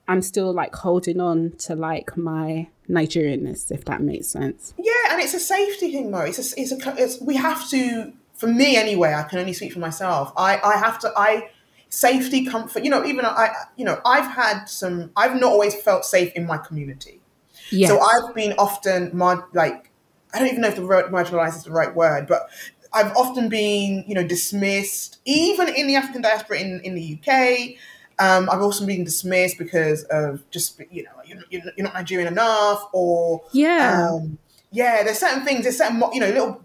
I'm 0.08 0.22
still 0.22 0.54
like 0.54 0.76
holding 0.76 1.20
on 1.20 1.54
to 1.60 1.76
like 1.76 2.18
my 2.18 2.68
Nigerianness, 2.90 3.72
if 3.72 3.86
that 3.86 4.02
makes 4.02 4.28
sense. 4.28 4.74
Yeah, 4.78 4.94
and 5.12 5.22
it's 5.22 5.34
a 5.34 5.40
safety 5.40 5.92
thing, 5.92 6.12
Mo. 6.12 6.22
It's 6.22 6.40
a, 6.40 6.62
it's 6.62 6.72
a, 6.72 6.96
it's, 6.98 7.22
we 7.22 7.36
have 7.36 7.70
to, 7.70 8.14
for 8.34 8.48
me 8.48 8.78
anyway, 8.78 9.14
I 9.14 9.24
can 9.24 9.40
only 9.40 9.54
speak 9.54 9.74
for 9.74 9.80
myself. 9.80 10.32
I, 10.38 10.60
I 10.64 10.78
have 10.78 11.00
to, 11.00 11.12
I, 11.18 11.50
safety, 11.90 12.46
comfort, 12.46 12.84
you 12.84 12.90
know, 12.90 13.06
even 13.06 13.26
I, 13.26 13.50
you 13.76 13.86
know, 13.86 14.02
I've 14.06 14.30
had 14.30 14.66
some, 14.66 15.12
I've 15.16 15.40
not 15.40 15.52
always 15.52 15.74
felt 15.74 16.06
safe 16.06 16.32
in 16.34 16.46
my 16.46 16.58
community. 16.58 17.22
Yes. 17.72 17.90
So 17.90 18.00
I've 18.00 18.34
been 18.36 18.54
often, 18.58 19.12
mar- 19.14 19.48
like, 19.54 19.92
I 20.34 20.40
don't 20.40 20.50
even 20.50 20.62
know 20.62 20.68
if 20.68 20.76
the 20.76 20.86
word 20.86 21.12
marginalized 21.12 21.56
is 21.56 21.64
the 21.64 21.72
right 21.72 21.94
word, 21.96 22.28
but 22.28 22.50
I've 22.94 23.16
often 23.16 23.50
been, 23.50 24.04
you 24.08 24.16
know, 24.16 24.26
dismissed, 24.26 25.20
even 25.26 25.70
in 25.70 25.88
the 25.88 25.96
African 25.96 26.22
diaspora 26.22 26.60
in, 26.60 26.82
in 26.82 26.96
the 26.96 27.20
UK. 27.20 27.78
Um, 28.20 28.50
I've 28.50 28.62
also 28.62 28.86
been 28.86 29.04
dismissed 29.04 29.58
because 29.58 30.04
of 30.06 30.50
just, 30.50 30.82
you 30.90 31.04
know, 31.04 31.12
you're, 31.26 31.62
you're 31.76 31.84
not 31.84 31.94
Nigerian 31.94 32.28
enough, 32.28 32.84
or 32.94 33.44
yeah, 33.52 34.10
um, 34.12 34.40
yeah. 34.72 35.04
There's 35.04 35.20
certain 35.20 35.46
things, 35.46 35.64
there's 35.64 35.78
certain, 35.78 36.02
you 36.14 36.20
know, 36.20 36.30
little 36.30 36.62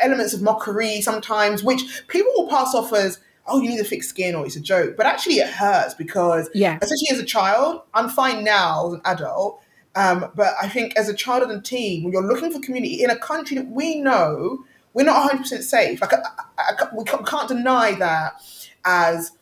elements 0.00 0.32
of 0.32 0.40
mockery 0.40 1.02
sometimes, 1.02 1.62
which 1.62 2.04
people 2.08 2.32
will 2.34 2.48
pass 2.48 2.74
off 2.74 2.94
as, 2.94 3.20
oh, 3.46 3.60
you 3.60 3.68
need 3.68 3.80
a 3.80 3.84
thick 3.84 4.02
skin, 4.02 4.34
or 4.34 4.46
it's 4.46 4.56
a 4.56 4.60
joke. 4.60 4.96
But 4.96 5.04
actually, 5.04 5.36
it 5.36 5.48
hurts 5.50 5.92
because, 5.92 6.48
yeah, 6.54 6.78
especially 6.80 7.08
as 7.10 7.18
a 7.18 7.26
child, 7.26 7.82
I'm 7.92 8.08
fine 8.08 8.42
now 8.42 8.88
as 8.88 8.94
an 8.94 9.00
adult. 9.04 9.60
Um, 9.96 10.30
but 10.34 10.54
I 10.62 10.68
think 10.68 10.94
as 10.96 11.08
a 11.08 11.14
child 11.14 11.42
and 11.42 11.52
a 11.52 11.60
teen, 11.60 12.04
when 12.04 12.12
you're 12.12 12.22
looking 12.22 12.52
for 12.52 12.60
community 12.60 13.02
in 13.02 13.10
a 13.10 13.18
country 13.18 13.56
that 13.56 13.68
we 13.68 14.00
know 14.00 14.64
we're 14.96 15.04
not 15.04 15.30
100% 15.30 15.62
safe. 15.62 16.00
Like, 16.00 16.14
I, 16.14 16.20
I, 16.56 16.72
I, 16.78 16.88
we 16.96 17.04
can't 17.04 17.46
deny 17.46 17.92
that 17.96 18.42
as 18.86 19.32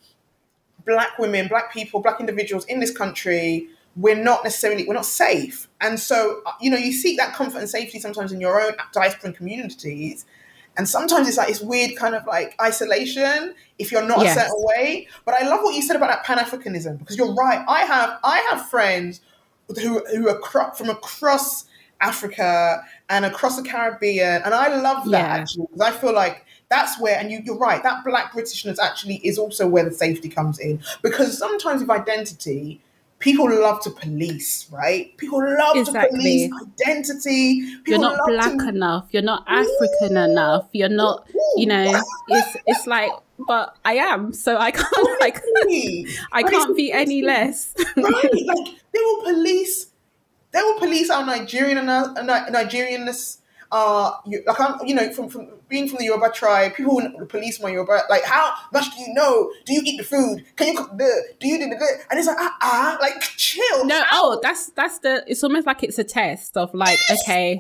black 0.85 1.17
women, 1.17 1.47
black 1.47 1.73
people, 1.73 2.01
black 2.01 2.19
individuals 2.19 2.65
in 2.65 2.81
this 2.81 2.91
country, 2.91 3.69
we're 3.95 4.17
not 4.17 4.43
necessarily, 4.43 4.85
we're 4.85 4.95
not 4.95 5.07
safe. 5.07 5.69
And 5.81 6.01
so, 6.01 6.43
uh, 6.45 6.51
you 6.61 6.71
know, 6.73 6.77
you 6.77 6.93
seek 6.93 7.19
that 7.19 7.35
comfort 7.35 7.59
and 7.59 7.71
safety 7.71 8.01
sometimes 8.01 8.33
in 8.33 8.41
your 8.41 8.61
own 8.61 8.73
diaspora 8.93 9.33
communities. 9.33 10.27
And 10.77 10.89
sometimes 10.89 11.29
it's 11.29 11.37
like 11.37 11.47
this 11.47 11.61
weird 11.61 11.95
kind 11.95 12.17
of 12.17 12.27
like 12.27 12.61
isolation 12.61 13.55
if 13.79 13.93
you're 13.93 14.05
not 14.05 14.23
yes. 14.23 14.37
a 14.37 14.41
certain 14.41 14.57
way. 14.59 15.07
But 15.25 15.37
I 15.41 15.49
love 15.49 15.61
what 15.63 15.77
you 15.77 15.83
said 15.83 15.95
about 15.95 16.09
that 16.09 16.25
Pan 16.25 16.39
Africanism 16.39 16.99
because 16.99 17.17
you're 17.17 17.33
right. 17.33 17.65
I 17.69 17.83
have 17.83 18.19
I 18.25 18.39
have 18.51 18.69
friends 18.69 19.21
who 19.81 20.05
who 20.07 20.29
are 20.29 20.73
from 20.73 20.91
across 20.91 21.67
Africa 22.05 22.85
and 23.09 23.25
across 23.25 23.57
the 23.61 23.69
Caribbean. 23.69 24.43
And 24.43 24.55
I 24.55 24.77
love 24.77 25.05
that 25.11 25.11
yeah. 25.11 25.37
actually 25.41 25.67
because 25.73 25.81
I 25.81 25.91
feel 25.91 26.15
like 26.15 26.45
that's 26.69 27.01
where, 27.01 27.19
and 27.19 27.31
you, 27.31 27.41
you're 27.45 27.59
right, 27.59 27.83
that 27.83 28.05
black 28.05 28.33
Britishness 28.33 28.79
actually 28.79 29.17
is 29.17 29.39
also 29.39 29.67
where 29.67 29.85
the 29.85 29.93
safety 29.93 30.29
comes 30.29 30.59
in. 30.59 30.81
Because 31.03 31.37
sometimes 31.39 31.81
with 31.81 31.91
identity, 31.91 32.81
people 33.19 33.49
love 33.49 33.81
to 33.83 33.91
police, 33.91 34.69
right? 34.71 35.17
People 35.17 35.41
love 35.41 35.77
exactly. 35.77 36.49
to 36.49 36.51
police 36.51 36.53
identity. 36.79 37.63
People 37.85 37.93
you're 37.93 37.99
not 37.99 38.21
black 38.27 38.59
to... 38.59 38.69
enough. 38.69 39.07
You're 39.11 39.23
not 39.23 39.45
African 39.47 40.17
Ooh. 40.17 40.31
enough. 40.31 40.69
You're 40.73 40.89
not, 40.89 41.27
you 41.57 41.67
know, 41.67 42.01
it's 42.29 42.57
it's 42.67 42.87
like, 42.87 43.11
but 43.39 43.77
I 43.85 43.95
am, 43.95 44.33
so 44.33 44.59
I 44.59 44.71
can't 44.71 45.11
like, 45.21 45.41
I 46.33 46.43
can't 46.43 46.77
be 46.77 46.93
any 46.93 47.23
less. 47.23 47.75
right? 47.97 48.05
Like 48.05 48.75
they 48.93 49.01
will 49.01 49.23
police 49.23 49.87
they 50.55 50.63
will 50.63 50.79
police 50.79 51.11
our 51.11 51.27
Nigerian 51.27 51.79
and 51.79 51.91
uh, 51.91 52.15
Nigerianness. 52.49 53.39
Uh, 53.73 54.13
like 54.47 54.61
I'm, 54.61 54.87
you 54.87 54.95
know, 54.95 55.13
from, 55.13 55.29
from 55.29 55.49
being 55.69 55.89
from 55.89 55.99
the 55.99 56.05
Yoruba 56.05 56.31
tribe, 56.31 56.75
people 56.75 56.95
will 56.95 57.27
police 57.27 57.61
my 57.61 57.71
Yoruba. 57.71 58.03
Like, 58.09 58.23
how 58.23 58.55
much 58.73 58.95
do 58.95 59.03
you 59.03 59.13
know? 59.13 59.51
Do 59.67 59.75
you 59.75 59.83
eat 59.85 59.99
the 59.99 60.05
food? 60.05 60.45
Can 60.55 60.69
you 60.69 60.79
cook 60.79 60.97
the? 60.97 61.25
Do 61.41 61.49
you 61.49 61.59
do 61.59 61.69
the? 61.69 61.75
And 62.09 62.19
it's 62.19 62.29
like, 62.29 62.37
ah, 62.39 62.57
ah 62.63 62.99
like 63.01 63.21
chill. 63.21 63.85
No, 63.85 64.01
oh, 64.13 64.39
that's 64.43 64.71
that's 64.71 65.01
the. 65.01 65.25
It's 65.27 65.43
almost 65.43 65.67
like 65.67 65.83
it's 65.83 65.99
a 65.99 66.05
test 66.05 66.57
of 66.57 66.73
like, 66.73 66.99
okay. 67.11 67.59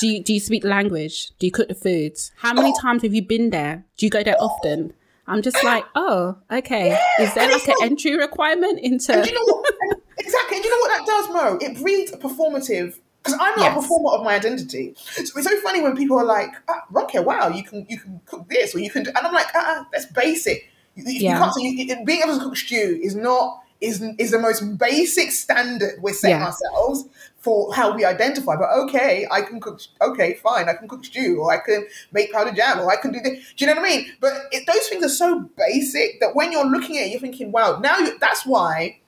Do 0.00 0.06
you, 0.06 0.22
do 0.22 0.32
you 0.32 0.40
speak 0.40 0.62
the 0.62 0.68
language? 0.68 1.30
Do 1.38 1.46
you 1.46 1.52
cook 1.52 1.68
the 1.68 1.74
food? 1.74 2.16
How 2.36 2.54
many 2.54 2.72
oh. 2.74 2.80
times 2.80 3.02
have 3.02 3.12
you 3.12 3.20
been 3.20 3.50
there? 3.50 3.84
Do 3.98 4.06
you 4.06 4.10
go 4.10 4.22
there 4.22 4.36
often? 4.40 4.94
I'm 5.26 5.42
just 5.42 5.62
like, 5.62 5.84
oh, 5.94 6.38
okay. 6.50 6.88
Yeah, 6.88 7.24
Is 7.24 7.34
there 7.34 7.48
like 7.52 7.68
an 7.68 7.74
like, 7.80 7.90
entry 7.90 8.16
requirement 8.16 8.80
into? 8.80 9.12
And 9.12 9.26
you 9.26 9.34
know 9.34 9.44
what? 9.44 9.74
exactly. 10.30 10.56
And 10.56 10.64
you 10.64 10.70
know 10.70 10.80
what 10.80 10.98
that 10.98 11.06
does, 11.06 11.28
Mo? 11.30 11.58
It 11.60 11.82
breeds 11.82 12.12
a 12.12 12.16
performative 12.16 12.98
because 13.22 13.38
I'm 13.38 13.56
not 13.56 13.58
yes. 13.58 13.72
a 13.72 13.80
performer 13.80 14.10
of 14.10 14.24
my 14.24 14.34
identity. 14.34 14.94
So 14.96 15.20
it's 15.20 15.44
so 15.44 15.60
funny 15.60 15.82
when 15.82 15.96
people 15.96 16.18
are 16.18 16.24
like, 16.24 16.50
ah, 16.68 16.84
"Ronke, 16.92 17.22
wow, 17.24 17.48
you 17.48 17.62
can 17.62 17.86
you 17.88 17.98
can 17.98 18.20
cook 18.24 18.48
this 18.48 18.74
or 18.74 18.78
you 18.78 18.90
can," 18.90 19.04
do, 19.04 19.10
and 19.14 19.26
I'm 19.26 19.32
like, 19.32 19.54
uh-uh, 19.54 19.84
"That's 19.92 20.06
basic. 20.06 20.68
You, 20.94 21.04
yeah. 21.06 21.32
you 21.32 21.38
can't. 21.38 21.54
So 21.54 21.60
you, 21.60 22.04
being 22.04 22.22
able 22.22 22.38
to 22.38 22.44
cook 22.44 22.56
stew 22.56 22.98
is 23.02 23.14
not 23.14 23.62
is 23.80 24.02
is 24.18 24.30
the 24.30 24.38
most 24.38 24.78
basic 24.78 25.32
standard 25.32 26.00
we're 26.02 26.12
setting 26.12 26.42
ourselves 26.42 27.08
for 27.38 27.74
how 27.74 27.94
we 27.94 28.04
identify. 28.04 28.56
But 28.56 28.70
okay, 28.84 29.26
I 29.30 29.42
can 29.42 29.60
cook. 29.60 29.80
Okay, 30.00 30.34
fine, 30.34 30.68
I 30.68 30.74
can 30.74 30.88
cook 30.88 31.04
stew, 31.04 31.40
or 31.40 31.52
I 31.52 31.58
can 31.58 31.86
make 32.12 32.32
pounded 32.32 32.56
yam, 32.56 32.80
or 32.80 32.90
I 32.90 32.96
can 32.96 33.12
do 33.12 33.20
this. 33.20 33.52
Do 33.56 33.64
you 33.64 33.66
know 33.66 33.80
what 33.80 33.90
I 33.90 33.96
mean? 33.96 34.12
But 34.20 34.32
it, 34.50 34.66
those 34.66 34.86
things 34.88 35.04
are 35.04 35.08
so 35.08 35.40
basic 35.56 36.20
that 36.20 36.34
when 36.34 36.52
you're 36.52 36.66
looking 36.66 36.98
at 36.98 37.06
it, 37.06 37.10
you're 37.10 37.20
thinking, 37.20 37.52
"Wow!" 37.52 37.80
Now 37.80 37.98
you, 37.98 38.18
that's 38.18 38.46
why 38.46 39.00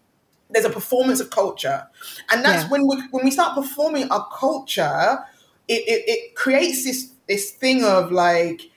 there's 0.53 0.65
a 0.65 0.71
performance 0.71 1.21
of 1.21 1.31
culture, 1.31 1.87
and 2.31 2.45
that's 2.45 2.65
yeah. 2.65 2.71
when 2.71 2.87
we 2.87 3.03
when 3.11 3.25
we 3.25 3.31
start 3.31 3.55
performing 3.55 4.11
our 4.11 4.29
culture, 4.33 5.19
it, 5.69 5.83
it, 5.87 6.09
it 6.09 6.35
creates 6.35 6.85
this 6.85 7.13
this 7.29 7.53
thing 7.53 7.85
of 7.85 8.13
like 8.13 8.71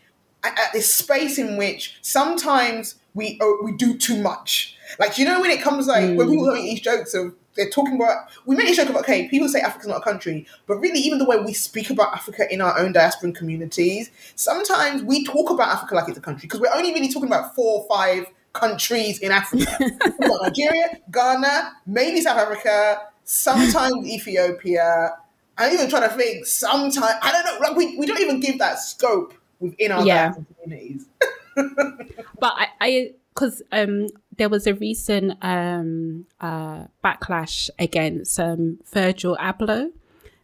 at 0.43 0.73
this 0.73 0.93
space 0.93 1.37
in 1.37 1.57
which 1.57 1.97
sometimes 2.01 2.95
we 3.13 3.39
uh, 3.41 3.63
we 3.63 3.71
do 3.73 3.97
too 3.97 4.21
much. 4.21 4.75
Like 4.99 5.17
you 5.17 5.25
know 5.25 5.41
when 5.41 5.51
it 5.51 5.61
comes 5.61 5.87
like 5.87 6.03
mm. 6.03 6.15
when 6.15 6.29
people 6.29 6.53
make 6.53 6.63
these 6.63 6.81
jokes 6.81 7.13
of 7.13 7.35
they're 7.55 7.69
talking 7.69 7.95
about 7.95 8.27
we 8.45 8.55
make 8.55 8.67
a 8.67 8.75
joke 8.75 8.89
about 8.89 9.03
okay 9.03 9.29
people 9.29 9.47
say 9.47 9.61
Africa's 9.61 9.87
not 9.87 9.97
a 9.97 10.01
country, 10.01 10.45
but 10.67 10.75
really 10.75 10.99
even 10.99 11.17
the 11.17 11.25
way 11.25 11.37
we 11.37 11.53
speak 11.53 11.89
about 11.89 12.13
Africa 12.13 12.51
in 12.53 12.61
our 12.61 12.77
own 12.77 12.93
diasporan 12.93 13.33
communities, 13.33 14.11
sometimes 14.35 15.03
we 15.03 15.25
talk 15.25 15.49
about 15.49 15.69
Africa 15.69 15.95
like 15.95 16.09
it's 16.09 16.17
a 16.17 16.21
country 16.21 16.47
because 16.47 16.59
we're 16.59 16.75
only 16.75 16.93
really 16.93 17.11
talking 17.11 17.29
about 17.29 17.55
four 17.55 17.81
or 17.81 17.87
five 17.87 18.25
countries 18.55 19.19
in 19.19 19.31
Africa. 19.31 19.77
Nigeria, 20.19 20.99
Ghana, 21.11 21.73
maybe 21.85 22.21
South 22.21 22.37
Africa, 22.37 23.01
sometimes 23.23 24.07
Ethiopia. 24.07 25.13
I'm 25.57 25.73
even 25.73 25.89
trying 25.89 26.09
to 26.09 26.15
think. 26.15 26.45
Sometimes 26.45 27.15
I 27.21 27.31
don't 27.31 27.45
know. 27.45 27.67
Like 27.67 27.77
we, 27.77 27.97
we 27.97 28.05
don't 28.05 28.19
even 28.19 28.39
give 28.39 28.57
that 28.59 28.79
scope 28.79 29.33
within 29.59 29.91
our 29.91 30.05
yeah. 30.05 30.33
communities. 30.33 31.05
but 31.55 32.53
I, 32.81 33.13
because 33.33 33.61
um, 33.71 34.07
there 34.37 34.49
was 34.49 34.65
a 34.65 34.73
recent 34.73 35.37
um, 35.41 36.25
uh, 36.39 36.85
backlash 37.03 37.69
against 37.77 38.39
um, 38.39 38.79
Virgil 38.91 39.37
Abloh 39.37 39.91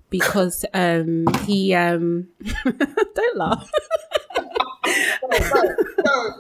because 0.09 0.65
um, 0.73 1.25
he 1.45 1.73
um, 1.73 2.27
don't 2.65 3.37
laugh. 3.37 3.71
no, 4.37 5.37
no, 5.39 5.75
no 6.05 6.37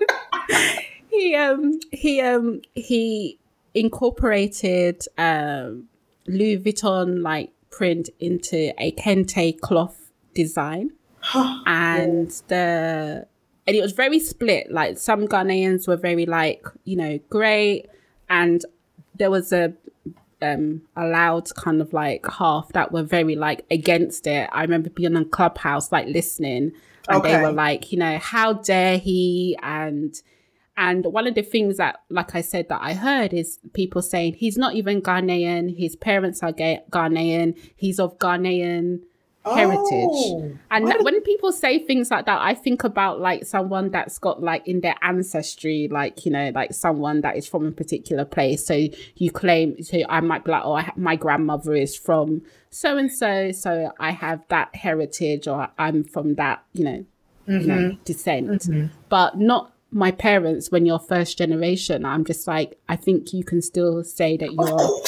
he 1.11 1.35
um 1.35 1.79
he 1.91 2.21
um 2.21 2.61
he 2.73 3.39
incorporated 3.73 5.03
um 5.17 5.87
Louis 6.27 6.57
Vuitton 6.57 7.21
like 7.21 7.51
print 7.69 8.09
into 8.19 8.73
a 8.77 8.91
kente 8.93 9.59
cloth 9.59 10.11
design. 10.33 10.91
and 11.65 12.29
the 12.47 13.27
and 13.67 13.75
it 13.75 13.81
was 13.81 13.91
very 13.91 14.19
split. 14.19 14.71
Like 14.71 14.97
some 14.97 15.27
Ghanaians 15.27 15.87
were 15.87 15.97
very 15.97 16.25
like, 16.25 16.65
you 16.83 16.95
know, 16.95 17.19
great. 17.29 17.87
And 18.29 18.63
there 19.15 19.29
was 19.29 19.53
a 19.53 19.73
um 20.41 20.81
a 20.95 21.05
loud 21.05 21.53
kind 21.55 21.81
of 21.81 21.93
like 21.93 22.25
half 22.25 22.69
that 22.69 22.91
were 22.91 23.03
very 23.03 23.35
like 23.35 23.65
against 23.69 24.25
it. 24.27 24.49
I 24.51 24.61
remember 24.63 24.89
being 24.89 25.15
on 25.15 25.29
Clubhouse 25.29 25.91
like 25.91 26.07
listening 26.07 26.71
and 27.07 27.17
okay. 27.19 27.33
they 27.33 27.41
were 27.41 27.51
like, 27.51 27.91
you 27.91 27.99
know, 27.99 28.17
how 28.17 28.53
dare 28.53 28.97
he 28.97 29.57
and 29.61 30.19
and 30.81 31.05
one 31.05 31.27
of 31.27 31.35
the 31.35 31.43
things 31.43 31.77
that, 31.77 32.01
like 32.09 32.33
I 32.33 32.41
said, 32.41 32.67
that 32.69 32.81
I 32.81 32.95
heard 32.95 33.33
is 33.33 33.59
people 33.73 34.01
saying 34.01 34.33
he's 34.33 34.57
not 34.57 34.73
even 34.73 34.99
Ghanaian. 34.99 35.77
His 35.77 35.95
parents 35.95 36.41
are 36.41 36.51
Ghanaian. 36.51 37.55
He's 37.75 37.99
of 37.99 38.17
Ghanaian 38.17 39.01
heritage. 39.45 40.09
Oh, 40.09 40.57
and 40.71 40.91
when 41.01 41.21
people 41.21 41.51
say 41.51 41.77
things 41.85 42.09
like 42.09 42.25
that, 42.25 42.41
I 42.41 42.55
think 42.55 42.83
about 42.83 43.19
like 43.19 43.45
someone 43.45 43.91
that's 43.91 44.17
got 44.17 44.41
like 44.41 44.67
in 44.67 44.81
their 44.81 44.95
ancestry, 45.03 45.87
like, 45.91 46.25
you 46.25 46.31
know, 46.31 46.51
like 46.55 46.73
someone 46.73 47.21
that 47.21 47.37
is 47.37 47.47
from 47.47 47.67
a 47.67 47.71
particular 47.71 48.25
place. 48.25 48.65
So 48.65 48.87
you 49.17 49.29
claim, 49.29 49.83
so 49.83 49.99
I 50.09 50.19
might 50.21 50.43
be 50.43 50.51
like, 50.51 50.63
oh, 50.65 50.77
ha- 50.77 50.93
my 50.95 51.15
grandmother 51.15 51.75
is 51.75 51.95
from 51.95 52.41
so 52.71 52.97
and 52.97 53.11
so. 53.11 53.51
So 53.51 53.91
I 53.99 54.09
have 54.09 54.43
that 54.47 54.75
heritage 54.75 55.47
or 55.47 55.69
I'm 55.77 56.05
from 56.05 56.33
that, 56.35 56.63
you 56.73 56.85
know, 56.85 57.05
mm-hmm. 57.47 57.59
you 57.59 57.67
know 57.67 57.77
mm-hmm. 57.77 58.03
descent. 58.03 58.49
Mm-hmm. 58.49 58.87
But 59.09 59.37
not 59.37 59.70
my 59.91 60.11
parents 60.11 60.71
when 60.71 60.85
you're 60.85 60.99
first 60.99 61.37
generation 61.37 62.05
i'm 62.05 62.23
just 62.23 62.47
like 62.47 62.79
i 62.87 62.95
think 62.95 63.33
you 63.33 63.43
can 63.43 63.61
still 63.61 64.03
say 64.03 64.37
that 64.37 64.51
you're 64.51 64.79
you 64.79 65.03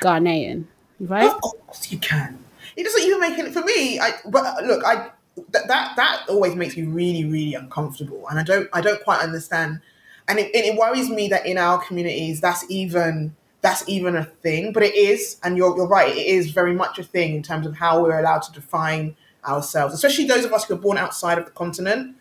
ghanaian 0.00 0.64
right? 1.00 1.30
of 1.30 1.40
course 1.40 1.90
you 1.90 1.98
can. 1.98 2.38
It 2.76 2.84
doesn't 2.84 3.02
even 3.02 3.20
make 3.20 3.38
it 3.38 3.52
for 3.52 3.62
me 3.62 3.98
i 3.98 4.12
but 4.26 4.44
uh, 4.44 4.66
look 4.66 4.84
i 4.84 5.10
that, 5.50 5.68
that 5.68 5.96
that 5.96 6.24
always 6.28 6.54
makes 6.54 6.76
me 6.76 6.84
really 6.84 7.24
really 7.24 7.54
uncomfortable 7.54 8.26
and 8.28 8.38
i 8.38 8.42
don't 8.42 8.68
i 8.72 8.80
don't 8.80 9.02
quite 9.02 9.20
understand 9.20 9.80
and 10.28 10.38
it, 10.38 10.54
it 10.54 10.76
worries 10.76 11.08
me 11.08 11.28
that 11.28 11.46
in 11.46 11.56
our 11.56 11.78
communities 11.78 12.40
that's 12.40 12.64
even 12.70 13.34
that's 13.62 13.88
even 13.88 14.16
a 14.16 14.24
thing 14.24 14.72
but 14.72 14.82
it 14.82 14.94
is 14.94 15.38
and 15.42 15.56
you're, 15.56 15.74
you're 15.76 15.88
right 15.88 16.14
it 16.14 16.26
is 16.26 16.50
very 16.50 16.74
much 16.74 16.98
a 16.98 17.02
thing 17.02 17.34
in 17.34 17.42
terms 17.42 17.66
of 17.66 17.76
how 17.76 18.02
we're 18.02 18.18
allowed 18.18 18.42
to 18.42 18.52
define 18.52 19.16
ourselves 19.46 19.94
especially 19.94 20.24
those 20.24 20.44
of 20.44 20.52
us 20.52 20.64
who 20.64 20.74
are 20.74 20.78
born 20.78 20.98
outside 20.98 21.38
of 21.38 21.44
the 21.44 21.50
continent 21.52 22.15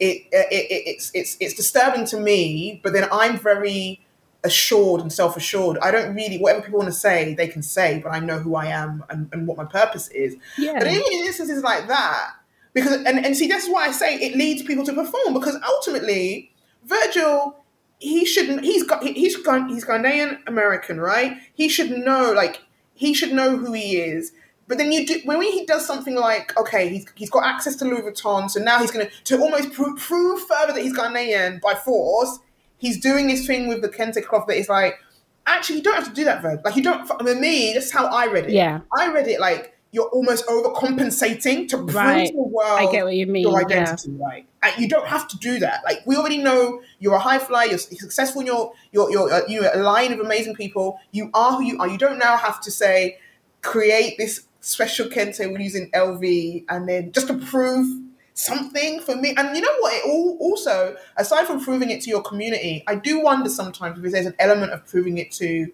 it, 0.00 0.22
uh, 0.34 0.48
it, 0.50 0.70
it, 0.70 0.82
it's 0.86 1.10
it's 1.14 1.36
it's 1.40 1.54
disturbing 1.54 2.04
to 2.06 2.18
me. 2.18 2.80
But 2.82 2.92
then 2.92 3.08
I'm 3.12 3.38
very 3.38 4.00
assured 4.44 5.00
and 5.00 5.12
self 5.12 5.36
assured. 5.36 5.78
I 5.78 5.90
don't 5.90 6.14
really 6.14 6.38
whatever 6.38 6.62
people 6.62 6.78
want 6.80 6.92
to 6.92 6.98
say, 6.98 7.34
they 7.34 7.48
can 7.48 7.62
say, 7.62 8.00
but 8.02 8.10
I 8.10 8.20
know 8.20 8.38
who 8.38 8.54
I 8.54 8.66
am 8.66 9.04
and, 9.08 9.28
and 9.32 9.46
what 9.46 9.56
my 9.56 9.64
purpose 9.64 10.08
is. 10.08 10.36
Yeah. 10.58 10.78
But 10.78 10.88
even 10.88 11.02
in 11.12 11.26
instances 11.26 11.62
like 11.62 11.88
that, 11.88 12.32
because 12.74 12.92
and, 13.04 13.24
and 13.24 13.36
see 13.36 13.48
that's 13.48 13.68
why 13.68 13.86
I 13.86 13.92
say 13.92 14.16
it 14.16 14.36
leads 14.36 14.62
people 14.62 14.84
to 14.84 14.92
perform 14.92 15.32
because 15.32 15.56
ultimately 15.66 16.52
Virgil 16.84 17.56
he 17.98 18.24
shouldn't 18.26 18.64
he's 18.64 18.82
got 18.82 19.02
he's 19.02 19.36
got 19.38 19.70
he's 19.70 19.84
Ghanaian 19.84 20.38
American 20.46 21.00
right 21.00 21.38
he 21.54 21.68
should 21.68 21.90
know 21.90 22.32
like 22.32 22.62
he 22.92 23.14
should 23.14 23.32
know 23.32 23.56
who 23.56 23.72
he 23.72 23.96
is 23.96 24.32
but 24.66 24.78
then 24.78 24.92
you 24.92 25.06
do 25.06 25.20
when 25.24 25.40
he 25.42 25.66
does 25.66 25.86
something 25.86 26.14
like 26.14 26.58
okay, 26.58 26.88
he's 26.88 27.06
he's 27.14 27.30
got 27.30 27.44
access 27.44 27.76
to 27.76 27.84
Louis 27.84 28.02
Vuitton, 28.02 28.50
so 28.50 28.60
now 28.60 28.78
he's 28.78 28.90
going 28.90 29.06
to 29.06 29.12
to 29.24 29.40
almost 29.40 29.72
prove, 29.72 29.98
prove 29.98 30.40
further 30.46 30.72
that 30.72 30.82
he's 30.82 30.96
Ghanaian 30.96 31.60
by 31.60 31.74
force. 31.74 32.38
He's 32.78 33.00
doing 33.00 33.28
this 33.28 33.46
thing 33.46 33.68
with 33.68 33.82
the 33.82 33.88
kente 33.88 34.24
cloth 34.24 34.46
that 34.48 34.56
is 34.56 34.68
like, 34.68 34.98
actually, 35.46 35.76
you 35.76 35.82
don't 35.82 35.94
have 35.94 36.08
to 36.08 36.14
do 36.14 36.24
that, 36.24 36.42
Verb. 36.42 36.60
Like 36.64 36.76
you 36.76 36.82
don't. 36.82 37.10
I 37.10 37.22
mean, 37.22 37.40
me, 37.40 37.72
that's 37.74 37.90
how 37.90 38.06
I 38.06 38.26
read 38.26 38.46
it. 38.46 38.52
Yeah, 38.52 38.80
I 38.96 39.12
read 39.12 39.26
it 39.26 39.40
like 39.40 39.74
you're 39.94 40.08
almost 40.08 40.44
overcompensating 40.48 41.68
to 41.68 41.76
prove 41.76 41.94
right. 41.94 42.26
to 42.26 42.32
the 42.32 42.42
world 42.42 42.80
I 42.80 42.90
get 42.90 43.04
what 43.04 43.14
you 43.14 43.28
mean. 43.28 43.42
your 43.42 43.64
identity, 43.64 44.10
yeah. 44.10 44.24
right? 44.26 44.48
And 44.60 44.82
you 44.82 44.88
don't 44.88 45.06
have 45.06 45.28
to 45.28 45.38
do 45.38 45.60
that. 45.60 45.84
Like 45.84 45.98
we 46.04 46.16
already 46.16 46.38
know 46.38 46.82
you're 46.98 47.14
a 47.14 47.20
high 47.20 47.38
flyer, 47.38 47.68
you're 47.68 47.78
successful, 47.78 48.40
in 48.40 48.48
your 48.48 48.72
you're, 48.90 49.08
you're, 49.12 49.32
uh, 49.32 49.42
you're 49.46 49.70
a 49.72 49.82
line 49.82 50.12
of 50.12 50.18
amazing 50.18 50.56
people. 50.56 50.98
You 51.12 51.30
are 51.32 51.58
who 51.58 51.62
you 51.62 51.78
are. 51.78 51.86
You 51.86 51.96
don't 51.96 52.18
now 52.18 52.36
have 52.36 52.60
to 52.62 52.72
say 52.72 53.18
create 53.62 54.18
this 54.18 54.46
special 54.64 55.08
kente 55.08 55.50
we're 55.50 55.60
using 55.60 55.90
LV, 55.90 56.64
and 56.68 56.88
then 56.88 57.12
just 57.12 57.28
to 57.28 57.34
prove 57.34 58.00
something 58.34 59.00
for 59.00 59.14
me. 59.16 59.34
And 59.36 59.56
you 59.56 59.62
know 59.62 59.76
what? 59.80 59.94
It 59.94 60.04
all 60.06 60.36
also, 60.40 60.96
aside 61.16 61.46
from 61.46 61.62
proving 61.62 61.90
it 61.90 62.00
to 62.02 62.10
your 62.10 62.22
community, 62.22 62.82
I 62.86 62.96
do 62.96 63.20
wonder 63.20 63.48
sometimes 63.48 64.02
if 64.02 64.12
there's 64.12 64.26
an 64.26 64.34
element 64.38 64.72
of 64.72 64.86
proving 64.86 65.18
it 65.18 65.30
to 65.32 65.70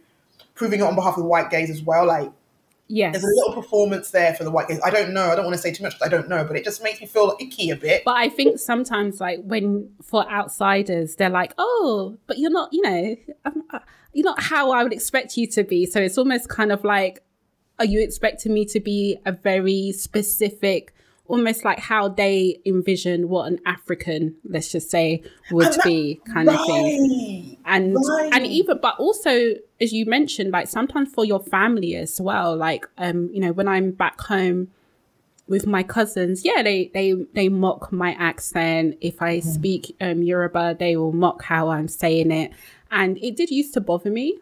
proving 0.55 0.81
it 0.81 0.83
on 0.83 0.95
behalf 0.95 1.15
of 1.17 1.23
the 1.23 1.29
white 1.29 1.51
gaze 1.51 1.71
as 1.71 1.83
well. 1.83 2.07
Like, 2.07 2.31
yeah, 2.89 3.13
there's 3.13 3.25
a 3.25 3.27
little 3.27 3.63
performance 3.63 4.11
there 4.11 4.35
for 4.35 4.45
the 4.45 4.51
white 4.51 4.69
gaze. 4.69 4.81
I 4.85 4.91
don't 4.91 5.15
know. 5.15 5.31
I 5.31 5.37
don't 5.37 5.45
want 5.45 5.57
to 5.57 5.63
say 5.63 5.73
too 5.73 5.85
much. 5.85 5.95
Because 5.95 6.07
I 6.07 6.11
don't 6.11 6.29
know, 6.29 6.45
but 6.45 6.57
it 6.57 6.65
just 6.65 6.83
makes 6.83 7.01
me 7.01 7.07
feel 7.07 7.37
icky 7.41 7.71
a 7.71 7.77
bit. 7.77 8.03
But 8.05 8.17
I 8.17 8.29
think 8.29 8.59
sometimes, 8.59 9.21
like 9.21 9.41
when 9.43 9.91
for 10.03 10.29
outsiders, 10.31 11.15
they're 11.17 11.31
like, 11.31 11.55
"Oh, 11.59 12.19
but 12.27 12.39
you're 12.39 12.51
not. 12.51 12.71
You 12.73 12.83
know, 12.83 13.17
uh, 13.45 13.79
you're 14.13 14.25
not 14.25 14.43
how 14.43 14.73
I 14.73 14.83
would 14.83 14.93
expect 14.93 15.37
you 15.37 15.47
to 15.49 15.63
be." 15.63 15.87
So 15.87 16.01
it's 16.01 16.19
almost 16.19 16.49
kind 16.49 16.73
of 16.73 16.83
like 16.85 17.23
are 17.81 17.87
you 17.87 18.01
expecting 18.01 18.55
me 18.55 18.65
to 18.67 18.79
be 18.79 19.19
a 19.25 19.33
very 19.33 19.91
specific 19.93 20.95
almost 21.31 21.65
like 21.65 21.79
how 21.79 22.09
they 22.09 22.61
envision 22.67 23.29
what 23.29 23.47
an 23.47 23.61
African, 23.65 24.35
let's 24.45 24.73
just 24.73 24.91
say, 24.91 25.23
would 25.53 25.77
be 25.85 26.21
kind 26.27 26.49
right, 26.49 26.59
of 26.59 26.67
thing. 26.67 27.57
And 27.65 27.95
right. 27.95 28.31
and 28.33 28.47
even 28.47 28.81
but 28.83 28.97
also 28.99 29.55
as 29.81 29.93
you 29.93 30.07
mentioned, 30.07 30.51
like 30.51 30.69
sometimes 30.69 31.13
for 31.15 31.25
your 31.25 31.41
family 31.41 31.95
as 31.95 32.21
well. 32.21 32.57
Like 32.57 32.85
um, 32.99 33.31
you 33.33 33.41
know, 33.41 33.53
when 33.53 33.69
I'm 33.69 33.93
back 33.93 34.21
home 34.21 34.69
with 35.47 35.67
my 35.69 35.85
cousins, 35.85 36.45
yeah, 36.45 36.63
they 36.63 36.91
they 36.93 37.15
they 37.33 37.49
mock 37.49 37.93
my 37.93 38.15
accent. 38.19 38.99
If 39.01 39.23
I 39.23 39.39
speak 39.39 39.97
um 40.01 40.23
Yoruba, 40.25 40.77
they 40.79 40.97
will 40.97 41.13
mock 41.13 41.45
how 41.45 41.71
I'm 41.71 41.89
saying 41.89 42.33
it. 42.33 42.51
And 42.91 43.19
it 43.19 43.37
did 43.37 43.51
used 43.51 43.73
to 43.75 43.81
bother 43.81 44.11
me. 44.11 44.39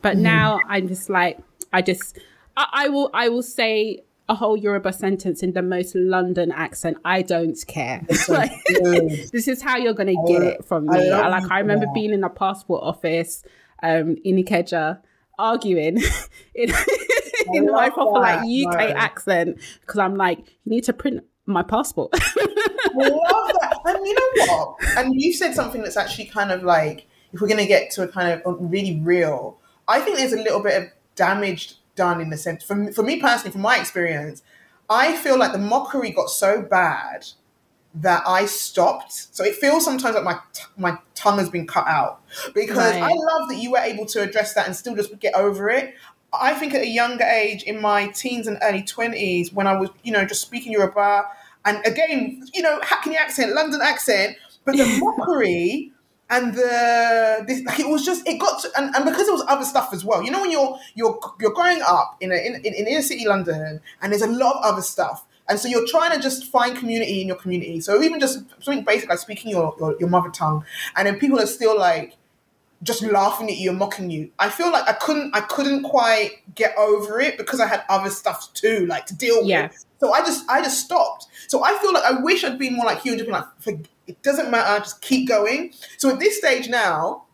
But 0.00 0.16
mm. 0.16 0.20
now 0.20 0.60
I'm 0.66 0.88
just 0.88 1.10
like 1.10 1.38
I 1.74 1.82
just 1.82 2.18
I, 2.56 2.66
I 2.72 2.88
will 2.88 3.10
I 3.12 3.28
will 3.28 3.42
say 3.42 4.04
a 4.28 4.34
whole 4.34 4.56
Yoruba 4.56 4.92
sentence 4.92 5.42
in 5.42 5.52
the 5.52 5.62
most 5.62 5.94
London 5.94 6.52
accent. 6.52 6.96
I 7.04 7.22
don't 7.22 7.58
care. 7.66 8.06
like, 8.28 8.52
this 8.66 9.48
is 9.48 9.60
how 9.62 9.76
you're 9.76 9.94
gonna 9.94 10.14
get 10.26 10.42
it 10.42 10.64
from 10.64 10.86
me. 10.86 11.10
I 11.10 11.28
like 11.28 11.50
I 11.50 11.58
remember 11.58 11.86
being 11.94 12.12
in 12.12 12.24
a 12.24 12.30
passport 12.30 12.82
office 12.82 13.42
um, 13.82 14.16
in 14.24 14.36
Ikeja 14.36 15.00
arguing 15.38 15.98
in, 16.54 16.72
in 17.52 17.66
my 17.66 17.90
proper 17.90 18.20
like. 18.20 18.40
UK 18.40 18.94
accent 18.94 19.58
because 19.80 19.98
I'm 19.98 20.16
like, 20.16 20.38
you 20.38 20.70
need 20.70 20.84
to 20.84 20.92
print 20.92 21.24
my 21.46 21.62
passport. 21.62 22.10
I 22.14 22.18
love 22.94 23.52
that. 23.60 23.78
And 23.84 24.06
you 24.06 24.14
know 24.14 24.46
what? 24.46 24.76
And 24.96 25.20
you 25.20 25.32
said 25.32 25.54
something 25.54 25.82
that's 25.82 25.96
actually 25.96 26.26
kind 26.26 26.52
of 26.52 26.62
like, 26.62 27.08
if 27.32 27.40
we're 27.40 27.48
going 27.48 27.58
to 27.58 27.66
get 27.66 27.90
to 27.92 28.02
a 28.02 28.08
kind 28.08 28.40
of 28.44 28.56
really 28.60 29.00
real, 29.00 29.58
I 29.88 30.00
think 30.00 30.18
there's 30.18 30.32
a 30.32 30.40
little 30.40 30.62
bit 30.62 30.80
of 30.80 30.88
damage 31.16 31.76
done 31.94 32.20
in 32.20 32.30
the 32.30 32.36
sense, 32.36 32.62
for, 32.62 32.74
me- 32.74 32.92
for 32.92 33.02
me 33.02 33.20
personally, 33.20 33.52
from 33.52 33.62
my 33.62 33.78
experience, 33.78 34.42
I 34.88 35.16
feel 35.16 35.38
like 35.38 35.52
the 35.52 35.58
mockery 35.58 36.10
got 36.10 36.30
so 36.30 36.62
bad 36.62 37.26
that 37.94 38.22
I 38.26 38.46
stopped. 38.46 39.12
So 39.12 39.44
it 39.44 39.54
feels 39.56 39.84
sometimes 39.84 40.14
like 40.14 40.24
my 40.24 40.38
t- 40.52 40.64
my 40.76 40.98
tongue 41.14 41.38
has 41.38 41.50
been 41.50 41.66
cut 41.66 41.86
out 41.86 42.22
because 42.54 42.78
I 42.78 43.08
love 43.08 43.48
that 43.48 43.58
you 43.58 43.72
were 43.72 43.78
able 43.78 44.06
to 44.06 44.22
address 44.22 44.54
that 44.54 44.66
and 44.66 44.74
still 44.74 44.94
just 44.96 45.18
get 45.18 45.34
over 45.34 45.68
it. 45.68 45.94
I 46.32 46.54
think 46.54 46.72
at 46.74 46.82
a 46.82 46.88
younger 46.88 47.24
age, 47.24 47.62
in 47.64 47.80
my 47.80 48.08
teens 48.08 48.46
and 48.46 48.58
early 48.62 48.82
twenties, 48.82 49.52
when 49.52 49.66
I 49.66 49.78
was 49.78 49.90
you 50.02 50.12
know 50.12 50.24
just 50.24 50.40
speaking 50.40 50.72
Yoruba, 50.72 51.24
and 51.64 51.84
again 51.86 52.42
you 52.54 52.62
know 52.62 52.80
Hackney 52.82 53.16
accent, 53.16 53.54
London 53.54 53.80
accent, 53.82 54.36
but 54.64 54.76
the 54.76 54.98
mockery 55.00 55.92
and 56.32 56.54
the 56.54 57.44
this, 57.46 57.62
like 57.64 57.78
it 57.78 57.88
was 57.88 58.04
just 58.04 58.26
it 58.26 58.38
got 58.40 58.60
to, 58.62 58.70
and, 58.76 58.94
and 58.96 59.04
because 59.04 59.28
it 59.28 59.32
was 59.32 59.44
other 59.48 59.64
stuff 59.64 59.90
as 59.92 60.04
well. 60.04 60.22
You 60.24 60.30
know 60.32 60.40
when 60.40 60.50
you're 60.50 60.76
you're 60.94 61.18
you're 61.40 61.52
growing 61.52 61.80
up 61.86 62.16
in 62.20 62.32
a 62.32 62.34
in, 62.36 62.54
in, 62.56 62.74
in 62.74 62.86
inner 62.88 63.02
city 63.02 63.26
London, 63.28 63.80
and 64.00 64.12
there's 64.12 64.22
a 64.22 64.26
lot 64.26 64.56
of 64.56 64.64
other 64.64 64.82
stuff. 64.82 65.24
And 65.48 65.58
so 65.58 65.68
you're 65.68 65.86
trying 65.86 66.12
to 66.16 66.20
just 66.22 66.50
find 66.50 66.76
community 66.76 67.20
in 67.20 67.26
your 67.28 67.36
community. 67.36 67.80
So 67.80 68.00
even 68.02 68.18
just 68.20 68.38
something 68.62 68.84
basic 68.84 69.08
like 69.08 69.18
speaking 69.18 69.50
your, 69.50 69.74
your, 69.78 69.96
your 70.00 70.08
mother 70.08 70.30
tongue, 70.30 70.64
and 70.96 71.06
then 71.06 71.18
people 71.18 71.38
are 71.38 71.46
still 71.46 71.78
like 71.78 72.16
just 72.82 73.02
laughing 73.02 73.48
at 73.50 73.56
you 73.58 73.70
and 73.70 73.78
mocking 73.78 74.10
you. 74.10 74.30
I 74.38 74.48
feel 74.50 74.72
like 74.72 74.88
I 74.88 74.92
couldn't 74.94 75.34
I 75.34 75.40
couldn't 75.42 75.82
quite 75.84 76.30
get 76.54 76.74
over 76.78 77.20
it 77.20 77.36
because 77.38 77.60
I 77.60 77.66
had 77.66 77.84
other 77.88 78.10
stuff 78.10 78.52
too, 78.54 78.86
like 78.86 79.06
to 79.06 79.14
deal 79.14 79.44
Yeah. 79.44 79.64
with. 79.68 79.84
So 80.00 80.12
I 80.12 80.20
just 80.20 80.48
I 80.50 80.62
just 80.62 80.84
stopped. 80.84 81.26
So 81.48 81.62
I 81.64 81.76
feel 81.78 81.92
like 81.92 82.04
I 82.04 82.20
wish 82.22 82.42
I'd 82.44 82.58
been 82.58 82.74
more 82.74 82.86
like 82.86 83.04
you 83.04 83.12
and 83.12 83.18
just 83.18 83.26
been 83.30 83.34
like, 83.40 83.46
"For- 83.60 83.78
it 84.12 84.22
doesn't 84.22 84.50
matter, 84.50 84.78
just 84.84 85.00
keep 85.00 85.28
going. 85.28 85.72
So 85.98 86.10
at 86.10 86.20
this 86.20 86.38
stage 86.38 86.68
now, 86.68 87.24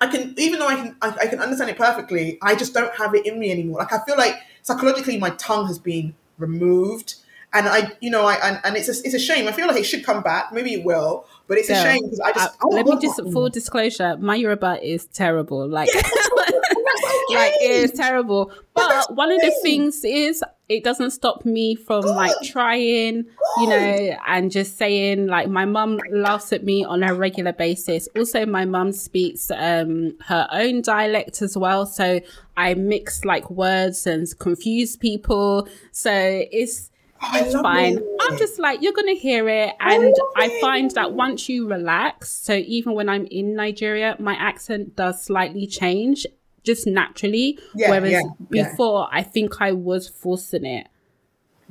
I 0.00 0.08
can 0.08 0.34
even 0.36 0.58
though 0.58 0.68
I 0.68 0.74
can 0.74 0.96
I, 1.00 1.08
I 1.22 1.26
can 1.26 1.38
understand 1.38 1.70
it 1.70 1.78
perfectly, 1.78 2.38
I 2.42 2.54
just 2.54 2.74
don't 2.74 2.94
have 2.96 3.14
it 3.14 3.24
in 3.26 3.38
me 3.38 3.50
anymore. 3.50 3.78
Like 3.78 3.92
I 3.92 4.04
feel 4.04 4.16
like 4.16 4.36
psychologically 4.62 5.18
my 5.18 5.30
tongue 5.30 5.66
has 5.66 5.78
been 5.78 6.14
removed. 6.38 7.16
And 7.54 7.68
I, 7.68 7.92
you 8.00 8.08
know, 8.08 8.24
I 8.24 8.34
and, 8.42 8.60
and 8.64 8.76
it's 8.76 8.88
a, 8.88 8.92
it's 9.04 9.12
a 9.14 9.18
shame. 9.18 9.46
I 9.46 9.52
feel 9.52 9.66
like 9.66 9.76
it 9.76 9.84
should 9.84 10.04
come 10.06 10.22
back. 10.22 10.54
Maybe 10.54 10.72
it 10.72 10.84
will, 10.84 11.26
but 11.46 11.58
it's 11.58 11.68
a 11.68 11.74
shame 11.74 12.02
because 12.04 12.18
I 12.20 12.32
just. 12.32 12.48
Uh, 12.48 12.68
I 12.70 12.74
let 12.74 12.86
me 12.86 12.98
just 12.98 13.18
that. 13.18 13.30
full 13.30 13.50
disclosure, 13.50 14.16
my 14.16 14.36
Yoruba 14.36 14.80
is 14.82 15.04
terrible. 15.04 15.68
Like 15.68 15.90
okay. 15.94 16.00
like 17.34 17.52
it 17.60 17.70
is 17.70 17.92
terrible. 17.92 18.50
But 18.72 18.88
But 18.88 19.16
one 19.16 19.30
of 19.30 19.40
the 19.40 19.54
things 19.62 20.02
is 20.02 20.42
it 20.76 20.84
doesn't 20.84 21.10
stop 21.10 21.44
me 21.44 21.74
from 21.74 22.04
like 22.04 22.34
trying, 22.44 23.24
you 23.58 23.66
know, 23.68 24.16
and 24.26 24.50
just 24.50 24.76
saying 24.78 25.26
like 25.26 25.48
my 25.48 25.64
mum 25.64 25.98
laughs 26.10 26.52
at 26.52 26.64
me 26.64 26.84
on 26.84 27.02
a 27.02 27.14
regular 27.14 27.52
basis. 27.52 28.08
Also, 28.16 28.46
my 28.46 28.64
mum 28.64 28.92
speaks 28.92 29.50
um 29.50 30.16
her 30.26 30.48
own 30.52 30.82
dialect 30.82 31.42
as 31.42 31.56
well, 31.56 31.86
so 31.86 32.20
I 32.56 32.74
mix 32.74 33.24
like 33.24 33.50
words 33.50 34.06
and 34.06 34.26
confuse 34.38 34.96
people. 34.96 35.68
So 35.92 36.10
it's 36.12 36.90
Oh, 37.24 37.30
it's 37.34 37.54
fine. 37.54 37.98
it. 37.98 38.04
I'm 38.22 38.36
just 38.36 38.58
like, 38.58 38.82
you're 38.82 38.92
going 38.92 39.14
to 39.14 39.20
hear 39.20 39.48
it. 39.48 39.74
And 39.78 40.12
I 40.36 40.46
it. 40.46 40.60
find 40.60 40.90
that 40.92 41.12
once 41.12 41.48
you 41.48 41.68
relax, 41.68 42.32
so 42.32 42.54
even 42.54 42.94
when 42.94 43.08
I'm 43.08 43.26
in 43.26 43.54
Nigeria, 43.54 44.16
my 44.18 44.34
accent 44.34 44.96
does 44.96 45.22
slightly 45.22 45.68
change 45.68 46.26
just 46.64 46.86
naturally. 46.86 47.58
Yeah, 47.74 47.90
Whereas 47.90 48.12
yeah, 48.12 48.20
yeah. 48.50 48.68
before, 48.68 49.08
I 49.10 49.22
think 49.22 49.60
I 49.60 49.72
was 49.72 50.08
forcing 50.08 50.64
it. 50.64 50.86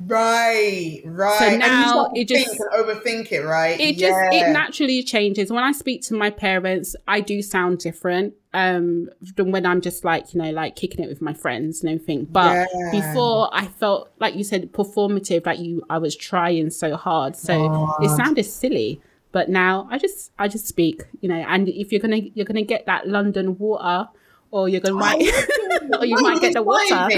Right, 0.06 1.00
right. 1.04 1.38
So 1.38 1.56
now 1.58 2.10
it 2.14 2.26
just- 2.28 2.58
overthink 2.76 3.30
it, 3.32 3.42
right? 3.42 3.78
It 3.78 3.96
yeah. 3.96 4.08
just 4.08 4.34
it 4.34 4.52
naturally 4.52 5.02
changes. 5.02 5.52
When 5.52 5.62
I 5.62 5.72
speak 5.72 6.02
to 6.02 6.14
my 6.14 6.30
parents, 6.30 6.96
I 7.06 7.20
do 7.20 7.42
sound 7.42 7.78
different 7.78 8.34
um 8.54 9.08
than 9.36 9.50
when 9.52 9.64
I'm 9.64 9.80
just 9.80 10.04
like, 10.04 10.34
you 10.34 10.42
know, 10.42 10.50
like 10.50 10.76
kicking 10.76 11.04
it 11.04 11.08
with 11.08 11.22
my 11.22 11.32
friends 11.32 11.82
and 11.82 11.90
everything. 11.92 12.24
But 12.24 12.68
Yeah. 12.74 12.90
before 12.90 13.48
I 13.52 13.66
felt 13.66 14.10
like 14.18 14.34
you 14.34 14.44
said 14.44 14.72
performative, 14.72 15.46
like 15.46 15.60
you 15.60 15.82
I 15.88 15.98
was 15.98 16.16
trying 16.16 16.70
so 16.70 16.96
hard. 16.96 17.36
So 17.36 17.94
it 18.00 18.08
sounded 18.10 18.44
silly. 18.44 19.00
But 19.30 19.48
now 19.48 19.88
I 19.90 19.98
just 19.98 20.32
I 20.38 20.48
just 20.48 20.66
speak, 20.66 21.04
you 21.20 21.28
know, 21.28 21.36
and 21.48 21.68
if 21.68 21.92
you're 21.92 22.00
gonna 22.00 22.20
you're 22.34 22.44
gonna 22.46 22.62
get 22.62 22.86
that 22.86 23.08
London 23.08 23.56
water 23.56 24.08
or 24.52 24.68
you're 24.68 24.80
gonna 24.80 24.94
might 24.94 25.20
or 25.98 26.04
you 26.06 26.14
might 26.20 26.40
get 26.40 26.52
the 26.54 26.62
water. 26.62 26.94
I 26.94 27.08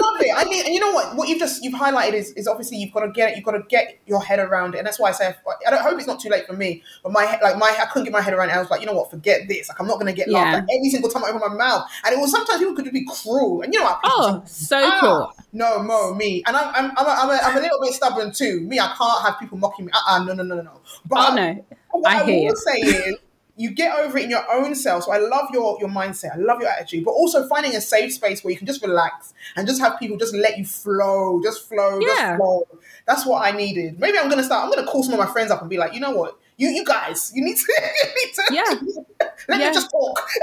love 0.00 0.20
it. 0.20 0.32
I 0.34 0.44
mean, 0.48 0.64
and 0.64 0.74
you 0.74 0.80
know 0.80 0.92
what? 0.92 1.14
What 1.16 1.28
you've 1.28 1.38
just 1.38 1.62
you've 1.62 1.74
highlighted 1.74 2.14
is, 2.14 2.30
is 2.32 2.48
obviously 2.48 2.78
you've 2.78 2.92
got 2.92 3.00
to 3.00 3.10
get 3.10 3.30
it. 3.30 3.36
You've 3.36 3.44
got 3.44 3.52
to 3.52 3.62
get 3.68 3.98
your 4.06 4.22
head 4.22 4.38
around 4.38 4.74
it, 4.74 4.78
and 4.78 4.86
that's 4.86 4.98
why 4.98 5.10
I 5.10 5.12
say 5.12 5.34
I 5.66 5.70
don't 5.70 5.82
hope 5.82 5.98
it's 5.98 6.06
not 6.06 6.18
too 6.20 6.30
late 6.30 6.46
for 6.46 6.54
me. 6.54 6.82
But 7.02 7.12
my 7.12 7.24
like 7.42 7.58
my, 7.58 7.76
I 7.78 7.84
couldn't 7.86 8.04
get 8.04 8.12
my 8.12 8.20
head 8.22 8.32
around 8.34 8.48
it. 8.50 8.54
I 8.54 8.58
was 8.60 8.70
like, 8.70 8.80
you 8.80 8.86
know 8.86 8.94
what? 8.94 9.10
Forget 9.10 9.42
this. 9.48 9.68
Like 9.68 9.78
I'm 9.80 9.86
not 9.86 9.94
going 10.00 10.06
to 10.06 10.12
get 10.12 10.28
laughed 10.28 10.52
Yeah. 10.52 10.58
at 10.58 10.76
every 10.76 10.88
single 10.88 11.10
time 11.10 11.24
I 11.24 11.28
open 11.28 11.40
my 11.40 11.54
mouth. 11.54 11.84
And 12.04 12.14
it 12.14 12.18
was 12.18 12.30
sometimes 12.30 12.58
people 12.58 12.74
could 12.74 12.90
be 12.92 13.04
cruel, 13.04 13.62
and 13.62 13.72
you 13.74 13.80
know 13.80 13.86
what? 13.86 14.00
Oh, 14.04 14.42
so 14.46 14.78
Ah, 14.82 14.98
cool. 15.00 15.44
No, 15.52 15.82
Mo, 15.82 16.14
me, 16.14 16.42
and 16.46 16.56
I'm 16.56 16.68
I'm 16.74 16.92
I'm 16.96 17.06
a, 17.06 17.10
I'm, 17.10 17.30
a, 17.30 17.40
I'm 17.50 17.56
a 17.58 17.60
little 17.60 17.80
bit 17.80 17.92
stubborn 17.94 18.32
too. 18.32 18.60
Me, 18.62 18.78
I 18.80 18.94
can't 18.96 19.22
have 19.26 19.38
people 19.38 19.58
mocking 19.58 19.86
me. 19.86 19.92
Uh, 19.92 20.00
uh 20.14 20.24
no, 20.24 20.32
no, 20.34 20.42
no, 20.42 20.56
no, 20.56 20.62
no. 20.62 20.80
But 21.06 21.30
Oh 21.32 21.34
no. 21.34 21.64
what 21.92 22.12
I 22.12 22.20
I, 22.20 22.24
hear 22.24 22.34
will 22.34 22.42
you. 22.42 22.56
say 22.56 22.80
is, 22.80 23.16
you 23.58 23.70
get 23.70 23.98
over 23.98 24.18
it 24.18 24.24
in 24.24 24.30
your 24.30 24.44
own 24.52 24.74
self. 24.74 25.04
So 25.04 25.12
I 25.12 25.18
love 25.18 25.48
your 25.52 25.78
your 25.80 25.88
mindset. 25.88 26.34
I 26.34 26.38
love 26.38 26.60
your 26.60 26.68
attitude, 26.70 27.04
but 27.04 27.12
also 27.12 27.48
finding 27.48 27.74
a 27.74 27.80
safe 27.80 28.12
space 28.12 28.44
where 28.44 28.52
you 28.52 28.58
can 28.58 28.66
just 28.66 28.82
relax 28.82 29.32
and 29.56 29.66
just 29.66 29.80
have 29.80 29.98
people 29.98 30.16
just 30.18 30.34
let 30.34 30.58
you 30.58 30.64
flow, 30.64 31.40
just 31.42 31.66
flow, 31.68 31.98
Yeah. 32.00 32.06
just 32.06 32.36
flow. 32.36 32.66
That's 33.06 33.24
what 33.26 33.42
I 33.42 33.56
needed. 33.56 33.98
Maybe 33.98 34.18
I'm 34.18 34.28
gonna 34.28 34.44
start. 34.44 34.64
I'm 34.64 34.70
gonna 34.70 34.86
call 34.86 35.02
some 35.02 35.14
of 35.14 35.18
my 35.18 35.26
friends 35.32 35.50
up 35.50 35.60
and 35.62 35.70
be 35.70 35.78
like, 35.78 35.94
you 35.94 36.00
know 36.00 36.10
what, 36.10 36.38
you 36.58 36.68
you 36.68 36.84
guys, 36.84 37.32
you 37.34 37.42
need 37.44 37.56
to, 37.56 37.72
you 38.04 38.26
need 38.26 38.34
to 38.34 38.42
Yeah. 38.50 38.74
let 39.48 39.60
Yeah. 39.60 39.68
me 39.68 39.74
just 39.74 39.90
talk. 39.90 40.28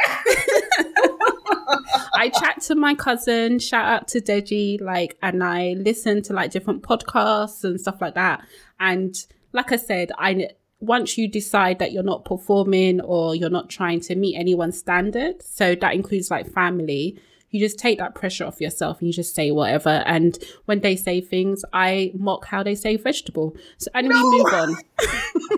I 2.15 2.29
chat 2.29 2.61
to 2.63 2.75
my 2.75 2.95
cousin, 2.95 3.59
shout 3.59 3.85
out 3.85 4.07
to 4.09 4.21
Deji, 4.21 4.81
like, 4.81 5.17
and 5.21 5.43
I 5.43 5.75
listen 5.77 6.21
to 6.23 6.33
like 6.33 6.51
different 6.51 6.83
podcasts 6.83 7.63
and 7.63 7.79
stuff 7.79 8.01
like 8.01 8.15
that. 8.15 8.41
And 8.79 9.15
like 9.51 9.71
I 9.71 9.77
said, 9.77 10.11
I 10.17 10.49
once 10.83 11.17
you 11.17 11.27
decide 11.27 11.79
that 11.79 11.91
you're 11.93 12.03
not 12.03 12.25
performing 12.25 12.99
or 13.01 13.35
you're 13.35 13.49
not 13.49 13.69
trying 13.69 13.99
to 14.01 14.15
meet 14.15 14.35
anyone's 14.35 14.77
standard, 14.77 15.41
so 15.41 15.75
that 15.75 15.93
includes 15.93 16.29
like 16.29 16.45
family, 16.51 17.17
you 17.51 17.59
just 17.59 17.79
take 17.79 17.99
that 17.99 18.15
pressure 18.15 18.45
off 18.45 18.59
yourself 18.59 18.99
and 18.99 19.07
you 19.07 19.13
just 19.13 19.33
say 19.35 19.51
whatever. 19.51 20.03
And 20.05 20.37
when 20.65 20.81
they 20.81 20.95
say 20.95 21.21
things, 21.21 21.63
I 21.71 22.11
mock 22.15 22.45
how 22.45 22.63
they 22.63 22.75
say 22.75 22.97
vegetable. 22.97 23.55
So 23.77 23.89
and 23.93 24.07
we 24.09 24.13
move 24.15 24.53
on. 24.53 24.75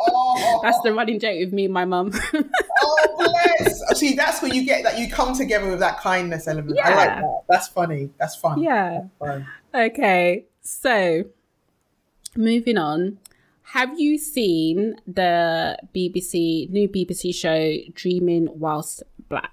Oh, 0.00 0.60
That's 0.62 0.80
the 0.82 0.92
running 0.94 1.18
joke 1.18 1.38
with 1.38 1.52
me 1.52 1.64
and 1.64 1.74
my 1.74 1.84
mum. 1.84 2.12
oh 2.80 3.14
bless. 3.58 3.98
See, 3.98 4.14
that's 4.14 4.40
where 4.40 4.52
you 4.52 4.64
get 4.64 4.84
that. 4.84 4.98
You 4.98 5.10
come 5.10 5.34
together 5.34 5.68
with 5.68 5.80
that 5.80 5.98
kindness 6.00 6.46
element. 6.46 6.78
I 6.82 6.94
like 6.94 7.08
Yeah. 7.08 7.20
that. 7.20 7.40
That's 7.48 7.68
funny. 7.68 8.10
That's 8.18 8.36
fun. 8.36 8.60
yeah. 8.62 9.00
Fun. 9.18 9.46
Okay, 9.74 10.44
so 10.62 11.24
moving 12.36 12.78
on. 12.78 13.18
Have 13.72 13.98
you 14.00 14.16
seen 14.18 14.96
the 15.06 15.76
BBC 15.94 16.70
new 16.70 16.88
BBC 16.88 17.34
show 17.34 17.74
Dreaming 17.92 18.48
Whilst 18.58 19.02
Black? 19.28 19.52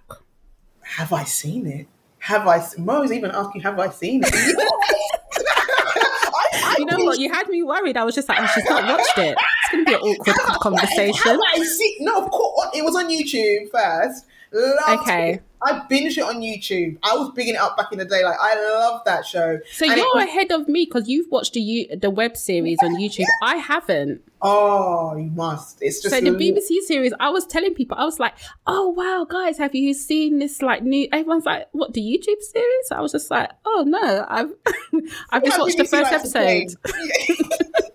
Have 0.81 1.11
I 1.11 1.23
seen 1.25 1.67
it? 1.67 1.87
Have 2.19 2.47
I? 2.47 2.65
Mo's 2.77 3.11
even 3.11 3.31
asking, 3.31 3.61
have 3.61 3.77
I 3.77 3.89
seen 3.89 4.21
it? 4.23 4.29
I, 5.47 6.47
I 6.63 6.75
You 6.79 6.85
know 6.85 7.03
what? 7.03 7.19
You 7.19 7.31
had 7.31 7.49
me 7.49 7.61
worried. 7.63 7.97
I 7.97 8.03
was 8.05 8.15
just 8.15 8.29
like, 8.29 8.39
oh, 8.41 8.47
she's 8.55 8.63
not 8.69 8.83
watched 8.85 9.17
it. 9.17 9.37
It's 9.37 9.71
going 9.71 9.85
to 9.85 9.89
be 9.91 9.93
an 9.95 9.99
awkward 10.01 10.35
Have 10.47 10.59
conversation. 10.59 11.39
I 11.53 11.63
seen? 11.63 11.95
No, 11.99 12.23
of 12.23 12.31
course. 12.31 12.69
It 12.73 12.83
was 12.85 12.95
on 12.95 13.09
YouTube 13.09 13.69
first. 13.69 14.25
Loved 14.53 15.01
Okay. 15.01 15.33
it. 15.33 15.43
I 15.61 15.79
binged 15.89 16.17
it 16.17 16.23
on 16.23 16.41
YouTube. 16.41 16.97
I 17.03 17.15
was 17.15 17.31
bigging 17.31 17.55
it 17.55 17.59
up 17.59 17.77
back 17.77 17.91
in 17.91 17.99
the 17.99 18.05
day. 18.05 18.23
Like 18.23 18.37
I 18.39 18.55
love 18.55 19.01
that 19.05 19.25
show. 19.25 19.59
So 19.71 19.85
And 19.87 19.97
you're 19.97 20.05
was- 20.13 20.25
ahead 20.25 20.51
of 20.51 20.67
me 20.67 20.85
because 20.85 21.07
you've 21.07 21.31
watched 21.31 21.53
the 21.53 21.61
U- 21.61 21.95
the 21.95 22.09
web 22.09 22.35
series 22.37 22.77
on 22.83 22.95
YouTube. 22.97 23.25
I 23.41 23.55
haven't. 23.57 24.21
oh, 24.41 25.15
you 25.15 25.31
must. 25.31 25.81
It's 25.81 26.01
just 26.01 26.13
So 26.13 26.21
the 26.21 26.31
BBC 26.31 26.81
series, 26.81 27.13
I 27.19 27.29
was 27.29 27.47
telling 27.47 27.73
people, 27.73 27.97
I 27.97 28.05
was 28.05 28.19
like, 28.19 28.33
"Oh 28.67 28.89
wow, 28.89 29.25
guys, 29.27 29.57
have 29.57 29.73
you 29.73 29.93
seen 29.93 30.39
this 30.39 30.61
like 30.61 30.83
new?" 30.83 31.07
Everyone's 31.11 31.45
like, 31.45 31.67
"What 31.71 31.93
the 31.93 32.01
YouTube 32.01 32.41
series?" 32.41 32.91
I 32.91 33.01
was 33.01 33.13
just 33.13 33.31
like, 33.31 33.49
"Oh 33.65 33.83
no, 33.87 34.25
I've 34.29 34.51
I've 35.31 35.43
just 35.43 35.57
Yeah, 35.57 35.63
watched 35.63 35.77
the 35.77 35.85
first 35.85 36.11
likes 36.11 36.23
to 36.23 36.29
play. 36.31 36.61
episode." 36.61 37.75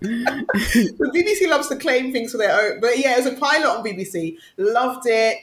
the 0.00 1.10
BBC 1.14 1.48
loves 1.48 1.68
to 1.68 1.76
claim 1.76 2.12
things 2.12 2.32
for 2.32 2.38
their 2.38 2.58
own. 2.60 2.80
But 2.80 2.98
yeah, 2.98 3.14
it 3.18 3.24
was 3.24 3.32
a 3.32 3.36
pilot 3.36 3.66
on 3.66 3.84
BBC. 3.84 4.36
Loved 4.56 5.06
it. 5.06 5.38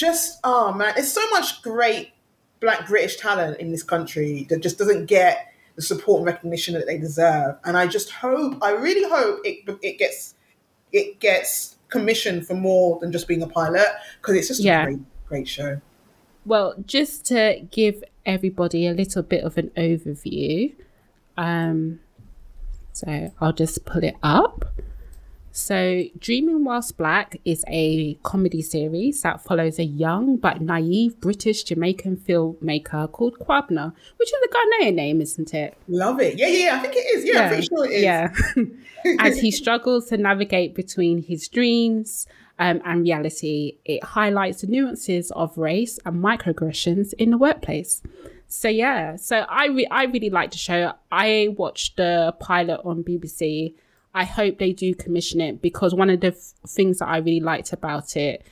Just 0.00 0.40
oh 0.44 0.72
man, 0.72 0.92
there's 0.94 1.12
so 1.12 1.28
much 1.30 1.60
great 1.60 2.12
black 2.60 2.88
British 2.88 3.16
talent 3.18 3.60
in 3.60 3.70
this 3.70 3.82
country 3.82 4.46
that 4.48 4.62
just 4.62 4.78
doesn't 4.78 5.06
get 5.06 5.52
the 5.76 5.82
support 5.82 6.20
and 6.20 6.26
recognition 6.26 6.72
that 6.74 6.86
they 6.86 6.96
deserve. 6.96 7.56
And 7.64 7.76
I 7.76 7.86
just 7.86 8.10
hope, 8.10 8.56
I 8.62 8.70
really 8.70 9.06
hope 9.08 9.40
it 9.44 9.78
it 9.82 9.98
gets 9.98 10.36
it 10.90 11.20
gets 11.20 11.76
commissioned 11.88 12.46
for 12.46 12.54
more 12.54 12.98
than 13.00 13.12
just 13.12 13.28
being 13.28 13.42
a 13.42 13.46
pilot 13.46 13.88
because 14.20 14.36
it's 14.36 14.48
just 14.48 14.60
Yeah. 14.60 14.82
a 14.82 14.86
great 14.86 15.00
great 15.28 15.48
show. 15.48 15.80
Well, 16.46 16.74
just 16.86 17.26
to 17.26 17.60
give 17.70 18.02
everybody 18.24 18.86
a 18.86 18.92
little 18.92 19.22
bit 19.22 19.44
of 19.44 19.58
an 19.58 19.70
overview, 19.76 20.74
um, 21.36 22.00
so 22.94 23.30
I'll 23.38 23.52
just 23.52 23.84
pull 23.84 24.02
it 24.02 24.16
up. 24.22 24.64
So, 25.52 26.04
Dreaming 26.18 26.64
Whilst 26.64 26.96
Black 26.96 27.40
is 27.44 27.64
a 27.66 28.14
comedy 28.22 28.62
series 28.62 29.22
that 29.22 29.42
follows 29.42 29.80
a 29.80 29.84
young 29.84 30.36
but 30.36 30.60
naive 30.60 31.20
British 31.20 31.64
Jamaican 31.64 32.18
filmmaker 32.18 33.10
called 33.10 33.36
Kwabena, 33.40 33.92
which 34.16 34.28
is 34.28 34.38
a 34.44 34.84
Ghanaian 34.84 34.94
name, 34.94 35.20
isn't 35.20 35.52
it? 35.52 35.76
Love 35.88 36.20
it. 36.20 36.38
Yeah, 36.38 36.46
yeah, 36.46 36.76
I 36.76 36.78
think 36.78 36.94
it 36.94 37.00
is. 37.00 37.24
Yeah, 37.24 37.34
yeah. 37.34 37.40
I'm 37.40 37.48
pretty 37.48 37.66
sure 37.66 37.84
it 37.84 37.92
is. 37.92 38.02
Yeah. 38.02 38.32
As 39.18 39.40
he 39.40 39.50
struggles 39.50 40.06
to 40.10 40.16
navigate 40.16 40.74
between 40.76 41.20
his 41.20 41.48
dreams 41.48 42.28
um, 42.60 42.80
and 42.84 43.02
reality, 43.02 43.78
it 43.84 44.04
highlights 44.04 44.60
the 44.60 44.68
nuances 44.68 45.32
of 45.32 45.58
race 45.58 45.98
and 46.06 46.22
microaggressions 46.22 47.12
in 47.14 47.30
the 47.30 47.38
workplace. 47.38 48.02
So 48.46 48.68
yeah, 48.68 49.16
so 49.16 49.40
I 49.48 49.66
re- 49.66 49.86
I 49.90 50.04
really 50.04 50.30
like 50.30 50.52
the 50.52 50.58
show. 50.58 50.92
I 51.10 51.54
watched 51.56 51.96
the 51.96 52.36
pilot 52.38 52.80
on 52.84 53.02
BBC 53.02 53.74
I 54.14 54.24
hope 54.24 54.58
they 54.58 54.72
do 54.72 54.94
commission 54.94 55.40
it 55.40 55.62
because 55.62 55.94
one 55.94 56.10
of 56.10 56.20
the 56.20 56.28
f- 56.28 56.54
things 56.66 56.98
that 56.98 57.08
I 57.08 57.18
really 57.18 57.40
liked 57.40 57.72
about 57.72 58.16
it, 58.16 58.44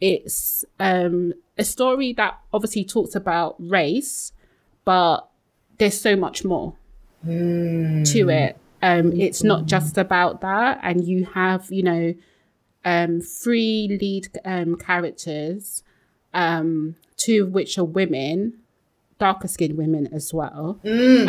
it's 0.00 0.64
um, 0.78 1.32
a 1.56 1.64
story 1.64 2.12
that 2.14 2.38
obviously 2.52 2.84
talks 2.84 3.14
about 3.14 3.56
race, 3.58 4.32
but 4.84 5.28
there's 5.78 5.98
so 5.98 6.14
much 6.14 6.44
more 6.44 6.74
mm. 7.26 8.10
to 8.12 8.28
it. 8.28 8.58
Um, 8.82 9.12
it's 9.12 9.42
not 9.42 9.66
just 9.66 9.98
about 9.98 10.40
that, 10.42 10.78
and 10.82 11.04
you 11.04 11.24
have 11.24 11.66
you 11.70 11.82
know 11.82 12.14
um, 12.84 13.20
three 13.20 13.98
lead 14.00 14.28
um, 14.44 14.76
characters, 14.76 15.82
um, 16.32 16.96
two 17.16 17.44
of 17.44 17.52
which 17.52 17.76
are 17.76 17.84
women, 17.84 18.58
darker 19.18 19.48
skinned 19.48 19.76
women 19.76 20.08
as 20.12 20.32
well. 20.32 20.78
Mm-hmm. 20.84 21.28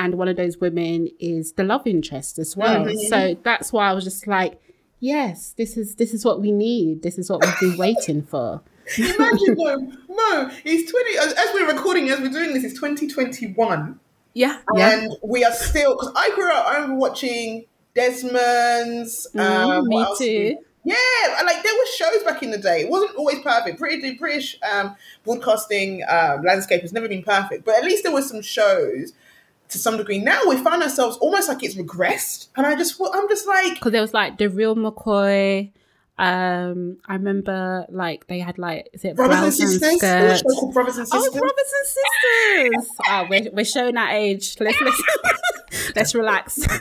And 0.00 0.14
one 0.14 0.28
of 0.28 0.36
those 0.36 0.56
women 0.56 1.08
is 1.20 1.52
the 1.52 1.62
love 1.62 1.86
interest 1.86 2.38
as 2.38 2.56
well. 2.56 2.86
Mm-hmm. 2.86 3.08
So 3.08 3.36
that's 3.42 3.70
why 3.70 3.90
I 3.90 3.92
was 3.92 4.02
just 4.02 4.26
like, 4.26 4.58
yes, 4.98 5.52
this 5.58 5.76
is 5.76 5.96
this 5.96 6.14
is 6.14 6.24
what 6.24 6.40
we 6.40 6.52
need. 6.52 7.02
This 7.02 7.18
is 7.18 7.28
what 7.28 7.44
we've 7.44 7.60
been 7.60 7.76
waiting 7.76 8.22
for. 8.22 8.62
Imagine 8.96 9.56
Mo, 9.58 9.92
Mo, 10.08 10.50
he's 10.64 10.90
20 10.90 11.18
as, 11.18 11.32
as, 11.34 11.54
we're 11.54 11.70
recording, 11.70 12.08
as 12.08 12.18
we're 12.18 12.30
doing 12.30 12.54
this, 12.54 12.64
it's 12.64 12.74
2021. 12.74 14.00
Yeah. 14.32 14.58
And 14.74 15.02
yeah. 15.02 15.08
we 15.22 15.44
are 15.44 15.52
still 15.52 15.94
because 15.96 16.12
I 16.16 16.30
grew 16.34 16.50
up, 16.50 16.66
I 16.66 16.74
remember 16.76 16.96
watching 16.96 17.66
Desmond's 17.94 19.28
mm, 19.34 19.38
um, 19.38 19.86
me 19.86 20.06
too. 20.16 20.56
Yeah, 20.82 20.96
like 21.44 21.62
there 21.62 21.74
were 21.74 21.86
shows 21.94 22.22
back 22.24 22.42
in 22.42 22.50
the 22.50 22.58
day. 22.58 22.80
It 22.80 22.88
wasn't 22.88 23.14
always 23.16 23.40
perfect. 23.40 23.78
British, 23.78 24.18
British 24.18 24.58
um, 24.72 24.96
broadcasting 25.24 26.02
um, 26.08 26.42
landscape 26.42 26.80
has 26.80 26.94
never 26.94 27.06
been 27.06 27.22
perfect, 27.22 27.66
but 27.66 27.76
at 27.76 27.84
least 27.84 28.02
there 28.02 28.12
were 28.12 28.22
some 28.22 28.40
shows 28.40 29.12
to 29.70 29.78
some 29.78 29.96
degree. 29.96 30.18
Now 30.18 30.42
we 30.48 30.56
find 30.56 30.82
ourselves 30.82 31.16
almost 31.18 31.48
like 31.48 31.62
it's 31.62 31.74
regressed, 31.76 32.48
and 32.56 32.66
I 32.66 32.76
just, 32.76 33.00
I'm 33.00 33.28
just 33.28 33.46
like, 33.46 33.74
because 33.74 33.92
there 33.92 34.02
was 34.02 34.14
like 34.14 34.38
the 34.38 34.48
real 34.48 34.76
McCoy. 34.76 35.72
Um, 36.18 36.98
I 37.06 37.14
remember 37.14 37.86
like 37.88 38.26
they 38.26 38.40
had 38.40 38.58
like 38.58 38.90
is 38.92 39.06
it 39.06 39.16
brothers 39.16 39.58
and 39.58 39.70
sisters? 39.70 39.96
skirts? 39.96 40.42
brothers 40.74 40.98
and 40.98 41.08
sisters. 41.08 41.30
Oh, 41.34 41.38
brothers 41.38 41.72
and 41.78 41.86
sisters! 42.76 42.96
oh, 43.08 43.26
we're 43.30 43.50
we're 43.52 43.64
showing 43.64 43.96
our 43.96 44.10
age. 44.10 44.56
Let's 44.60 44.78
let's, 44.82 45.02
let's 45.96 46.14
relax. 46.14 46.58
oh 46.70 46.78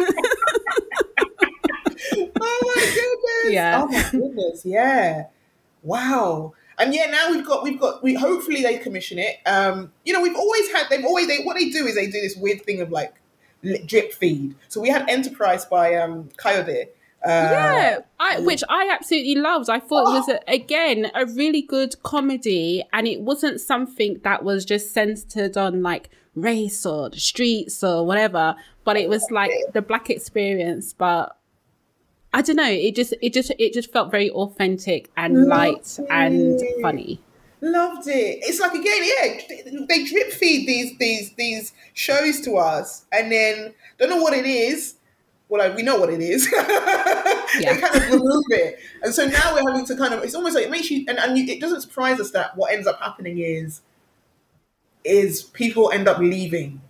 my 2.35 2.91
goodness! 2.93 3.53
Yeah. 3.53 3.81
Oh 3.81 3.87
my 3.87 4.09
goodness! 4.11 4.65
Yeah. 4.65 5.27
Wow. 5.83 6.53
And 6.79 6.93
yeah, 6.93 7.07
now 7.07 7.29
we've 7.29 7.45
got 7.45 7.63
we've 7.63 7.79
got 7.79 8.01
we 8.01 8.13
hopefully 8.13 8.63
they 8.63 8.77
commission 8.77 9.19
it. 9.19 9.37
Um, 9.45 9.91
you 10.05 10.13
know, 10.13 10.21
we've 10.21 10.35
always 10.35 10.71
had 10.71 10.87
they've 10.89 11.05
always 11.05 11.27
they 11.27 11.39
what 11.43 11.57
they 11.57 11.69
do 11.69 11.85
is 11.85 11.95
they 11.95 12.05
do 12.07 12.21
this 12.21 12.35
weird 12.35 12.61
thing 12.63 12.81
of 12.81 12.89
like 12.89 13.13
drip 13.85 14.13
feed. 14.13 14.55
So 14.69 14.79
we 14.79 14.89
had 14.89 15.09
Enterprice 15.09 15.65
by 15.65 15.95
um 15.95 16.29
Kayode. 16.37 16.87
Uh, 17.21 17.49
yeah, 17.51 17.99
I, 18.17 18.39
which 18.39 18.63
I 18.69 18.87
absolutely 18.89 19.35
loved. 19.35 19.69
I 19.69 19.81
thought 19.81 20.05
oh. 20.07 20.15
it 20.15 20.19
was 20.19 20.29
a, 20.29 20.39
again 20.47 21.11
a 21.13 21.25
really 21.25 21.61
good 21.61 22.01
comedy, 22.01 22.83
and 22.93 23.07
it 23.07 23.19
wasn't 23.19 23.59
something 23.59 24.21
that 24.23 24.45
was 24.45 24.63
just 24.63 24.93
centered 24.93 25.57
on 25.57 25.83
like 25.83 26.09
race 26.35 26.85
or 26.85 27.09
the 27.09 27.19
streets 27.19 27.83
or 27.83 28.05
whatever, 28.05 28.55
but 28.85 28.95
it 28.95 29.09
was 29.09 29.29
like 29.31 29.51
the 29.73 29.81
black 29.81 30.09
experience, 30.09 30.93
but 30.93 31.35
I 32.33 32.41
don't 32.41 32.55
know. 32.55 32.69
It 32.69 32.95
just 32.95 33.13
it 33.21 33.33
just 33.33 33.51
it 33.57 33.73
just 33.73 33.91
felt 33.91 34.11
very 34.11 34.29
authentic 34.29 35.09
and 35.17 35.45
Loved 35.45 35.49
light 35.49 35.99
it. 35.99 36.07
and 36.09 36.61
funny. 36.81 37.21
Loved 37.61 38.07
it. 38.07 38.39
It's 38.41 38.59
like 38.59 38.73
again, 38.73 39.03
yeah, 39.03 39.83
they 39.87 40.05
drip 40.05 40.31
feed 40.31 40.67
these 40.67 40.97
these 40.97 41.33
these 41.33 41.73
shows 41.93 42.39
to 42.41 42.57
us, 42.57 43.05
and 43.11 43.31
then 43.31 43.73
don't 43.97 44.09
know 44.09 44.21
what 44.21 44.33
it 44.33 44.45
is. 44.45 44.95
Well, 45.49 45.67
like, 45.67 45.75
we 45.75 45.81
know 45.81 45.99
what 45.99 46.11
it 46.11 46.21
is. 46.21 46.47
yeah. 46.53 47.73
they 47.73 47.81
kind 47.81 47.95
of 47.95 48.11
remove 48.11 48.43
it, 48.49 48.79
and 49.01 49.13
so 49.13 49.25
now 49.25 49.55
we're 49.55 49.67
having 49.67 49.85
to 49.87 49.97
kind 49.97 50.13
of. 50.13 50.23
It's 50.23 50.35
almost 50.35 50.53
like 50.53 50.65
it 50.65 50.71
makes 50.71 50.91
you, 50.91 51.05
and, 51.07 51.17
and 51.17 51.35
you, 51.35 51.45
it 51.51 51.59
doesn't 51.59 51.81
surprise 51.81 52.19
us 52.19 52.29
that 52.31 52.55
what 52.55 52.71
ends 52.71 52.85
up 52.85 52.99
happening 52.99 53.39
is 53.39 53.81
is 55.03 55.43
people 55.43 55.91
end 55.91 56.07
up 56.07 56.19
leaving, 56.19 56.81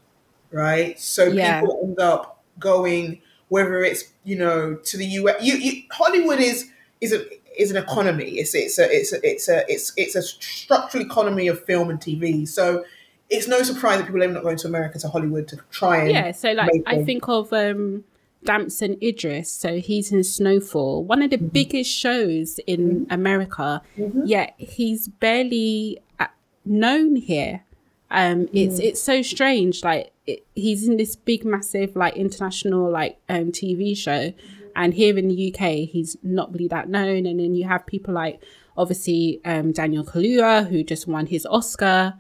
right? 0.52 1.00
So 1.00 1.26
yeah. 1.26 1.62
people 1.62 1.80
end 1.84 2.00
up 2.00 2.44
going 2.60 3.22
whether 3.50 3.84
it's 3.84 4.06
you 4.24 4.38
know 4.38 4.76
to 4.76 4.98
the 4.98 5.06
US. 5.06 5.44
You, 5.44 5.56
you, 5.56 5.84
Hollywood 5.92 6.40
is 6.40 6.70
is 7.02 7.14
a 7.14 7.26
is 7.62 7.72
an 7.72 7.78
economy. 7.78 8.32
It's 8.40 8.56
it's 8.56 8.80
a 8.80 8.90
it's 8.90 9.14
a 9.14 9.28
it's 9.28 9.50
a 9.50 9.66
it's 9.72 9.94
it's 9.98 10.16
a 10.16 10.22
structural 10.22 11.04
economy 11.04 11.48
of 11.48 11.64
film 11.66 11.90
and 11.90 12.00
TV. 12.00 12.48
So 12.48 12.86
it's 13.30 13.48
no 13.48 13.62
surprise 13.62 14.00
that 14.00 14.06
people 14.06 14.24
are 14.24 14.28
not 14.28 14.44
going 14.44 14.58
to 14.58 14.68
America 14.68 14.98
to 15.00 15.10
Hollywood 15.10 15.48
to 15.50 15.60
try 15.70 15.98
and 15.98 16.12
yeah. 16.12 16.32
So 16.32 16.52
like 16.54 16.72
I 16.86 17.04
think 17.04 17.28
of 17.28 17.52
um 17.54 18.06
Damson 18.44 18.98
Idris. 19.02 19.52
So 19.52 19.80
he's 19.80 20.12
in 20.12 20.24
Snowfall, 20.24 21.04
one 21.04 21.22
of 21.22 21.30
the 21.30 21.38
mm-hmm. 21.38 21.48
biggest 21.48 21.92
shows 21.92 22.60
in 22.66 23.02
mm-hmm. 23.02 23.14
America. 23.14 23.82
Mm-hmm. 23.98 24.26
Yet 24.26 24.56
he's 24.58 25.08
barely 25.08 26.00
uh, 26.20 26.28
known 26.66 27.16
here. 27.16 27.64
Um, 28.12 28.48
it's 28.54 28.80
mm. 28.80 28.86
it's 28.86 29.02
so 29.02 29.22
strange. 29.22 29.84
Like 29.84 30.12
it, 30.26 30.46
he's 30.56 30.88
in 30.88 30.98
this 30.98 31.16
big, 31.16 31.46
massive, 31.46 31.96
like 31.96 32.16
international, 32.16 32.90
like 32.90 33.20
um, 33.30 33.52
TV 33.52 33.96
show, 33.96 34.34
and 34.76 34.94
here 34.94 35.18
in 35.18 35.28
the 35.28 35.54
UK, 35.54 35.90
he's 35.90 36.18
not 36.24 36.52
really 36.52 36.68
that 36.70 36.90
known. 36.90 37.26
And 37.26 37.40
then 37.40 37.56
you 37.56 37.68
have 37.68 37.86
people 37.86 38.14
like 38.14 38.42
obviously 38.78 39.42
um, 39.46 39.72
Daniel 39.72 40.04
Kaluuya, 40.04 40.68
who 40.68 40.84
just 40.84 41.08
won 41.08 41.28
his 41.28 41.46
Oscar, 41.46 42.16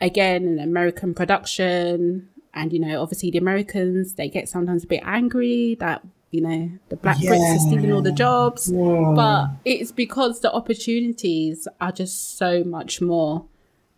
again 0.00 0.46
an 0.46 0.58
American 0.58 1.14
production. 1.14 2.28
And 2.54 2.72
you 2.72 2.80
know, 2.80 3.00
obviously 3.00 3.30
the 3.30 3.38
Americans 3.38 4.14
they 4.14 4.28
get 4.28 4.48
sometimes 4.48 4.84
a 4.84 4.86
bit 4.86 5.02
angry 5.04 5.76
that 5.80 6.02
you 6.32 6.40
know 6.40 6.70
the 6.88 6.96
black 6.96 7.18
yeah. 7.20 7.30
brits 7.30 7.56
are 7.56 7.58
stealing 7.60 7.92
all 7.92 8.02
the 8.02 8.12
jobs, 8.12 8.70
yeah. 8.72 9.12
but 9.14 9.50
it's 9.64 9.92
because 9.92 10.40
the 10.40 10.52
opportunities 10.52 11.68
are 11.80 11.92
just 11.92 12.36
so 12.36 12.64
much 12.64 13.00
more 13.00 13.44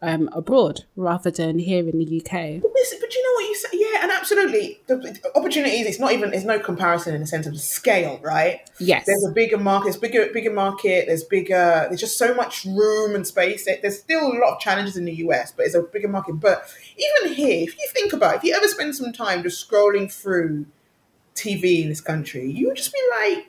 um, 0.05 0.29
abroad 0.33 0.85
rather 0.97 1.31
than 1.31 1.59
here 1.59 1.89
in 1.89 1.99
the 1.99 2.21
UK. 2.21 2.61
But, 2.61 2.75
this, 2.75 2.95
but 3.01 3.15
you 3.15 3.23
know 3.23 3.33
what 3.35 3.49
you 3.49 3.57
say? 3.57 3.69
Yeah, 3.73 4.03
and 4.03 4.13
absolutely. 4.13 4.81
The, 4.87 4.97
the 4.97 5.33
opportunities, 5.35 5.87
it's 5.87 5.99
not 5.99 6.13
even, 6.13 6.31
there's 6.31 6.45
no 6.45 6.59
comparison 6.59 7.15
in 7.15 7.21
the 7.23 7.27
sense 7.27 7.47
of 7.47 7.59
scale, 7.59 8.21
right? 8.23 8.69
Yes. 8.79 9.07
There's 9.07 9.25
a 9.25 9.33
bigger 9.33 9.57
market, 9.57 9.85
there's 9.87 9.97
bigger, 9.97 10.29
bigger 10.33 10.53
market, 10.53 11.07
there's 11.07 11.25
bigger, 11.25 11.87
there's 11.89 12.01
just 12.01 12.19
so 12.19 12.35
much 12.35 12.65
room 12.67 13.15
and 13.15 13.27
space. 13.27 13.65
There's 13.65 13.99
still 13.99 14.27
a 14.27 14.39
lot 14.39 14.55
of 14.55 14.61
challenges 14.61 14.97
in 14.97 15.07
the 15.07 15.15
US, 15.27 15.53
but 15.53 15.67
it's 15.67 15.75
a 15.75 15.83
bigger 15.83 16.09
market. 16.09 16.35
But 16.35 16.69
even 16.97 17.35
here, 17.35 17.63
if 17.63 17.75
you 17.79 17.89
think 17.93 18.13
about 18.13 18.35
it, 18.35 18.37
if 18.39 18.45
you 18.45 18.55
ever 18.55 18.69
spend 18.69 18.95
some 18.95 19.13
time 19.13 19.43
just 19.43 19.69
scrolling 19.69 20.13
through 20.13 20.67
TV 21.35 21.83
in 21.83 21.89
this 21.89 22.03
country, 22.03 22.51
you 22.51 22.69
would 22.69 22.77
just 22.77 22.93
be 22.93 23.01
like, 23.19 23.47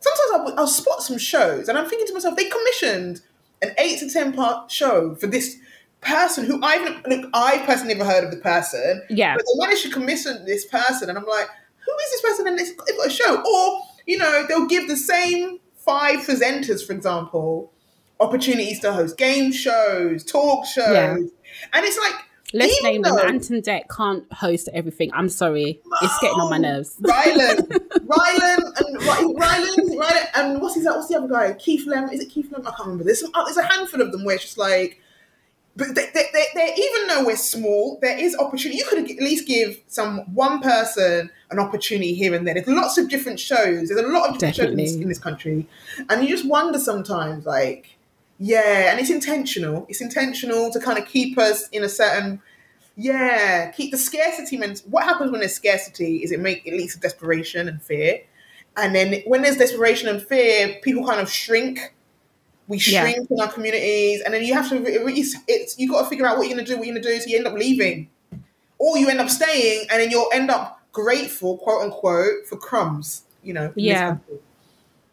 sometimes 0.00 0.30
I'll, 0.32 0.60
I'll 0.60 0.66
spot 0.66 1.02
some 1.02 1.18
shows 1.18 1.68
and 1.68 1.78
I'm 1.78 1.88
thinking 1.88 2.08
to 2.08 2.14
myself, 2.14 2.36
they 2.36 2.48
commissioned 2.48 3.22
an 3.62 3.72
eight 3.78 4.00
to 4.00 4.10
10 4.10 4.32
part 4.32 4.70
show 4.70 5.14
for 5.14 5.28
this 5.28 5.56
person 6.02 6.44
who 6.44 6.62
I've 6.62 7.02
look, 7.06 7.30
I 7.32 7.58
personally 7.64 7.94
never 7.94 8.08
heard 8.08 8.24
of 8.24 8.30
the 8.30 8.36
person. 8.36 9.02
Yeah. 9.08 9.36
But 9.36 9.44
they 9.46 9.66
managed 9.66 9.84
to 9.84 9.90
commission 9.90 10.44
this 10.44 10.66
person, 10.66 11.08
and 11.08 11.18
I'm 11.18 11.26
like, 11.26 11.48
who 11.86 11.92
is 11.92 12.10
this 12.10 12.20
person? 12.22 12.46
And 12.46 12.58
they've 12.58 12.76
got 12.76 13.06
a 13.06 13.10
show. 13.10 13.40
Or, 13.40 13.80
you 14.06 14.18
know, 14.18 14.44
they'll 14.48 14.66
give 14.66 14.88
the 14.88 14.96
same 14.96 15.58
five 15.76 16.20
presenters, 16.20 16.86
for 16.86 16.92
example, 16.92 17.72
opportunities 18.20 18.80
to 18.80 18.92
host 18.92 19.16
game 19.16 19.52
shows, 19.52 20.24
talk 20.24 20.66
shows. 20.66 20.88
Yeah. 20.88 21.16
And 21.72 21.84
it's 21.84 21.98
like, 21.98 22.14
Let's 22.54 22.82
name 22.82 23.02
them. 23.02 23.16
Ant 23.18 23.48
and 23.50 23.62
Dec 23.62 23.88
can't 23.88 24.30
host 24.32 24.68
everything. 24.74 25.10
I'm 25.14 25.28
sorry. 25.28 25.80
It's 26.02 26.18
getting 26.18 26.38
on 26.38 26.50
my 26.50 26.58
nerves. 26.58 26.96
Rylan. 27.00 27.56
Rylan 28.02 28.58
and 28.76 28.96
Rylan, 28.98 29.98
Rylan 29.98 30.26
and 30.34 30.60
what's 30.60 30.74
his 30.74 30.84
what's 30.84 31.08
the 31.08 31.16
other 31.16 31.28
guy? 31.28 31.54
Keith 31.54 31.86
Lem. 31.86 32.10
Is 32.10 32.20
it 32.20 32.28
Keith 32.28 32.52
Lem? 32.52 32.66
I 32.66 32.70
can't 32.70 32.80
remember. 32.80 33.04
There's 33.04 33.20
some, 33.20 33.30
there's 33.34 33.56
a 33.56 33.62
handful 33.62 34.02
of 34.02 34.12
them 34.12 34.24
where 34.24 34.34
it's 34.34 34.44
just 34.44 34.58
like 34.58 35.01
but 35.76 35.94
they, 35.94 36.08
they, 36.12 36.44
they, 36.54 36.74
even 36.76 37.06
though 37.08 37.24
we're 37.24 37.36
small, 37.36 37.98
there 38.02 38.18
is 38.18 38.36
opportunity. 38.36 38.78
You 38.78 38.84
could 38.84 39.10
at 39.10 39.16
least 39.22 39.46
give 39.46 39.80
some 39.86 40.18
one 40.34 40.60
person 40.60 41.30
an 41.50 41.58
opportunity 41.58 42.14
here 42.14 42.34
and 42.34 42.46
there. 42.46 42.54
There's 42.54 42.66
lots 42.68 42.98
of 42.98 43.08
different 43.08 43.40
shows. 43.40 43.88
There's 43.88 44.00
a 44.00 44.06
lot 44.08 44.28
of 44.30 44.38
different 44.38 44.56
Definitely. 44.56 44.84
shows 44.84 44.92
in 44.94 44.98
this, 44.98 45.02
in 45.02 45.08
this 45.08 45.18
country, 45.18 45.66
and 46.08 46.22
you 46.22 46.28
just 46.28 46.46
wonder 46.46 46.78
sometimes, 46.78 47.46
like, 47.46 47.96
Yeah, 48.38 48.90
and 48.90 49.00
it's 49.00 49.10
intentional. 49.10 49.86
It's 49.88 50.00
intentional 50.00 50.70
to 50.72 50.80
kind 50.80 50.98
of 50.98 51.06
keep 51.06 51.38
us 51.38 51.68
in 51.68 51.84
a 51.84 51.88
certain 51.88 52.42
yeah, 52.96 53.70
keep 53.70 53.90
the 53.90 53.96
scarcity 53.96 54.56
meant 54.56 54.82
what 54.90 55.04
happens 55.04 55.30
when 55.30 55.40
there's 55.40 55.54
scarcity 55.54 56.18
is 56.18 56.30
it 56.30 56.40
make 56.40 56.66
it 56.66 56.74
leads 56.74 56.94
to 56.94 57.00
desperation 57.00 57.68
and 57.68 57.82
fear. 57.82 58.20
And 58.76 58.94
then 58.94 59.22
when 59.26 59.42
there's 59.42 59.56
desperation 59.56 60.08
and 60.08 60.22
fear, 60.22 60.78
people 60.82 61.06
kind 61.06 61.20
of 61.20 61.30
shrink. 61.30 61.94
We 62.68 62.78
shrink 62.78 63.16
yeah. 63.16 63.36
in 63.36 63.40
our 63.40 63.52
communities, 63.52 64.22
and 64.22 64.32
then 64.32 64.44
you 64.44 64.54
have 64.54 64.68
to. 64.68 64.82
It's, 64.84 65.36
it's 65.48 65.78
you 65.78 65.90
got 65.90 66.02
to 66.02 66.08
figure 66.08 66.26
out 66.26 66.38
what 66.38 66.48
you're 66.48 66.56
gonna 66.56 66.66
do. 66.66 66.76
What 66.76 66.86
you're 66.86 66.94
gonna 66.94 67.04
do, 67.04 67.18
so 67.20 67.28
you 67.28 67.36
end 67.36 67.46
up 67.46 67.54
leaving, 67.54 68.08
or 68.78 68.98
you 68.98 69.08
end 69.08 69.20
up 69.20 69.28
staying, 69.28 69.86
and 69.90 70.00
then 70.00 70.10
you'll 70.10 70.30
end 70.32 70.50
up 70.50 70.80
grateful, 70.92 71.58
quote 71.58 71.82
unquote, 71.82 72.46
for 72.46 72.56
crumbs. 72.56 73.24
You 73.42 73.54
know. 73.54 73.72
Yeah. 73.74 74.18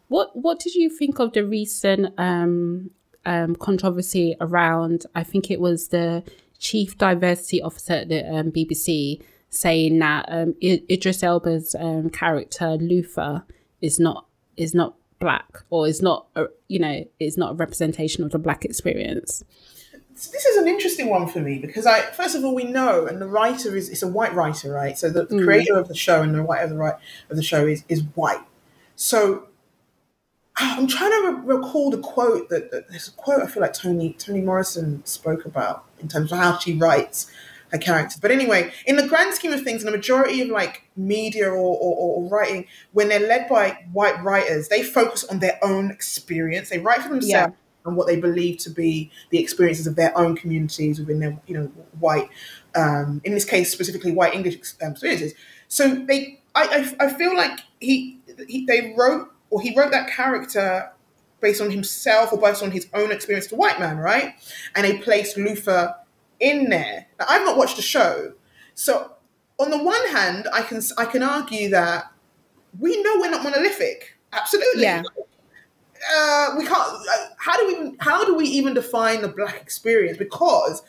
What 0.08 0.36
What 0.36 0.58
did 0.60 0.74
you 0.74 0.88
think 0.90 1.18
of 1.18 1.32
the 1.32 1.44
recent 1.44 2.14
um, 2.18 2.90
um, 3.26 3.56
controversy 3.56 4.36
around? 4.40 5.06
I 5.14 5.24
think 5.24 5.50
it 5.50 5.60
was 5.60 5.88
the 5.88 6.22
chief 6.58 6.98
diversity 6.98 7.60
officer 7.62 7.94
at 7.94 8.08
the 8.08 8.28
um, 8.32 8.52
BBC 8.52 9.22
saying 9.50 9.98
that 9.98 10.26
um, 10.28 10.54
Idris 10.62 11.22
Elba's 11.22 11.74
um, 11.78 12.10
character 12.10 12.76
Luther 12.76 13.44
is 13.80 13.98
not 13.98 14.26
is 14.56 14.74
not 14.74 14.94
black 15.20 15.62
or 15.68 15.86
is 15.86 16.02
not 16.02 16.26
a, 16.34 16.46
you 16.66 16.80
know 16.80 17.04
is 17.20 17.36
not 17.36 17.52
a 17.52 17.54
representation 17.54 18.24
of 18.24 18.32
the 18.32 18.38
black 18.38 18.64
experience. 18.64 19.44
So 20.16 20.30
this 20.32 20.44
is 20.44 20.56
an 20.56 20.68
interesting 20.68 21.08
one 21.08 21.28
for 21.28 21.40
me 21.40 21.58
because 21.58 21.86
I 21.86 22.00
first 22.00 22.34
of 22.34 22.44
all 22.44 22.54
we 22.54 22.64
know 22.64 23.06
and 23.06 23.22
the 23.22 23.26
writer 23.26 23.76
is 23.76 23.88
it's 23.88 24.02
a 24.02 24.08
white 24.08 24.34
writer 24.34 24.72
right 24.72 24.98
so 24.98 25.08
the, 25.08 25.24
the 25.24 25.36
mm. 25.36 25.44
creator 25.44 25.78
of 25.78 25.88
the 25.88 25.94
show 25.94 26.22
and 26.22 26.34
the 26.34 26.42
writer 26.42 26.64
of 26.64 26.70
the 26.70 26.76
right 26.76 26.96
of 27.30 27.36
the 27.36 27.42
show 27.42 27.66
is 27.66 27.84
is 27.88 28.02
white 28.14 28.42
so 28.96 29.46
I'm 30.56 30.86
trying 30.86 31.10
to 31.10 31.30
re- 31.30 31.56
recall 31.56 31.90
the 31.90 31.98
quote 31.98 32.50
that, 32.50 32.70
that, 32.70 32.90
there's 32.90 33.08
a 33.08 33.12
quote 33.12 33.42
I 33.42 33.46
feel 33.46 33.62
like 33.62 33.72
Tony 33.72 34.14
Toni 34.14 34.42
Morrison 34.42 35.04
spoke 35.06 35.46
about 35.46 35.84
in 36.00 36.08
terms 36.08 36.32
of 36.32 36.38
how 36.38 36.58
she 36.58 36.74
writes 36.74 37.30
her 37.70 37.78
characters. 37.78 38.18
But 38.20 38.30
anyway, 38.30 38.72
in 38.86 38.96
the 38.96 39.06
grand 39.06 39.34
scheme 39.34 39.52
of 39.52 39.62
things, 39.62 39.82
in 39.82 39.86
the 39.86 39.96
majority 39.96 40.40
of 40.40 40.48
like 40.48 40.82
media 40.96 41.48
or, 41.48 41.56
or, 41.56 41.96
or, 41.96 42.28
writing, 42.28 42.66
when 42.92 43.08
they're 43.08 43.26
led 43.26 43.48
by 43.48 43.84
white 43.92 44.22
writers, 44.22 44.68
they 44.68 44.82
focus 44.82 45.24
on 45.24 45.38
their 45.38 45.58
own 45.62 45.90
experience. 45.90 46.70
They 46.70 46.78
write 46.78 47.02
for 47.02 47.08
themselves 47.08 47.54
yeah. 47.54 47.86
and 47.88 47.96
what 47.96 48.06
they 48.06 48.20
believe 48.20 48.58
to 48.58 48.70
be 48.70 49.10
the 49.30 49.38
experiences 49.38 49.86
of 49.86 49.96
their 49.96 50.16
own 50.16 50.36
communities 50.36 50.98
within 50.98 51.20
their, 51.20 51.38
you 51.46 51.54
know, 51.54 51.66
white, 51.98 52.28
um, 52.74 53.20
in 53.24 53.32
this 53.32 53.44
case 53.44 53.72
specifically 53.72 54.12
white 54.12 54.34
English 54.34 54.56
um, 54.82 54.92
experiences. 54.92 55.34
So 55.68 55.94
they, 55.94 56.40
I, 56.54 56.94
I, 57.00 57.06
I 57.06 57.12
feel 57.14 57.36
like 57.36 57.60
he, 57.80 58.18
he, 58.48 58.66
they 58.66 58.94
wrote 58.96 59.32
or 59.50 59.60
he 59.60 59.76
wrote 59.76 59.90
that 59.92 60.08
character 60.08 60.90
based 61.40 61.60
on 61.60 61.70
himself 61.70 62.32
or 62.32 62.38
based 62.38 62.62
on 62.62 62.70
his 62.70 62.86
own 62.94 63.10
experience 63.10 63.46
as 63.46 63.52
a 63.52 63.56
white 63.56 63.80
man, 63.80 63.98
right? 63.98 64.34
And 64.74 64.84
they 64.84 64.98
placed 64.98 65.36
Luther 65.36 65.94
in 66.40 66.70
there. 66.70 67.06
Now, 67.18 67.26
I've 67.28 67.44
not 67.44 67.56
watched 67.56 67.76
the 67.76 67.82
show, 67.82 68.32
so 68.74 69.12
on 69.58 69.70
the 69.70 69.82
one 69.82 70.08
hand, 70.08 70.48
I 70.52 70.62
can 70.62 70.80
I 70.98 71.04
can 71.04 71.22
argue 71.22 71.68
that 71.70 72.10
we 72.78 73.00
know 73.02 73.18
we're 73.20 73.30
not 73.30 73.44
monolithic. 73.44 74.16
Absolutely. 74.32 74.82
Yeah. 74.82 75.02
Uh, 76.16 76.54
we 76.56 76.64
can't. 76.64 76.80
Uh, 76.80 77.26
how 77.38 77.56
do 77.56 77.66
we? 77.66 77.96
How 78.00 78.24
do 78.24 78.34
we 78.34 78.46
even 78.46 78.74
define 78.74 79.20
the 79.20 79.28
black 79.28 79.60
experience? 79.60 80.16
Because 80.16 80.82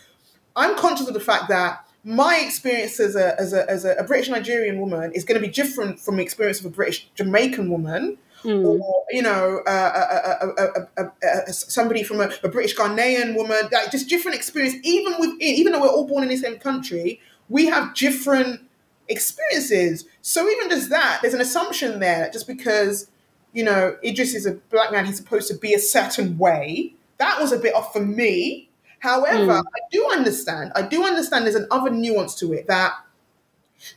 I'm 0.56 0.76
conscious 0.78 1.08
of 1.08 1.14
the 1.14 1.20
fact 1.20 1.50
that 1.50 1.86
my 2.04 2.42
experience 2.46 3.00
as 3.00 3.16
a 3.16 3.40
as 3.40 3.54
a 3.54 3.70
as 3.70 3.86
a, 3.86 3.94
a 3.96 4.04
British 4.04 4.30
Nigerian 4.30 4.80
woman 4.80 5.12
is 5.14 5.24
going 5.24 5.40
to 5.40 5.46
be 5.46 5.52
different 5.52 6.00
from 6.00 6.16
the 6.16 6.24
experience 6.24 6.60
of 6.60 6.66
a 6.66 6.70
British 6.70 7.10
Jamaican 7.16 7.70
woman 7.70 8.18
Mm. 8.44 8.66
or 8.66 9.06
you 9.12 9.22
know, 9.22 9.62
uh, 9.68 10.50
uh, 10.98 11.04
uh, 11.04 11.52
somebody 11.52 12.02
from 12.02 12.22
a, 12.22 12.32
a, 12.44 12.50
British 12.50 12.76
Ghanaian 12.76 13.36
woman, 13.36 13.70
like 13.72 13.92
just 13.92 14.10
different 14.10 14.36
experience. 14.36 14.76
Even 14.84 15.14
within, 15.20 15.42
even 15.42 15.74
though 15.74 15.82
we're 15.82 15.88
all 15.90 16.08
born 16.08 16.24
in 16.24 16.30
the 16.30 16.38
same 16.38 16.58
country, 16.58 17.22
we 17.50 17.68
have 17.68 17.94
different 17.94 18.62
experiences. 19.08 20.06
So 20.22 20.50
even 20.50 20.70
just 20.70 20.90
that, 20.90 21.20
there's 21.22 21.34
an 21.34 21.42
assumption 21.42 22.00
there 22.00 22.20
that 22.20 22.34
just 22.34 22.48
because 22.48 23.10
you 23.54 23.64
know 23.64 23.96
Idris 24.04 24.34
is 24.34 24.46
a 24.46 24.54
black 24.72 24.92
man, 24.92 25.06
he's 25.06 25.18
supposed 25.18 25.48
to 25.50 25.58
be 25.58 25.74
a 25.74 25.80
certain 25.80 26.38
way. 26.38 26.96
That 27.18 27.40
was 27.40 27.52
a 27.52 27.60
bit 27.60 27.76
off 27.76 27.94
for 27.94 28.04
me. 28.04 28.70
However, 29.00 29.54
mm. 29.54 29.64
I 29.64 29.80
do 29.92 30.10
understand. 30.12 30.72
I 30.76 30.82
do 30.84 31.04
understand. 31.04 31.46
There's 31.46 31.56
another 31.56 31.92
nuance 31.92 32.36
to 32.36 32.54
it 32.54 32.68
that 32.68 32.94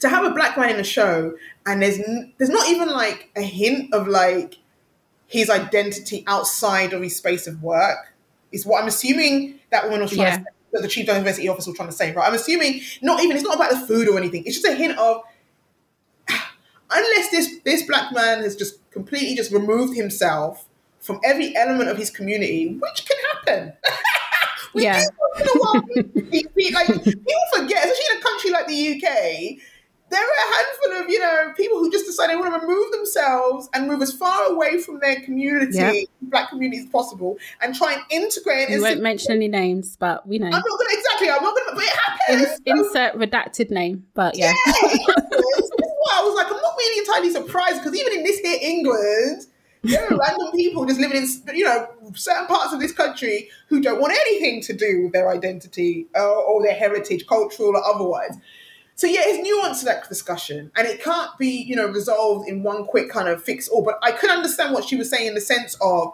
to 0.00 0.08
have 0.08 0.24
a 0.24 0.30
black 0.30 0.56
man 0.56 0.70
in 0.70 0.80
a 0.80 0.84
show 0.84 1.34
and 1.66 1.82
there's 1.82 1.98
there's 2.38 2.50
not 2.50 2.68
even 2.68 2.88
like 2.88 3.30
a 3.36 3.42
hint 3.42 3.92
of 3.92 4.08
like 4.08 4.58
his 5.26 5.50
identity 5.50 6.24
outside 6.26 6.92
of 6.92 7.02
his 7.02 7.16
space 7.16 7.46
of 7.46 7.62
work 7.62 8.14
is 8.52 8.64
what 8.64 8.82
I'm 8.82 8.88
assuming 8.88 9.58
that 9.70 9.84
woman 9.84 10.02
was 10.02 10.12
trying 10.12 10.26
yeah. 10.26 10.36
to 10.38 10.42
say, 10.42 10.50
that 10.72 10.82
the 10.82 10.88
chief 10.88 11.06
diversity 11.06 11.48
officer 11.48 11.70
was 11.70 11.76
trying 11.76 11.88
to 11.88 11.94
say, 11.94 12.12
right? 12.12 12.26
I'm 12.26 12.34
assuming 12.34 12.80
not 13.02 13.22
even 13.22 13.36
it's 13.36 13.44
not 13.44 13.56
about 13.56 13.70
the 13.70 13.86
food 13.86 14.08
or 14.08 14.16
anything. 14.18 14.44
It's 14.46 14.60
just 14.60 14.72
a 14.72 14.76
hint 14.76 14.98
of 14.98 15.22
unless 16.90 17.30
this 17.30 17.58
this 17.64 17.86
black 17.86 18.12
man 18.12 18.42
has 18.42 18.56
just 18.56 18.78
completely 18.90 19.34
just 19.34 19.52
removed 19.52 19.96
himself 19.96 20.66
from 21.00 21.20
every 21.22 21.54
element 21.56 21.90
of 21.90 21.98
his 21.98 22.10
community, 22.10 22.78
which 22.80 23.06
can 23.06 23.16
happen. 23.32 23.72
yeah. 24.74 25.02
Do, 25.36 25.44
know 25.44 25.82
like 26.72 26.86
people 27.04 27.44
forget, 27.54 27.84
especially 27.84 28.04
in 28.12 28.18
a 28.18 28.22
country 28.22 28.50
like 28.50 28.66
the 28.66 28.94
UK, 28.94 29.58
there 30.14 30.22
are 30.22 30.26
a 30.26 30.54
handful 30.54 31.02
of 31.02 31.10
you 31.10 31.18
know 31.18 31.52
people 31.56 31.78
who 31.78 31.90
just 31.90 32.06
decide 32.06 32.30
they 32.30 32.36
want 32.36 32.54
to 32.54 32.66
remove 32.66 32.92
themselves 32.92 33.68
and 33.74 33.88
move 33.88 34.00
as 34.00 34.12
far 34.12 34.52
away 34.52 34.80
from 34.80 35.00
their 35.00 35.20
community, 35.20 35.76
yep. 35.76 36.06
black 36.22 36.50
community 36.50 36.82
as 36.82 36.86
possible, 36.86 37.36
and 37.60 37.74
try 37.74 37.94
and 37.94 38.02
integrate. 38.10 38.70
We 38.70 38.80
won't 38.80 39.02
mention 39.02 39.32
any 39.32 39.48
names, 39.48 39.96
but 39.96 40.26
we 40.26 40.38
know. 40.38 40.46
I'm 40.46 40.52
not 40.52 40.62
gonna 40.62 40.90
exactly. 40.90 41.30
I'm 41.30 41.42
not 41.42 41.56
gonna. 41.56 41.76
But 41.76 41.84
it 41.84 41.96
happens. 41.96 42.60
In, 42.64 42.78
insert 42.78 43.14
redacted 43.16 43.70
name, 43.70 44.06
but 44.14 44.36
yeah. 44.36 44.52
yeah 44.66 44.72
I 46.12 46.22
was 46.22 46.34
like, 46.36 46.46
I'm 46.46 46.62
not 46.62 46.74
really 46.78 46.98
entirely 47.00 47.30
surprised 47.30 47.82
because 47.82 47.98
even 47.98 48.18
in 48.18 48.24
this 48.24 48.38
here 48.38 48.58
England. 48.62 49.46
There 49.86 50.02
are 50.02 50.16
random 50.16 50.50
people 50.54 50.86
just 50.86 50.98
living 50.98 51.18
in, 51.18 51.54
you 51.54 51.66
know, 51.66 51.86
certain 52.14 52.46
parts 52.46 52.72
of 52.72 52.80
this 52.80 52.90
country 52.90 53.50
who 53.68 53.82
don't 53.82 54.00
want 54.00 54.14
anything 54.14 54.62
to 54.62 54.72
do 54.72 55.02
with 55.02 55.12
their 55.12 55.28
identity 55.28 56.06
uh, 56.16 56.26
or 56.26 56.62
their 56.62 56.74
heritage, 56.74 57.26
cultural 57.26 57.76
or 57.76 57.84
otherwise. 57.84 58.34
So 58.96 59.06
yeah, 59.06 59.22
it's 59.24 59.48
nuanced 59.48 59.84
that 59.84 60.08
discussion, 60.08 60.70
and 60.76 60.86
it 60.86 61.02
can't 61.02 61.36
be 61.38 61.48
you 61.48 61.74
know 61.74 61.86
resolved 61.86 62.48
in 62.48 62.62
one 62.62 62.84
quick 62.84 63.10
kind 63.10 63.28
of 63.28 63.42
fix 63.42 63.68
all. 63.68 63.82
But 63.82 63.98
I 64.02 64.12
could 64.12 64.30
understand 64.30 64.72
what 64.72 64.84
she 64.84 64.96
was 64.96 65.10
saying 65.10 65.26
in 65.26 65.34
the 65.34 65.40
sense 65.40 65.76
of 65.80 66.12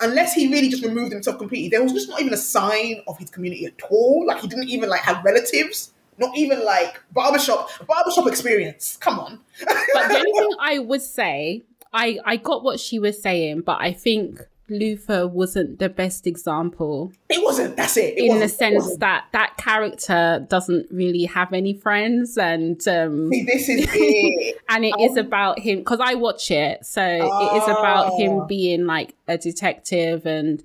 unless 0.00 0.34
he 0.34 0.48
really 0.48 0.68
just 0.68 0.84
removed 0.84 1.12
himself 1.12 1.38
completely, 1.38 1.68
there 1.68 1.82
was 1.82 1.92
just 1.92 2.08
not 2.08 2.20
even 2.20 2.32
a 2.32 2.38
sign 2.38 3.02
of 3.06 3.18
his 3.18 3.30
community 3.30 3.66
at 3.66 3.74
all. 3.90 4.24
Like 4.26 4.40
he 4.40 4.48
didn't 4.48 4.68
even 4.68 4.88
like 4.88 5.00
have 5.00 5.24
relatives, 5.24 5.92
not 6.18 6.36
even 6.36 6.64
like 6.64 7.00
barbershop 7.12 7.70
barbershop 7.86 8.28
experience. 8.28 8.96
Come 9.00 9.18
on. 9.18 9.40
but 9.64 10.08
the 10.08 10.16
only 10.16 10.32
thing 10.32 10.56
I 10.60 10.78
would 10.78 11.02
say, 11.02 11.62
I 11.92 12.18
I 12.24 12.36
got 12.36 12.62
what 12.62 12.78
she 12.78 12.98
was 12.98 13.20
saying, 13.20 13.62
but 13.62 13.78
I 13.80 13.92
think 13.92 14.40
Luther 14.68 15.28
wasn't 15.28 15.78
the 15.78 15.88
best 15.88 16.26
example. 16.26 17.12
It 17.28 17.42
wasn't. 17.44 17.76
That's 17.76 17.96
it. 17.96 18.16
it 18.16 18.30
in 18.30 18.40
the 18.40 18.48
sense 18.48 18.96
that 18.96 19.26
that 19.32 19.56
character 19.58 20.46
doesn't 20.48 20.86
really 20.90 21.24
have 21.24 21.52
any 21.52 21.74
friends, 21.74 22.38
and 22.38 22.76
um, 22.88 23.30
See, 23.30 23.44
this 23.44 23.68
is 23.68 23.86
it. 23.92 24.56
and 24.70 24.84
it 24.84 24.94
um, 24.94 25.00
is 25.00 25.16
about 25.16 25.58
him 25.58 25.80
because 25.80 26.00
I 26.00 26.14
watch 26.14 26.50
it, 26.50 26.84
so 26.84 27.02
oh. 27.02 27.56
it 27.56 27.58
is 27.58 27.68
about 27.68 28.18
him 28.18 28.40
ah. 28.40 28.46
being 28.46 28.86
like 28.86 29.14
a 29.28 29.36
detective, 29.36 30.24
and 30.24 30.62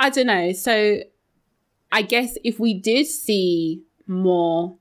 I 0.00 0.08
don't 0.08 0.26
know. 0.26 0.52
So 0.52 1.00
I 1.92 2.02
guess 2.02 2.38
if 2.44 2.58
we 2.58 2.74
did 2.74 3.06
see 3.06 3.82
more 4.06 4.76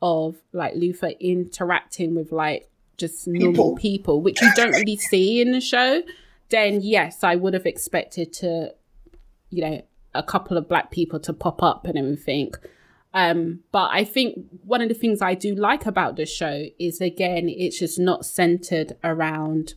of 0.00 0.36
like 0.52 0.74
Luther 0.74 1.12
interacting 1.20 2.14
with 2.14 2.32
like 2.32 2.70
just 2.96 3.26
normal 3.26 3.76
people, 3.76 3.76
people 3.76 4.20
which 4.22 4.40
you 4.40 4.50
don't 4.54 4.72
really 4.72 4.96
see 4.96 5.42
in 5.42 5.52
the 5.52 5.60
show 5.60 6.02
then 6.50 6.80
yes, 6.80 7.24
I 7.24 7.36
would 7.36 7.54
have 7.54 7.66
expected 7.66 8.32
to, 8.34 8.74
you 9.50 9.62
know, 9.62 9.82
a 10.14 10.22
couple 10.22 10.56
of 10.56 10.68
black 10.68 10.90
people 10.90 11.20
to 11.20 11.32
pop 11.32 11.62
up 11.62 11.86
and 11.86 11.98
everything. 11.98 12.52
Um, 13.12 13.60
but 13.72 13.90
I 13.92 14.04
think 14.04 14.46
one 14.64 14.82
of 14.82 14.88
the 14.88 14.94
things 14.94 15.22
I 15.22 15.34
do 15.34 15.54
like 15.54 15.86
about 15.86 16.16
the 16.16 16.26
show 16.26 16.66
is 16.78 17.00
again, 17.00 17.48
it's 17.48 17.78
just 17.78 17.98
not 17.98 18.26
centered 18.26 18.96
around 19.02 19.74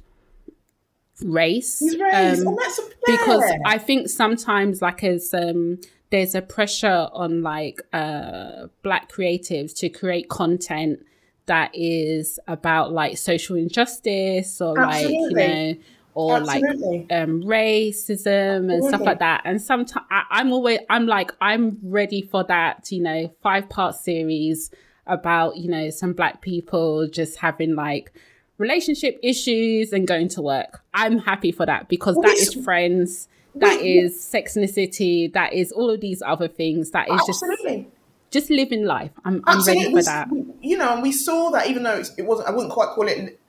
race. 1.24 1.82
race. 1.82 2.42
Um, 2.42 2.58
oh, 2.60 2.90
because 3.06 3.44
I 3.66 3.78
think 3.78 4.10
sometimes, 4.10 4.82
like, 4.82 5.04
as 5.04 5.34
um, 5.34 5.80
there's 6.12 6.36
a 6.36 6.42
pressure 6.42 7.08
on 7.14 7.42
like 7.42 7.82
uh, 7.94 8.68
black 8.84 9.12
creatives 9.12 9.76
to 9.78 9.90
create 9.90 10.30
content 10.30 11.06
that 11.46 11.72
is 11.74 12.40
about 12.48 12.92
like 12.92 13.18
social 13.18 13.56
injustice 13.56 14.62
or 14.62 14.80
Absolutely. 14.80 15.34
like 15.34 15.48
you 15.48 15.56
know 15.56 15.76
or 16.20 16.38
Absolutely. 16.38 17.08
like 17.10 17.14
um, 17.14 17.42
racism 17.44 18.66
Absolutely. 18.66 18.76
and 18.76 18.84
stuff 18.86 19.02
like 19.02 19.20
that. 19.20 19.42
And 19.46 19.62
sometimes 19.62 20.06
I'm 20.10 20.52
always 20.52 20.80
I'm 20.90 21.06
like 21.06 21.32
I'm 21.40 21.78
ready 21.82 22.22
for 22.22 22.44
that, 22.46 22.92
you 22.92 23.02
know, 23.02 23.34
five 23.42 23.70
part 23.70 23.96
series 23.96 24.70
about 25.08 25.56
you 25.58 25.70
know 25.70 25.90
some 25.90 26.14
black 26.14 26.42
people 26.42 27.08
just 27.08 27.38
having 27.38 27.74
like 27.76 28.12
relationship 28.58 29.18
issues 29.24 29.94
and 29.94 30.06
going 30.08 30.28
to 30.30 30.42
work. 30.42 30.82
I'm 30.94 31.20
happy 31.20 31.52
for 31.54 31.66
that 31.66 31.88
because 31.88 32.16
that 32.18 32.36
is 32.38 32.54
friends. 32.54 33.28
that 33.56 33.80
is 33.82 34.22
Sex 34.22 34.56
and 34.56 34.64
the 34.64 34.72
City, 34.72 35.28
that 35.34 35.54
is 35.54 35.72
all 35.72 35.90
of 35.90 36.02
these 36.02 36.22
other 36.26 36.48
things, 36.48 36.92
that 36.92 37.08
is 37.10 37.22
Absolutely. 37.28 37.78
just 37.84 37.96
just 38.32 38.50
living 38.52 38.84
life. 38.86 39.10
I'm, 39.26 39.42
I'm 39.48 39.64
ready 39.66 39.90
for 39.92 40.04
that. 40.04 40.28
You 40.62 40.78
know, 40.78 40.94
and 40.94 41.02
we 41.02 41.12
saw 41.12 41.50
that 41.50 41.66
even 41.68 41.82
though 41.82 41.94
it's- 41.94 42.14
it 42.16 42.26
wasn't, 42.28 42.48
I 42.48 42.52
wouldn't 42.52 42.72
quite 42.72 42.90
call 42.90 43.08
it 43.08 43.40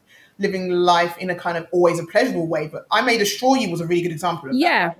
living 0.41 0.71
life 0.71 1.17
in 1.19 1.31
a 1.31 1.35
kind 1.35 1.57
of 1.57 1.69
always 1.71 2.01
a 2.01 2.07
pleasurable 2.07 2.49
way, 2.49 2.67
but 2.67 2.87
I 2.91 3.03
May 3.03 3.19
Destroy 3.19 3.55
You 3.57 3.71
was 3.71 3.81
a 3.81 3.87
really 3.87 4.03
good 4.03 4.13
example 4.13 4.49
of 4.49 4.55
that. 4.55 4.59
Yeah, 4.59 4.95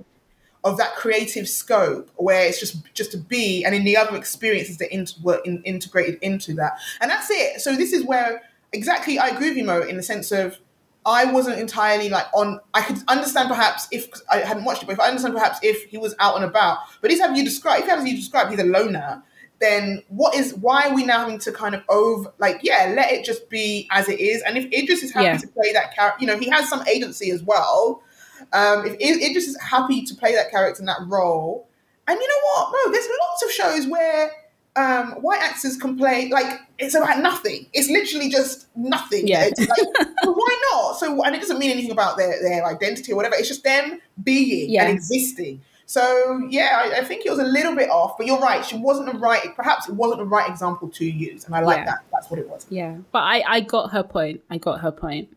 of 0.63 0.77
that 0.77 0.95
creative 0.95 1.49
scope 1.49 2.11
where 2.17 2.47
it's 2.47 2.61
just 2.61 2.77
just 2.95 3.11
to 3.13 3.19
be 3.19 3.65
and 3.65 3.75
in 3.75 3.83
the 3.83 3.97
other 3.97 4.15
experiences 4.15 4.77
that 4.77 4.93
in, 4.93 5.07
were 5.23 5.41
in, 5.45 5.63
integrated 5.65 6.19
into 6.23 6.55
that. 6.55 6.79
And 7.01 7.11
that's 7.11 7.31
it. 7.31 7.61
So 7.61 7.75
this 7.75 7.93
is 7.93 8.05
where 8.05 8.43
exactly 8.73 9.19
i 9.19 9.29
agree 9.29 9.49
with 9.49 9.59
you 9.59 9.65
mo 9.65 9.83
in 9.83 9.97
the 9.97 10.03
sense 10.03 10.31
of 10.31 10.59
i 11.05 11.25
wasn't 11.25 11.59
entirely 11.59 12.09
like 12.09 12.27
on 12.35 12.61
i 12.75 12.83
could 12.83 12.99
understand 13.09 13.49
perhaps 13.49 13.89
if 13.91 14.09
i 14.31 14.39
hadn't 14.39 14.65
watched 14.65 14.83
it 14.83 14.87
but 14.87 14.93
if 14.93 15.01
i 15.01 15.09
understand 15.09 15.35
perhaps 15.35 15.59
if 15.63 15.85
he 15.85 15.99
was 15.99 16.15
out 16.19 16.37
and 16.37 16.45
about 16.45 16.79
but 17.01 17.11
it's 17.11 17.21
how 17.21 17.33
you 17.35 17.45
describe 17.45 17.83
if 17.83 17.89
as 17.89 18.07
you 18.07 18.17
describe 18.17 18.49
he's 18.51 18.61
a 18.61 18.65
loner 18.65 19.23
then 19.61 20.03
what 20.09 20.35
is 20.35 20.55
why 20.55 20.89
are 20.89 20.95
we 20.95 21.05
now 21.05 21.19
having 21.21 21.39
to 21.39 21.53
kind 21.53 21.75
of 21.75 21.83
over 21.89 22.33
like 22.39 22.61
yeah 22.63 22.93
let 22.97 23.13
it 23.13 23.25
just 23.25 23.49
be 23.51 23.87
as 23.91 24.09
it 24.09 24.19
is 24.21 24.43
and 24.43 24.57
if 24.57 24.65
idris 24.73 25.03
is 25.03 25.13
happy 25.13 25.27
Yeah. 25.27 25.37
to 25.37 25.49
play 25.49 25.73
that 25.73 25.95
character 25.95 26.17
you 26.21 26.27
know 26.27 26.39
he 26.39 26.49
has 26.51 26.69
some 26.69 26.87
agency 26.87 27.31
as 27.31 27.43
well 27.43 28.03
um, 28.53 28.85
if 28.87 28.95
Idris 29.01 29.47
is 29.49 29.61
happy 29.61 30.03
to 30.07 30.15
play 30.15 30.35
that 30.35 30.51
character 30.51 30.81
in 30.81 30.87
that 30.87 31.01
role, 31.07 31.69
and 32.09 32.19
you 32.19 32.27
know 32.27 32.35
what? 32.55 32.73
No, 32.87 32.93
there's 32.93 33.07
lots 33.29 33.45
of 33.45 33.51
shows 33.53 33.87
where 33.87 34.31
um, 34.77 35.13
white 35.23 35.41
actors 35.43 35.77
can 35.77 35.97
play 35.97 36.31
like 36.31 36.59
it's 36.79 36.95
about 36.95 37.21
nothing. 37.21 37.67
It's 37.75 37.89
literally 37.91 38.31
just 38.31 38.67
nothing. 38.75 39.29
Yeah. 39.29 39.45
It's 39.45 39.61
like, 39.61 40.09
well, 40.25 40.35
why 40.35 40.61
not? 40.73 40.99
So, 40.99 41.23
and 41.23 41.35
it 41.37 41.41
doesn't 41.41 41.59
mean 41.59 41.71
anything 41.71 41.91
about 41.93 42.17
their 42.17 42.43
their 42.43 42.65
identity 42.65 43.13
or 43.13 43.17
whatever. 43.17 43.35
It's 43.37 43.47
just 43.49 43.63
them 43.63 44.01
being 44.25 44.71
Yeah. 44.71 44.85
and 44.87 44.95
existing. 44.97 45.61
So 45.91 46.47
yeah, 46.49 46.83
I, 46.85 47.01
I 47.01 47.05
think 47.05 47.27
it 47.27 47.31
was 47.31 47.41
a 47.41 47.45
little 47.45 47.75
bit 47.75 47.91
off, 47.91 48.17
but 48.17 48.25
you're 48.25 48.39
right. 48.39 48.65
She 48.65 48.77
wasn't 48.77 49.13
the 49.13 49.19
right. 49.19 49.57
Perhaps 49.57 49.89
it 49.89 49.95
wasn't 49.97 50.21
the 50.21 50.25
right 50.27 50.49
example 50.49 50.89
to 50.91 51.05
use, 51.05 51.47
and 51.47 51.55
I 51.55 51.63
like 51.63 51.79
Yeah. 51.79 51.85
that. 51.87 51.99
That's 52.13 52.31
what 52.31 52.39
it 52.39 52.49
was. 52.49 52.65
yeah. 52.71 52.99
But 53.11 53.25
I, 53.25 53.43
I 53.57 53.61
got 53.61 53.91
her 53.91 54.05
point. 54.05 54.41
I 54.49 54.59
got 54.59 54.83
her 54.83 54.93
point. 54.93 55.37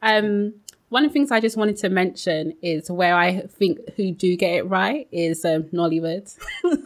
Um, 0.00 0.54
one 0.88 1.04
of 1.04 1.10
the 1.10 1.12
things 1.12 1.30
I 1.30 1.40
just 1.40 1.58
wanted 1.58 1.76
to 1.78 1.90
mention 1.90 2.54
is 2.62 2.90
where 2.90 3.14
I 3.14 3.40
think 3.40 3.78
who 3.96 4.12
do 4.12 4.34
get 4.36 4.54
it 4.54 4.62
right 4.62 5.06
is 5.12 5.44
um, 5.44 5.64
Nollywood. 5.64 6.34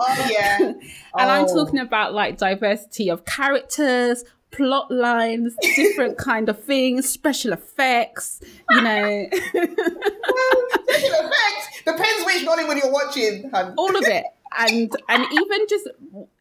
Oh 0.00 0.28
yeah, 0.30 0.58
And 0.60 1.30
I'm 1.30 1.46
Oh. 1.46 1.54
talking 1.64 1.80
about 1.80 2.12
like 2.14 2.36
diversity 2.38 3.10
of 3.10 3.24
characters, 3.24 4.22
plot 4.52 4.92
lines, 4.92 5.56
different 5.74 6.18
kind 6.28 6.48
of 6.48 6.62
things, 6.62 7.08
special 7.08 7.52
effects, 7.52 8.40
you 8.70 8.80
know, 8.82 9.26
Special 9.32 11.14
effects 11.26 11.67
depends 11.92 12.24
which 12.26 12.46
Nollywood 12.46 12.82
you're 12.82 12.92
watching. 12.92 13.50
hun. 13.50 13.74
all 13.76 13.96
of 13.96 14.04
it. 14.04 14.24
And 14.58 14.90
and 15.10 15.26
even 15.30 15.66
just 15.68 15.88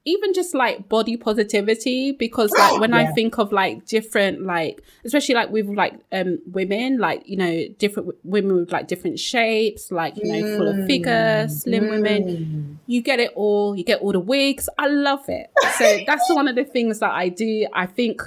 even 0.05 0.33
just 0.33 0.55
like 0.55 0.87
body 0.87 1.17
positivity 1.17 2.13
because 2.13 2.51
like 2.57 2.79
when 2.79 2.93
I 2.93 3.07
think 3.11 3.37
of 3.37 3.51
like 3.51 3.85
different 3.85 4.43
like 4.43 4.81
especially 5.03 5.35
like 5.35 5.49
with 5.49 5.67
like 5.67 5.93
um 6.13 6.39
women 6.49 6.99
like 6.99 7.27
you 7.27 7.35
know 7.35 7.67
different 7.77 8.07
w- 8.07 8.17
women 8.23 8.55
with 8.55 8.71
like 8.71 8.87
different 8.87 9.19
shapes 9.19 9.91
like 9.91 10.15
you 10.15 10.23
know 10.23 10.57
full 10.57 10.67
of 10.69 10.87
figure 10.87 11.47
slim 11.49 11.89
women 11.89 12.79
you 12.87 13.01
get 13.01 13.19
it 13.19 13.31
all 13.35 13.75
you 13.75 13.83
get 13.83 13.99
all 13.99 14.13
the 14.13 14.21
wigs 14.21 14.69
i 14.77 14.87
love 14.87 15.27
it 15.27 15.51
so 15.77 15.99
that's 16.07 16.29
one 16.29 16.47
of 16.47 16.55
the 16.55 16.63
things 16.63 16.99
that 16.99 17.11
i 17.11 17.27
do 17.27 17.67
i 17.73 17.85
think 17.85 18.21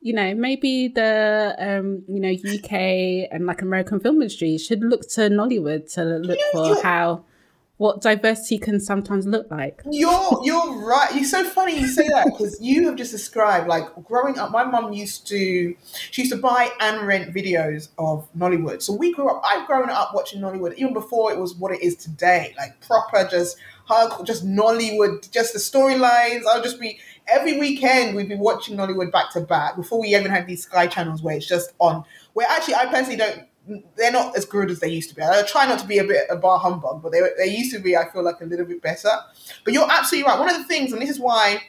you 0.00 0.12
know 0.12 0.34
maybe 0.34 0.88
the 0.88 1.54
um 1.58 2.02
you 2.08 2.20
know 2.20 2.30
uk 2.30 2.72
and 2.72 3.46
like 3.46 3.60
american 3.62 4.00
film 4.00 4.16
industry 4.16 4.56
should 4.56 4.80
look 4.80 5.02
to 5.02 5.22
nollywood 5.22 5.92
to 5.92 6.02
look 6.02 6.38
for 6.52 6.82
how 6.82 7.22
what 7.80 8.02
diversity 8.02 8.58
can 8.58 8.78
sometimes 8.78 9.26
look 9.26 9.50
like 9.50 9.80
You're 9.90 10.40
you're 10.44 10.86
right. 10.86 11.14
You're 11.14 11.24
so 11.24 11.44
funny 11.44 11.80
you 11.80 11.86
say 11.88 12.06
that 12.08 12.26
because 12.26 12.60
you 12.60 12.86
have 12.86 12.96
just 12.96 13.10
described 13.10 13.68
like 13.68 13.84
growing 14.04 14.38
up. 14.38 14.50
My 14.50 14.64
mum 14.64 14.92
used 14.92 15.26
to 15.28 15.74
she 16.10 16.20
used 16.20 16.30
to 16.30 16.38
buy 16.38 16.70
and 16.78 17.06
rent 17.06 17.34
videos 17.34 17.88
of 17.96 18.28
Nollywood. 18.36 18.82
So 18.82 18.92
we 18.92 19.14
grew 19.14 19.30
up. 19.30 19.40
I've 19.42 19.66
grown 19.66 19.88
up 19.88 20.10
watching 20.14 20.42
Nollywood 20.42 20.74
even 20.74 20.92
before 20.92 21.32
it 21.32 21.38
was 21.38 21.54
what 21.54 21.72
it 21.72 21.80
is 21.80 21.96
today. 21.96 22.54
Like 22.58 22.78
proper, 22.86 23.26
just 23.26 23.56
hardcore, 23.88 24.26
just 24.26 24.46
Nollywood, 24.46 25.30
just 25.30 25.54
the 25.54 25.58
storylines. 25.58 26.42
I'll 26.46 26.62
just 26.62 26.78
be 26.78 26.98
every 27.30 27.58
weekend 27.58 28.16
we'd 28.16 28.28
be 28.28 28.36
watching 28.36 28.76
Nollywood 28.76 29.12
back 29.12 29.30
to 29.32 29.40
back 29.40 29.76
before 29.76 30.00
we 30.00 30.08
even 30.14 30.30
had 30.30 30.46
these 30.46 30.62
Sky 30.64 30.86
channels 30.86 31.22
where 31.22 31.36
it's 31.36 31.46
just 31.46 31.72
on. 31.78 32.04
Where 32.32 32.46
actually 32.48 32.74
I 32.76 32.86
personally 32.86 33.16
don't. 33.16 33.46
They're 33.96 34.10
not 34.10 34.36
as 34.36 34.46
good 34.46 34.70
as 34.70 34.80
they 34.80 34.88
used 34.88 35.10
to 35.10 35.14
be. 35.14 35.22
I 35.22 35.42
try 35.42 35.66
not 35.66 35.78
to 35.80 35.86
be 35.86 35.98
a 35.98 36.04
bit 36.04 36.26
a 36.30 36.36
bar 36.36 36.58
humbug, 36.58 37.02
but 37.02 37.12
they 37.12 37.20
they 37.38 37.46
used 37.54 37.72
to 37.74 37.78
be. 37.78 37.96
I 37.96 38.10
feel 38.10 38.22
like 38.24 38.40
a 38.40 38.44
little 38.44 38.66
bit 38.66 38.82
better. 38.82 39.10
But 39.64 39.74
you're 39.74 39.90
absolutely 39.90 40.28
right. 40.28 40.38
One 40.38 40.50
of 40.50 40.56
the 40.56 40.64
things, 40.64 40.92
and 40.92 41.00
this 41.00 41.10
is 41.10 41.20
why 41.20 41.62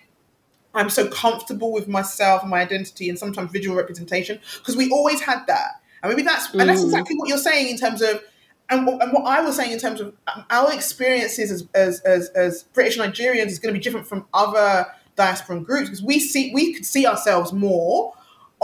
I'm 0.74 0.90
so 0.90 1.08
comfortable 1.10 1.72
with 1.72 1.88
myself 1.88 2.42
and 2.42 2.50
my 2.50 2.62
identity 2.62 3.10
and 3.10 3.20
sometimes 3.20 3.52
visual 3.52 3.76
representation, 3.76 4.40
because 4.60 4.76
we 4.78 4.90
always 4.90 5.22
had 5.22 5.46
that. 5.48 5.82
And 6.02 6.10
maybe 6.10 6.24
that's 6.24 6.52
and 6.54 6.62
that's 6.70 6.82
Mm. 6.82 6.86
exactly 6.86 7.16
what 7.18 7.28
you're 7.30 7.38
saying 7.38 7.68
in 7.70 7.78
terms 7.78 8.02
of 8.02 8.22
and, 8.70 8.88
what- 8.88 9.04
and 9.04 9.12
what 9.12 9.26
I 9.26 9.42
was 9.42 9.58
saying 9.58 9.72
in 9.72 9.80
terms 9.80 10.00
of 10.00 10.14
um, 10.34 10.46
our 10.50 10.72
experiences 10.74 11.52
as, 11.52 11.68
as, 11.76 12.00
as, 12.02 12.30
as 12.30 12.64
British 12.74 12.98
Nigerians 12.98 13.48
is 13.48 13.60
going 13.60 13.74
to 13.74 13.78
be 13.78 13.84
different 13.84 14.08
from 14.08 14.26
other 14.34 14.88
diasporan 15.22 15.64
groups 15.70 15.88
because 15.90 16.04
we 16.12 16.18
see 16.32 16.44
we 16.54 16.64
could 16.74 16.86
see 16.86 17.04
ourselves 17.12 17.50
more 17.68 18.14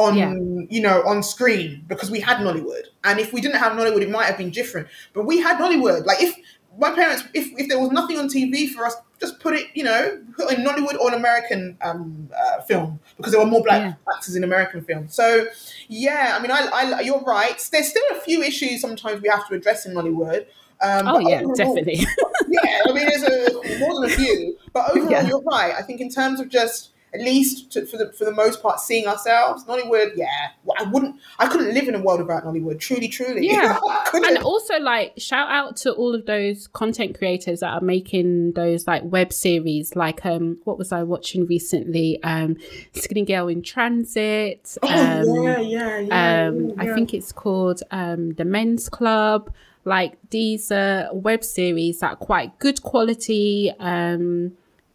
on 0.06 0.12
Yeah. 0.16 0.34
you 0.76 0.82
know 0.88 0.98
on 1.12 1.18
screen 1.24 1.70
because 1.92 2.10
we 2.16 2.20
had 2.30 2.38
Nollywood. 2.46 2.86
And 3.08 3.16
if 3.20 3.30
we 3.34 3.40
didn't 3.42 3.60
have 3.66 3.72
Nollywood 3.78 4.02
it 4.08 4.12
might 4.18 4.26
have 4.32 4.38
been 4.44 4.52
different. 4.62 4.86
But 5.14 5.24
we 5.32 5.36
had 5.48 5.56
Nollywood. 5.62 6.06
Like 6.06 6.22
if 6.28 6.34
my 6.80 6.92
parents 7.02 7.24
if, 7.40 7.46
if 7.62 7.66
there 7.70 7.80
was 7.84 7.92
nothing 8.00 8.18
on 8.22 8.28
TV 8.36 8.56
for 8.74 8.86
us 8.88 8.96
just 9.24 9.40
put 9.40 9.54
it 9.60 9.66
you 9.74 9.84
know 9.90 10.02
put 10.38 10.46
in 10.54 10.60
Nollywood 10.64 10.96
or 11.02 11.08
an 11.12 11.16
American 11.24 11.62
um, 11.88 12.30
uh, 12.44 12.62
film 12.70 13.00
because 13.18 13.32
there 13.32 13.42
were 13.44 13.52
more 13.56 13.64
black 13.64 13.82
Yeah. 13.82 14.14
actors 14.16 14.36
in 14.36 14.44
American 14.44 14.80
films 14.90 15.10
so 15.22 15.48
yeah 15.88 16.36
I 16.38 16.42
mean 16.42 16.52
I, 16.52 16.62
I 16.80 16.82
you're 17.08 17.22
right. 17.38 17.58
There's 17.72 17.90
still 17.90 18.04
a 18.18 18.20
few 18.28 18.40
issues 18.44 18.76
sometimes 18.82 19.18
we 19.24 19.30
have 19.30 19.48
to 19.48 19.56
address 19.56 19.88
in 19.88 19.92
Nollywood 19.96 20.46
um, 20.82 21.08
oh 21.08 21.20
yeah 21.20 21.38
overall- 21.40 21.56
definitely 21.56 21.96
yeah, 22.48 22.82
I 22.88 22.94
mean, 22.94 23.08
there's 23.08 23.24
a, 23.24 23.80
more 23.80 23.96
than 24.02 24.10
a 24.12 24.14
few, 24.14 24.58
but 24.74 24.90
overall, 24.96 25.12
Yeah. 25.12 25.28
you're 25.28 25.42
right. 25.42 25.74
I 25.78 25.82
think 25.82 26.00
in 26.02 26.10
terms 26.10 26.40
of 26.40 26.50
just 26.50 26.92
at 27.14 27.22
least 27.22 27.72
to, 27.72 27.86
for 27.86 27.96
the 27.98 28.12
for 28.14 28.26
the 28.26 28.34
most 28.34 28.62
part, 28.62 28.80
seeing 28.82 29.08
ourselves, 29.08 29.64
Nollywood. 29.66 30.12
Yeah, 30.16 30.28
well, 30.66 30.76
I 30.78 30.84
wouldn't, 30.84 31.16
I 31.40 31.48
couldn't 31.48 31.74
live 31.74 31.88
in 31.88 31.96
a 31.96 32.02
world 32.02 32.20
without 32.20 32.44
Nollywood. 32.44 32.80
Truly, 32.80 33.08
truly. 33.08 33.48
Yeah. 33.48 33.80
And 34.14 34.38
also 34.40 34.78
like 34.80 35.14
shout 35.18 35.50
out 35.50 35.78
to 35.78 35.92
all 35.94 36.14
of 36.16 36.26
those 36.26 36.68
content 36.68 37.18
creators 37.18 37.62
that 37.62 37.70
are 37.70 37.82
making 37.82 38.54
those 38.54 38.88
like 38.88 39.04
web 39.06 39.32
series 39.32 39.96
like 39.96 40.26
um 40.26 40.58
what 40.64 40.78
was 40.78 40.92
i 40.92 41.04
watching 41.04 41.46
recently 41.46 42.22
um 42.24 42.58
skinny 42.94 43.24
girl 43.24 43.48
in 43.48 43.62
transit 43.62 44.78
oh 44.84 44.88
um 44.88 45.44
yeah, 45.44 45.60
yeah, 45.60 46.00
yeah. 46.00 46.48
um 46.48 46.74
i 46.78 46.88
think 46.94 47.14
it's 47.14 47.32
called 47.32 47.84
um 47.92 48.32
the 48.32 48.46
men's 48.46 48.90
club 48.90 49.54
like 49.88 50.18
these 50.32 50.70
uh 50.72 51.08
web 51.14 51.42
series 51.44 52.00
that 52.02 52.12
are 52.14 52.16
quite 52.18 52.58
good 52.60 52.82
quality 52.84 53.72
um 53.80 54.52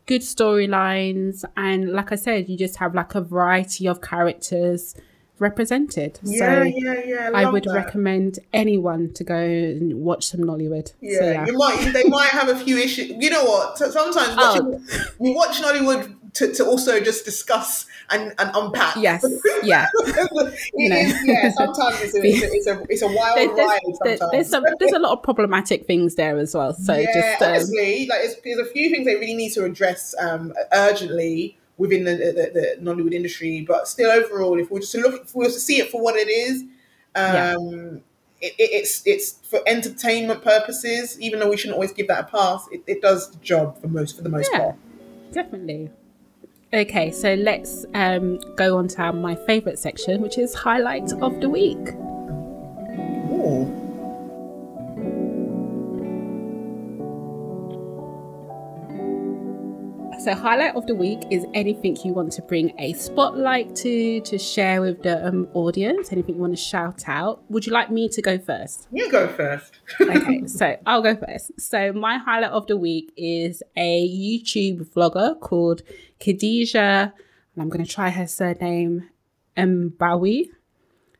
good 0.07 0.21
storylines 0.21 1.45
and 1.57 1.93
like 1.93 2.13
i 2.13 2.17
said 2.17 2.49
you 2.49 2.57
just 2.59 2.77
have 2.77 2.95
like 2.95 3.15
a 3.15 3.21
variety 3.21 3.87
of 3.89 4.01
characters 4.03 4.95
represented 5.39 6.21
Yeah, 6.23 6.39
so 6.39 6.63
yeah, 6.63 7.01
yeah. 7.05 7.31
I 7.35 7.45
love 7.45 7.53
would 7.55 7.65
that. 7.65 7.75
recommend 7.75 8.39
anyone 8.53 9.13
to 9.15 9.25
go 9.25 9.35
and 9.35 9.95
watch 9.95 10.27
some 10.27 10.41
Nollywood. 10.41 10.93
Yeah, 11.01 11.19
So, 11.19 11.25
yeah. 11.33 11.47
you 11.47 11.57
might. 11.59 11.91
They 11.93 12.05
might 12.05 12.29
have 12.31 12.49
a 12.49 12.57
few 12.57 12.77
issues. 12.79 13.11
You 13.19 13.31
know 13.31 13.43
what? 13.45 13.77
So- 13.77 13.91
Sometimes 13.91 14.35
Oh. 14.39 14.63
watching, 14.63 14.87
we 15.19 15.35
watch 15.35 15.61
Nollywood 15.61 16.15
to, 16.35 16.53
to 16.55 16.65
also 16.65 16.99
just 17.01 17.25
discuss 17.25 17.87
and, 18.11 18.33
and 18.39 18.51
unpack. 18.55 18.97
Yes, 18.97 19.25
yeah. 19.63 19.87
you 20.75 20.89
know. 20.89 20.97
yeah. 21.25 21.51
Sometimes 21.53 22.01
it's 22.01 22.15
a, 22.15 22.21
it's 22.23 22.67
a, 22.67 22.83
it's 22.89 23.03
a, 23.03 23.07
wild 23.09 23.37
There- 23.39 23.49
ride. 23.67 23.79
Sometimes 23.85 24.31
there's 24.33 24.49
some 24.49 24.65
there's 24.79 24.93
a 24.93 24.99
lot 24.99 25.13
of 25.13 25.23
problematic 25.23 25.87
things 25.87 26.15
there 26.15 26.39
as 26.39 26.55
well. 26.55 26.73
So 26.75 26.95
yeah, 26.95 27.13
just 27.13 27.43
um, 27.43 27.49
honestly, 27.51 28.07
like 28.07 28.21
it's, 28.23 28.37
there's 28.45 28.59
a 28.59 28.65
few 28.71 28.91
things 28.91 29.07
they 29.07 29.15
really 29.17 29.35
need 29.35 29.53
to 29.53 29.65
address 29.65 30.15
um, 30.19 30.53
urgently 30.73 31.59
within 31.79 32.05
the, 32.05 32.13
the, 32.15 32.51
the 32.53 32.77
Nollywood 32.83 33.13
industry. 33.13 33.65
But 33.67 33.89
still, 33.89 34.11
overall, 34.11 34.59
if 34.59 34.71
we're 34.71 34.81
just 34.81 34.93
to 34.93 34.99
look, 35.01 35.23
if 35.25 35.35
we 35.35 35.45
were 35.47 35.53
to 35.53 35.61
see 35.61 35.79
it 35.81 35.91
for 35.91 36.01
what 36.01 36.17
it 36.17 36.29
is, 36.29 36.65
Yeah. 37.17 37.55
um, 37.57 38.03
it, 38.41 38.55
it, 38.59 38.71
it's 38.73 39.03
it's 39.07 39.33
for 39.45 39.61
entertainment 39.67 40.43
purposes. 40.43 41.21
Even 41.21 41.41
though 41.41 41.51
we 41.51 41.57
shouldn't 41.57 41.75
always 41.75 41.93
give 41.93 42.09
that 42.09 42.21
a 42.21 42.25
pass, 42.25 42.67
it, 42.73 42.83
it 42.87 43.03
does 43.03 43.31
the 43.31 43.39
job 43.39 43.81
for 43.81 43.89
most 43.89 44.17
for 44.17 44.23
the 44.23 44.29
most 44.31 44.51
Yeah. 44.53 44.59
part. 44.61 44.77
definitely. 45.33 45.91
Okay, 46.75 47.11
so 47.11 47.35
let's 47.35 47.85
um, 47.93 48.39
go 48.57 48.79
on 48.79 48.89
to 48.89 49.13
my 49.13 49.35
favorite 49.35 49.79
section, 49.79 50.23
which 50.23 50.39
is 50.39 50.55
highlight 50.55 51.13
of 51.21 51.39
the 51.43 51.51
week. 51.51 51.77
Ooh. 53.31 53.82
So, 60.23 60.37
highlight 60.37 60.77
of 60.77 60.87
the 60.87 60.95
week 60.95 61.19
is 61.33 61.45
anything 61.53 61.97
you 62.05 62.13
want 62.13 62.31
to 62.35 62.43
bring 62.43 62.73
a 62.79 62.93
spotlight 62.93 63.75
to, 63.75 64.21
to 64.21 64.39
share 64.39 64.81
with 64.81 65.03
the 65.03 65.27
um, 65.27 65.49
audience, 65.53 66.13
anything 66.13 66.37
you 66.37 66.41
want 66.41 66.57
to 66.57 66.63
shout 66.63 67.09
out. 67.09 67.43
Would 67.51 67.67
you 67.67 67.73
like 67.73 67.91
me 67.91 68.09
to 68.11 68.23
go 68.23 68.39
first? 68.39 68.87
You 68.93 69.11
go 69.11 69.27
first. 69.27 69.81
okay, 70.01 70.47
so 70.47 70.77
I'll 70.87 71.03
go 71.03 71.17
first. 71.17 71.61
So, 71.61 71.93
my 71.93 72.19
highlight 72.19 72.53
of 72.53 72.69
the 72.69 72.77
week 72.77 73.13
is 73.17 73.65
a 73.77 74.09
YouTube 74.09 74.87
vlogger 74.95 75.41
called 75.41 75.83
Khadija, 76.21 77.13
and 77.13 77.13
I'm 77.59 77.69
going 77.69 77.85
to 77.85 77.91
try 77.91 78.11
her 78.11 78.29
surname, 78.29 79.09
Mbowe. 79.57 80.45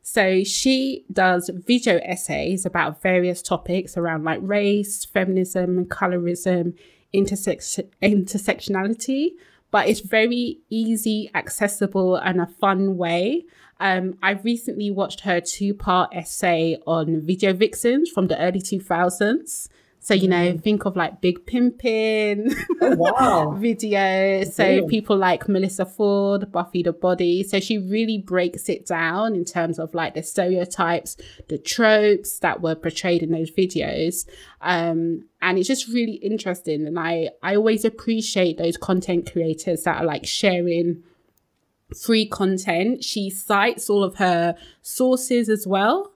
So 0.01 0.43
she 0.45 1.05
does 1.11 1.49
video 1.53 1.99
essays 2.03 2.65
about 2.65 3.01
various 3.01 3.41
topics 3.41 3.97
around 3.97 4.23
like 4.23 4.39
race, 4.41 5.03
feminism, 5.05 5.85
colorism, 5.85 6.73
intersectionality, 7.13 9.29
but 9.71 9.87
it's 9.87 10.01
very 10.01 10.59
easy, 10.69 11.31
accessible, 11.33 12.15
and 12.15 12.41
a 12.41 12.47
fun 12.47 12.97
way. 12.97 13.45
Um, 13.79 14.17
I 14.21 14.31
recently 14.31 14.91
watched 14.91 15.21
her 15.21 15.39
two 15.41 15.73
part 15.73 16.13
essay 16.13 16.77
on 16.85 17.21
video 17.21 17.53
vixens 17.53 18.09
from 18.09 18.27
the 18.27 18.39
early 18.39 18.61
2000s. 18.61 19.67
So, 20.03 20.13
you 20.13 20.27
know, 20.27 20.57
think 20.57 20.85
of 20.85 20.97
like 20.97 21.21
Big 21.21 21.45
Pimpin' 21.45 22.53
Oh, 22.81 22.95
wow. 22.97 23.55
videos. 23.59 24.47
So, 24.51 24.65
Brilliant. 24.65 24.89
people 24.89 25.15
like 25.15 25.47
Melissa 25.47 25.85
Ford, 25.85 26.51
Buffy 26.51 26.83
the 26.83 26.91
Body. 26.91 27.41
So, 27.41 27.61
she 27.61 27.77
really 27.77 28.17
breaks 28.17 28.67
it 28.67 28.85
down 28.85 29.33
in 29.33 29.45
terms 29.45 29.79
of 29.79 29.93
like 29.93 30.13
the 30.13 30.21
stereotypes, 30.21 31.15
the 31.47 31.57
tropes 31.57 32.39
that 32.39 32.61
were 32.61 32.75
portrayed 32.75 33.23
in 33.23 33.31
those 33.31 33.49
videos. 33.49 34.27
Um, 34.59 35.23
and 35.41 35.57
it's 35.57 35.69
just 35.69 35.87
really 35.87 36.15
interesting. 36.15 36.85
And 36.85 36.99
I, 36.99 37.29
I 37.41 37.55
always 37.55 37.85
appreciate 37.85 38.57
those 38.57 38.75
content 38.75 39.31
creators 39.31 39.83
that 39.83 40.01
are 40.01 40.05
like 40.05 40.25
sharing 40.25 41.01
free 42.01 42.25
content. 42.27 43.03
She 43.03 43.29
cites 43.29 43.89
all 43.89 44.03
of 44.03 44.15
her 44.15 44.55
sources 44.81 45.47
as 45.49 45.65
well. 45.65 46.12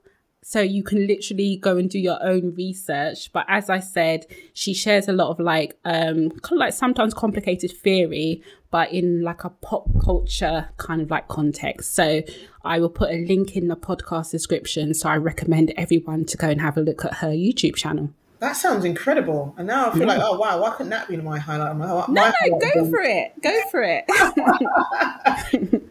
So 0.48 0.62
you 0.62 0.82
can 0.82 1.06
literally 1.06 1.58
go 1.58 1.76
and 1.76 1.90
do 1.90 1.98
your 1.98 2.16
own 2.22 2.54
research. 2.54 3.30
But 3.34 3.44
as 3.48 3.68
I 3.68 3.80
said, 3.80 4.24
she 4.54 4.72
shares 4.72 5.06
a 5.06 5.12
lot 5.12 5.28
of 5.28 5.38
like 5.38 5.76
um 5.84 6.30
kind 6.30 6.52
of 6.52 6.58
like 6.58 6.72
sometimes 6.72 7.12
complicated 7.12 7.70
theory, 7.70 8.42
but 8.70 8.90
in 8.90 9.20
like 9.20 9.44
a 9.44 9.50
pop 9.50 9.86
culture 10.02 10.70
kind 10.78 11.02
of 11.02 11.10
like 11.10 11.28
context. 11.28 11.94
So 11.94 12.22
I 12.64 12.80
will 12.80 12.88
put 12.88 13.10
a 13.10 13.26
link 13.26 13.56
in 13.56 13.68
the 13.68 13.76
podcast 13.76 14.30
description. 14.30 14.94
So 14.94 15.10
I 15.10 15.18
recommend 15.18 15.74
everyone 15.76 16.24
to 16.24 16.38
go 16.38 16.48
and 16.48 16.62
have 16.62 16.78
a 16.78 16.80
look 16.80 17.04
at 17.04 17.16
her 17.16 17.28
YouTube 17.28 17.76
channel. 17.76 18.08
That 18.38 18.54
sounds 18.54 18.86
incredible. 18.86 19.54
And 19.58 19.66
now 19.66 19.90
I 19.90 19.98
feel 19.98 20.06
like, 20.06 20.22
oh 20.24 20.38
wow, 20.38 20.62
why 20.62 20.70
couldn't 20.70 20.88
that 20.88 21.08
be 21.08 21.18
my 21.18 21.38
highlight? 21.38 21.76
My, 21.76 21.88
my 21.88 22.06
No, 22.08 22.32
no, 22.46 22.58
go 22.58 22.88
for 22.88 23.02
it. 23.02 23.34
Go 23.42 23.62
for 23.70 23.82
it. 23.82 24.06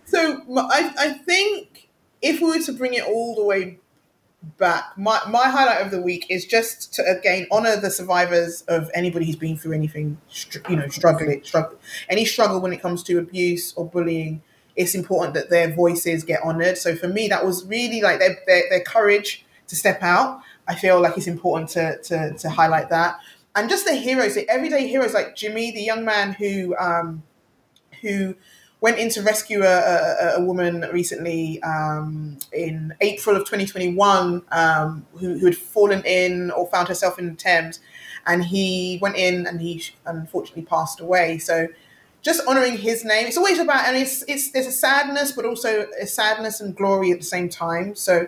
So 0.08 0.42
I, 0.58 0.94
I 0.98 1.10
think 1.10 1.90
if 2.22 2.40
we 2.40 2.48
were 2.48 2.64
to 2.64 2.72
bring 2.72 2.94
it 2.94 3.04
all 3.04 3.36
the 3.36 3.44
way 3.44 3.80
back, 4.58 4.98
my, 4.98 5.20
my 5.30 5.50
highlight 5.50 5.82
of 5.82 5.92
the 5.92 6.02
week 6.02 6.26
is 6.30 6.46
just 6.46 6.94
to 6.96 7.04
again 7.04 7.48
honor 7.52 7.76
the 7.76 7.92
survivors 7.92 8.64
of 8.68 8.90
anybody 8.94 9.26
who's 9.26 9.36
been 9.36 9.58
through 9.58 9.74
anything, 9.74 10.18
you 10.70 10.76
know, 10.76 10.88
struggling, 10.88 11.44
struggle, 11.44 11.78
any 12.10 12.26
struggle 12.26 12.62
when 12.62 12.74
it 12.74 12.82
comes 12.82 13.04
to 13.04 13.18
abuse 13.18 13.74
or 13.76 13.86
bullying. 13.86 14.42
It's 14.76 14.94
important 14.94 15.34
that 15.34 15.50
their 15.50 15.74
voices 15.74 16.24
get 16.24 16.42
honored. 16.44 16.78
So 16.78 16.96
for 16.96 17.08
me, 17.08 17.28
that 17.30 17.46
was 17.46 17.66
really 17.66 18.02
like 18.02 18.20
their, 18.20 18.38
their, 18.46 18.64
their 18.70 18.82
courage 18.82 19.46
to 19.68 19.76
step 19.76 20.02
out. 20.04 20.42
I 20.68 20.76
feel 20.76 21.02
like 21.02 21.18
it's 21.18 21.28
important 21.28 21.70
to, 21.72 21.98
to, 22.04 22.34
to 22.38 22.50
highlight 22.50 22.90
that. 22.90 23.18
And 23.56 23.70
just 23.70 23.86
the 23.86 23.96
heroes, 23.96 24.36
the 24.36 24.48
everyday 24.50 24.88
heroes 24.88 25.14
like 25.14 25.36
Jimmy, 25.36 25.72
the 25.72 25.82
young 25.82 26.06
man 26.06 26.34
who 26.34 26.76
um, 26.78 27.24
who 28.02 28.36
went 28.80 29.00
in 29.00 29.10
to 29.10 29.22
rescue 29.22 29.64
a, 29.64 29.66
a, 29.68 30.34
a 30.38 30.42
woman 30.42 30.86
recently 30.94 31.62
um, 31.64 32.38
in 32.54 32.94
April 33.02 33.36
of 33.36 33.42
2021 33.44 34.44
um, 34.52 35.06
who, 35.14 35.38
who 35.40 35.46
had 35.46 35.56
fallen 35.58 36.04
in 36.06 36.52
or 36.52 36.68
found 36.68 36.88
herself 36.88 37.18
in 37.18 37.30
the 37.30 37.36
Thames. 37.36 37.80
And 38.26 38.46
he 38.46 39.00
went 39.02 39.16
in 39.16 39.48
and 39.48 39.62
he 39.62 39.84
unfortunately 40.06 40.64
passed 40.64 41.00
away. 41.00 41.38
So 41.40 41.68
just 42.22 42.46
honoring 42.48 42.78
his 42.78 43.04
name, 43.04 43.26
it's 43.28 43.38
always 43.38 43.58
about, 43.58 43.86
and 43.88 43.98
it's, 43.98 44.24
it's 44.28 44.52
there's 44.52 44.68
a 44.68 44.72
sadness, 44.72 45.32
but 45.32 45.46
also 45.46 45.88
a 46.00 46.06
sadness 46.06 46.62
and 46.62 46.76
glory 46.76 47.12
at 47.12 47.20
the 47.20 47.26
same 47.26 47.50
time. 47.50 47.96
So 47.96 48.28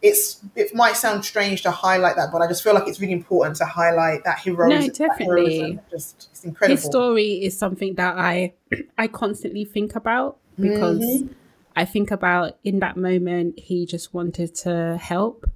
it's 0.00 0.40
it 0.54 0.74
might 0.74 0.96
sound 0.96 1.24
strange 1.24 1.62
to 1.62 1.70
highlight 1.70 2.16
that, 2.16 2.30
but 2.32 2.40
I 2.40 2.46
just 2.46 2.62
feel 2.62 2.74
like 2.74 2.86
it's 2.86 3.00
really 3.00 3.12
important 3.14 3.56
to 3.56 3.64
highlight 3.64 4.24
that 4.24 4.38
heroism. 4.38 4.86
that 4.86 4.94
definitely. 4.94 5.58
heroism. 5.58 5.80
Just 5.90 6.28
it's 6.30 6.44
incredible. 6.44 6.76
His 6.76 6.84
story 6.84 7.32
is 7.44 7.58
something 7.58 7.94
that 7.96 8.16
I 8.16 8.54
I 8.96 9.08
constantly 9.08 9.64
think 9.64 9.94
about 9.96 10.36
because 10.58 11.00
Mm-hmm. 11.00 11.32
I 11.76 11.84
think 11.84 12.10
about 12.10 12.56
in 12.64 12.80
that 12.80 12.96
moment 12.96 13.58
he 13.60 13.86
just 13.86 14.12
wanted 14.12 14.54
to 14.56 14.96
help 15.00 15.48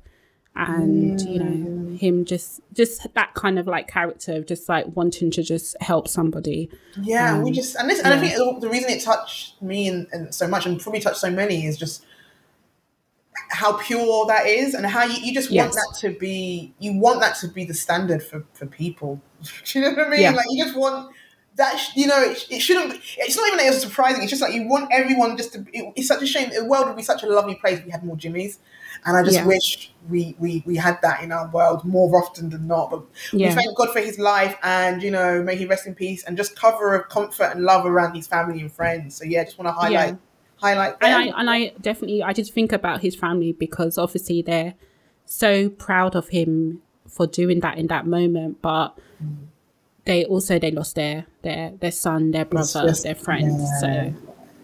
and 0.55 1.20
you 1.22 1.40
Mm. 1.40 1.45
know 1.93 1.97
him 1.97 2.24
just 2.24 2.61
just 2.74 3.07
that 3.14 3.32
kind 3.34 3.59
of 3.59 3.66
like 3.66 3.88
character 3.88 4.34
of 4.34 4.47
just 4.47 4.68
like 4.68 4.86
wanting 4.95 5.30
to 5.30 5.43
just 5.43 5.74
help 5.80 6.07
somebody 6.09 6.70
Yeah, 7.01 7.40
we 7.43 7.49
Um, 7.51 7.55
just 7.55 7.74
and 7.76 7.88
this, 7.88 8.01
and 8.01 8.12
I 8.12 8.18
think 8.18 8.36
the- 8.36 8.59
the 8.61 8.68
reason 8.68 8.90
it 8.90 9.01
touched 9.03 9.61
me 9.62 9.88
and, 9.88 10.07
and 10.12 10.34
so 10.34 10.47
much, 10.47 10.66
and 10.66 10.78
probably 10.80 11.01
touched 11.01 11.18
so 11.20 11.30
many, 11.30 11.66
is 11.66 11.76
just 11.78 12.05
how 13.53 13.74
pure 13.78 14.26
that 14.26 14.46
is, 14.46 14.74
and 14.74 14.84
how 14.86 15.05
you, 15.05 15.14
you 15.22 15.34
just 15.34 15.50
want 15.50 15.72
Yes. 15.72 15.74
that 15.74 15.96
to 16.00 16.18
be. 16.18 16.74
You 16.78 16.98
want 16.98 17.20
that 17.20 17.36
to 17.36 17.48
be 17.48 17.64
the 17.64 17.74
standard 17.74 18.22
for 18.22 18.44
for 18.55 18.66
people. 18.66 19.20
Do 19.64 19.78
you 19.78 19.84
know 19.84 19.90
what 19.96 20.07
I 20.07 20.11
mean? 20.11 20.20
Yeah. 20.22 20.30
Like 20.32 20.46
you 20.50 20.64
just 20.64 20.76
want 20.76 21.14
that. 21.57 21.76
sh- 21.76 21.90
You 21.96 22.07
know, 22.07 22.20
it, 22.22 22.46
it 22.50 22.61
shouldn't. 22.61 22.92
Be, 22.92 23.00
it's 23.18 23.36
not 23.36 23.46
even 23.48 23.59
that 23.59 23.66
it's 23.72 23.82
surprising. 23.82 24.22
It's 24.22 24.30
just 24.30 24.42
like 24.42 24.55
you 24.55 24.66
want 24.68 24.90
everyone 24.92 25.36
just 25.36 25.53
to. 25.55 25.61
It, 25.72 25.92
it's 25.96 26.09
such 26.09 26.22
a 26.22 26.26
shame. 26.26 26.50
The 26.55 26.64
world 26.64 26.86
would 26.88 26.96
be 26.96 27.03
such 27.03 27.22
a 27.22 27.26
lovely 27.26 27.55
place 27.57 27.78
if 27.80 27.84
we 27.84 27.90
had 27.92 28.05
more 28.05 28.16
Jimmys, 28.16 28.59
and 29.05 29.16
I 29.16 29.22
just 29.22 29.36
Yeah. 29.36 29.46
wish 29.46 29.92
we 30.09 30.34
we 30.38 30.62
we 30.66 30.76
had 30.76 30.98
that 31.03 31.22
in 31.22 31.30
our 31.32 31.48
world 31.50 31.84
more 31.84 32.09
often 32.22 32.48
than 32.50 32.66
not. 32.66 32.90
But 32.90 33.03
Yeah. 33.32 33.48
we 33.48 33.55
thank 33.55 33.76
God 33.76 33.90
for 33.92 34.00
his 34.00 34.18
life 34.18 34.57
and, 34.62 35.03
you 35.03 35.11
know, 35.11 35.42
may 35.42 35.57
he 35.57 35.66
rest 35.66 35.86
in 35.86 35.94
peace 35.94 36.24
and 36.24 36.36
just 36.36 36.57
cover 36.57 36.94
of 36.94 37.09
comfort 37.09 37.50
and 37.55 37.62
love 37.64 37.84
around 37.86 38.14
his 38.14 38.26
family 38.26 38.61
and 38.61 38.72
friends. 38.72 39.16
So, 39.16 39.24
yeah, 39.24 39.42
I 39.42 39.44
just 39.44 39.59
want 39.59 39.68
to 39.68 39.72
highlight, 39.72 40.16
Yeah. 40.62 40.68
highlight 40.74 40.96
and. 41.00 41.14
I 41.34 41.40
and 41.40 41.50
I 41.50 41.72
definitely 41.80 42.22
I 42.22 42.32
just 42.32 42.52
think 42.52 42.72
about 42.72 43.00
his 43.00 43.14
family 43.16 43.52
because 43.52 43.98
obviously 43.98 44.42
they're 44.42 44.74
so 45.24 45.68
proud 45.68 46.14
of 46.16 46.28
him 46.28 46.82
for 47.08 47.26
doing 47.26 47.60
that 47.60 47.78
in 47.78 47.86
that 47.88 48.06
moment, 48.06 48.62
but 48.62 48.98
they 50.04 50.24
also 50.24 50.58
they 50.58 50.70
lost 50.70 50.94
their 50.94 51.26
their 51.42 51.72
their 51.80 51.92
son, 51.92 52.30
their 52.30 52.44
brother, 52.44 52.88
just- 52.88 53.04
their 53.04 53.14
friend. 53.14 53.60
yeah. 53.60 53.80
So 53.80 54.14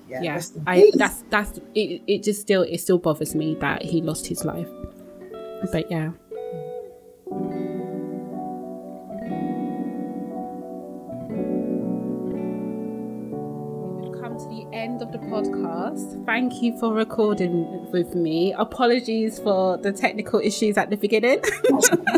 yeah, 0.09 0.37
in 0.37 0.63
I 0.67 0.91
that's 0.95 1.23
that's 1.31 1.59
it, 1.75 2.03
it. 2.07 2.23
Just 2.23 2.41
still 2.41 2.63
it 2.63 2.79
still 2.79 2.99
bothers 2.99 3.35
me 3.35 3.55
that 3.61 3.83
he 3.83 4.01
lost 4.01 4.27
his 4.27 4.45
life. 4.45 4.69
But 5.73 5.91
yeah. 5.91 6.13
End 14.73 15.03
of 15.03 15.13
the 15.13 15.19
podcast. 15.19 16.25
Thank 16.27 16.63
you 16.63 16.79
for 16.79 16.93
recording 16.93 17.91
with 17.91 18.15
me. 18.15 18.53
Apologies 18.53 19.39
for 19.39 19.79
the 19.79 19.93
technical 19.93 20.41
issues 20.41 20.77
at 20.77 20.91
the 20.91 20.97
beginning. 20.97 21.41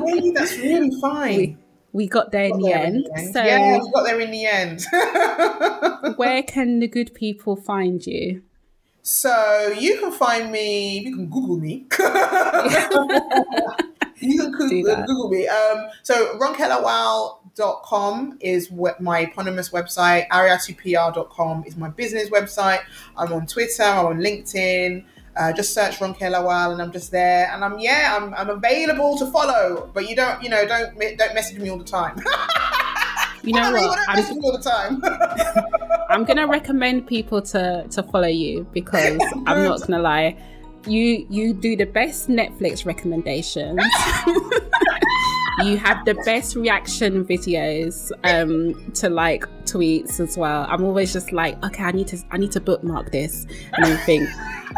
Really, 0.03 0.31
that's 0.31 0.57
really 0.59 0.91
fine. 1.01 1.37
we, 1.37 1.57
we 1.93 2.09
got 2.09 2.33
there 2.33 2.45
in 2.45 2.53
Got 2.53 2.61
the 2.61 2.69
there 2.69 2.79
end. 2.79 3.07
So, 3.33 3.43
yeah, 3.45 3.79
we 3.79 3.91
got 3.93 4.05
there 4.05 4.21
in 4.21 4.31
the 4.31 4.47
end. 4.47 4.83
where 6.17 6.43
can 6.43 6.81
the 6.81 6.89
good 6.89 7.15
people 7.15 7.57
find 7.57 8.05
you? 8.07 8.43
so, 9.03 9.75
you 9.79 9.99
can 9.99 10.13
find 10.13 10.51
me, 10.53 11.01
you 11.01 11.15
can 11.15 11.27
Google 11.29 11.59
me. 11.59 11.87
you 14.21 14.53
can 14.57 14.69
Google. 14.69 15.05
Google 15.07 15.31
me. 15.31 15.49
Um, 15.49 15.89
so, 16.03 16.39
ronkelawal.com 16.39 18.39
is 18.41 18.71
my 18.71 19.21
eponymous 19.21 19.71
website. 19.71 20.29
ariatupr.com 20.29 21.65
is 21.67 21.77
my 21.77 21.89
business 21.89 22.31
website. 22.31 22.81
I'm 23.17 23.33
on 23.33 23.47
Twitter, 23.47 23.83
I'm 23.83 24.07
on 24.07 24.19
LinkedIn. 24.19 25.05
Uh, 25.37 25.53
just 25.53 25.73
search 25.73 26.01
Ronke 26.01 26.19
Lawal 26.19 26.73
and 26.73 26.83
I'm 26.83 26.91
just 26.91 27.13
there. 27.13 27.51
And 27.53 27.65
I'm, 27.65 27.79
yeah, 27.79 28.19
I'm, 28.21 28.35
I'm 28.35 28.51
available 28.51 29.17
to 29.19 29.31
follow, 29.31 29.89
but 29.95 30.09
you 30.09 30.17
don't, 30.17 30.43
you 30.43 30.51
know, 30.51 30.67
don't, 30.67 30.99
don't 30.99 31.35
message 31.35 31.59
me 31.59 31.71
all 31.71 31.79
the 31.79 31.85
time. 31.85 32.21
You 33.43 33.55
know 33.55 33.73
what? 33.73 33.99
I'm, 34.09 34.17
message 34.17 34.37
me 34.37 34.43
all 34.45 34.53
the 34.53 34.63
time. 34.63 35.03
I'm 36.09 36.25
gonna 36.25 36.47
recommend 36.47 37.07
people 37.07 37.41
to 37.43 37.87
to 37.91 38.03
follow 38.03 38.29
you 38.29 38.67
because 38.73 39.19
I'm 39.47 39.65
not 39.65 39.81
gonna 39.81 40.03
lie. 40.03 40.37
You 40.87 41.27
you 41.29 41.53
do 41.53 41.77
the 41.77 41.85
best 41.85 42.29
Netflix 42.29 42.87
recommendations. 42.87 43.81
you 45.65 45.77
have 45.77 46.05
the 46.05 46.15
best 46.25 46.57
reaction 46.57 47.25
videos 47.25 48.11
um 48.25 48.93
to 48.93 49.11
like 49.11 49.45
tweets 49.65 50.21
as 50.21 50.37
well. 50.39 50.67
I'm 50.69 50.85
always 50.85 51.13
just 51.13 51.33
like, 51.33 51.63
okay, 51.65 51.85
I 51.85 51.93
need 51.93 52.09
to 52.09 52.19
I 52.31 52.39
need 52.39 52.53
to 52.53 52.61
bookmark 52.61 53.13
this 53.13 53.47
and 53.75 53.85
everything. 53.85 54.27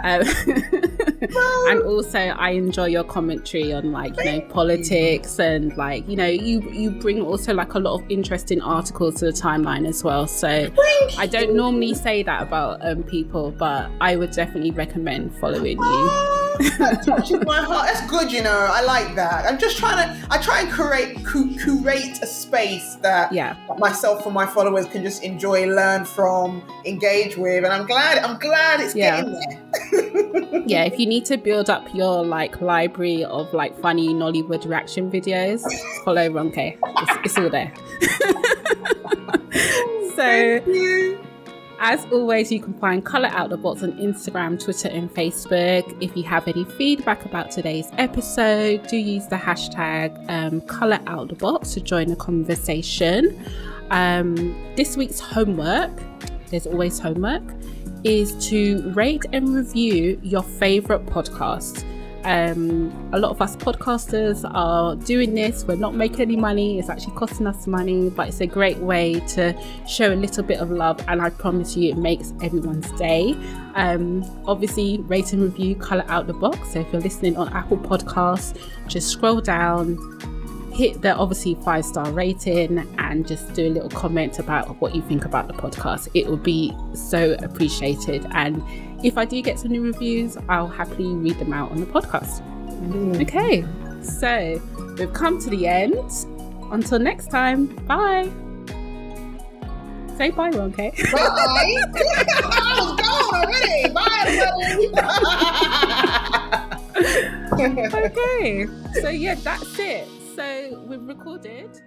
Um, 0.05 0.22
and 1.68 1.83
also 1.83 2.18
I 2.18 2.51
enjoy 2.51 2.87
your 2.87 3.05
commentary 3.05 3.73
on 3.73 3.93
like 3.93 4.16
you 4.18 4.25
know 4.25 4.41
politics 4.43 5.39
and 5.39 5.77
like 5.77 6.09
you 6.09 6.16
know 6.16 6.27
you 6.27 6.61
you 6.70 6.91
bring 6.91 7.20
also 7.23 7.55
like 7.55 7.75
a 7.75 7.79
lot 7.79 8.01
of 8.01 8.11
interesting 8.11 8.61
articles 8.61 9.16
to 9.16 9.27
the 9.27 9.33
timeline 9.33 9.87
as 9.87 10.03
well. 10.03 10.27
So 10.27 10.68
I 11.18 11.27
don't 11.27 11.55
normally 11.55 11.95
say 11.95 12.23
that 12.25 12.43
about 12.43 12.85
um, 12.85 13.03
people, 13.05 13.53
but 13.53 13.91
I 14.01 14.16
would 14.16 14.33
definitely 14.33 14.73
recommend 14.73 15.35
following 15.39 15.79
you. 15.79 16.32
that 16.78 17.04
touches 17.04 17.44
my 17.44 17.60
heart. 17.60 17.86
That's 17.86 18.08
good, 18.08 18.30
you 18.30 18.42
know. 18.42 18.68
I 18.70 18.82
like 18.82 19.14
that. 19.16 19.46
I'm 19.46 19.58
just 19.58 19.78
trying 19.78 20.06
to. 20.06 20.26
I 20.30 20.38
try 20.38 20.60
and 20.60 20.72
curate 20.72 21.16
curate 21.24 22.22
a 22.22 22.26
space 22.26 22.96
that 22.96 23.32
yeah 23.32 23.56
myself 23.78 24.24
and 24.26 24.34
my 24.34 24.46
followers 24.46 24.86
can 24.86 25.02
just 25.02 25.22
enjoy, 25.22 25.66
learn 25.66 26.04
from, 26.04 26.62
engage 26.84 27.36
with, 27.36 27.64
and 27.64 27.72
I'm 27.72 27.86
glad. 27.86 28.18
I'm 28.18 28.38
glad 28.38 28.80
it's 28.80 28.94
yeah. 28.94 29.22
getting 29.22 29.32
there. 29.32 30.62
yeah, 30.66 30.84
if 30.84 30.98
you 30.98 31.06
need 31.06 31.24
to 31.26 31.36
build 31.36 31.68
up 31.68 31.92
your 31.94 32.24
like 32.24 32.60
library 32.60 33.24
of 33.24 33.52
like 33.52 33.78
funny 33.80 34.08
Nollywood 34.08 34.66
reaction 34.66 35.10
videos, 35.10 35.62
follow 36.04 36.28
Ronke. 36.28 36.78
It's, 36.98 37.36
it's 37.36 37.38
all 37.38 37.50
there. 37.50 37.72
so 40.16 41.28
as 41.83 42.07
always, 42.12 42.53
you 42.53 42.61
can 42.61 42.74
find 42.74 43.05
Colour 43.05 43.28
Out 43.33 43.51
the 43.51 43.57
Box 43.57 43.83
on 43.83 43.93
Instagram, 43.95 44.62
Twitter, 44.62 44.89
and 44.89 45.12
Facebook. 45.12 45.97
If 46.01 46.16
you 46.16 46.22
have 46.22 46.47
any 46.47 46.64
feedback 46.64 47.24
about 47.24 47.51
today's 47.51 47.89
episode, 47.99 48.87
do 48.87 48.97
use 48.97 49.26
the 49.26 49.35
hashtag 49.35 50.24
um, 50.30 50.61
Colour 50.62 51.01
Out 51.09 51.28
the 51.28 51.35
Box 51.35 51.74
to 51.74 51.80
join 51.80 52.07
the 52.07 52.14
conversation. 52.14 53.45
Um, 53.91 54.55
this 54.76 54.97
week's 54.97 55.18
homework, 55.18 55.91
there's 56.51 56.68
always 56.68 57.01
homework, 57.01 57.43
is 58.05 58.33
to 58.49 58.89
rate 58.93 59.24
and 59.33 59.53
review 59.53 60.20
your 60.22 60.45
favorite 60.45 61.05
podcast. 61.07 61.85
Um, 62.25 63.11
a 63.12 63.18
lot 63.18 63.31
of 63.31 63.43
us 63.43 63.57
podcasters 63.57 64.49
are 64.55 64.97
doing 64.97 65.35
this. 65.35 65.64
We're 65.64 65.77
not 65.77 65.95
making 65.95 66.20
any 66.20 66.37
money. 66.37 66.79
It's 66.79 66.89
actually 66.89 67.14
costing 67.14 67.47
us 67.47 67.66
money, 67.66 68.11
but 68.11 68.29
it's 68.29 68.41
a 68.41 68.47
great 68.47 68.79
way 68.79 69.20
to 69.20 69.57
show 69.89 70.12
a 70.12 70.16
little 70.16 70.45
bit 70.45 70.61
of 70.61 70.70
love. 70.70 71.01
And 71.09 71.20
I 71.20 71.31
promise 71.31 71.77
you, 71.77 71.91
it 71.91 71.99
makes 71.99 72.33
everyone's 72.43 72.91
day. 72.93 73.35
Um, 73.75 74.25
obviously, 74.47 74.99
rate 75.03 75.33
and 75.33 75.43
review, 75.43 75.75
color 75.75 76.05
out 76.09 76.27
the 76.27 76.35
box. 76.35 76.73
So 76.73 76.81
if 76.81 76.93
you're 76.93 77.03
listening 77.03 77.37
on 77.37 77.53
Apple 77.53 77.79
Podcasts, 77.79 78.57
just 78.87 79.09
scroll 79.09 79.41
down, 79.41 79.97
hit 80.73 81.03
the 81.03 81.14
obviously 81.14 81.55
five 81.57 81.85
star 81.85 82.11
rating 82.12 82.79
and 82.99 83.27
just 83.27 83.53
do 83.53 83.66
a 83.66 83.70
little 83.70 83.91
comment 83.91 84.39
about 84.39 84.81
what 84.81 84.95
you 84.95 85.03
think 85.03 85.25
about 85.25 85.47
the 85.47 85.55
podcast. 85.55 86.09
It 86.14 86.27
will 86.27 86.37
be 86.37 86.75
so 86.95 87.37
appreciated. 87.41 88.27
And 88.33 88.62
if 89.03 89.18
I 89.18 89.24
do 89.24 89.40
get 89.42 89.59
some 89.59 89.72
new 89.72 89.82
reviews, 89.82 90.36
I'll 90.48 90.68
happily 90.68 91.14
read 91.14 91.38
them 91.38 91.53
out 91.53 91.70
on 91.72 91.80
the 91.80 91.86
podcast. 91.86 92.40
Mm. 92.82 93.20
Okay, 93.22 93.64
so 94.03 94.61
we've 94.98 95.12
come 95.12 95.40
to 95.40 95.50
the 95.50 95.66
end. 95.66 96.11
Until 96.70 96.98
next 96.98 97.30
time, 97.30 97.66
bye. 97.86 98.30
Say 100.16 100.30
bye, 100.30 100.50
Ronke. 100.50 100.92
Bye. 101.12 101.76
I 102.44 102.76
was 102.78 102.92
gone 103.00 103.34
already. 103.42 103.88
Bye, 103.92 104.26
everybody. 104.70 105.26
okay, 108.07 108.66
so 109.00 109.09
yeah, 109.09 109.34
that's 109.36 109.78
it. 109.78 110.09
So 110.36 110.84
we've 110.86 111.03
recorded. 111.03 111.80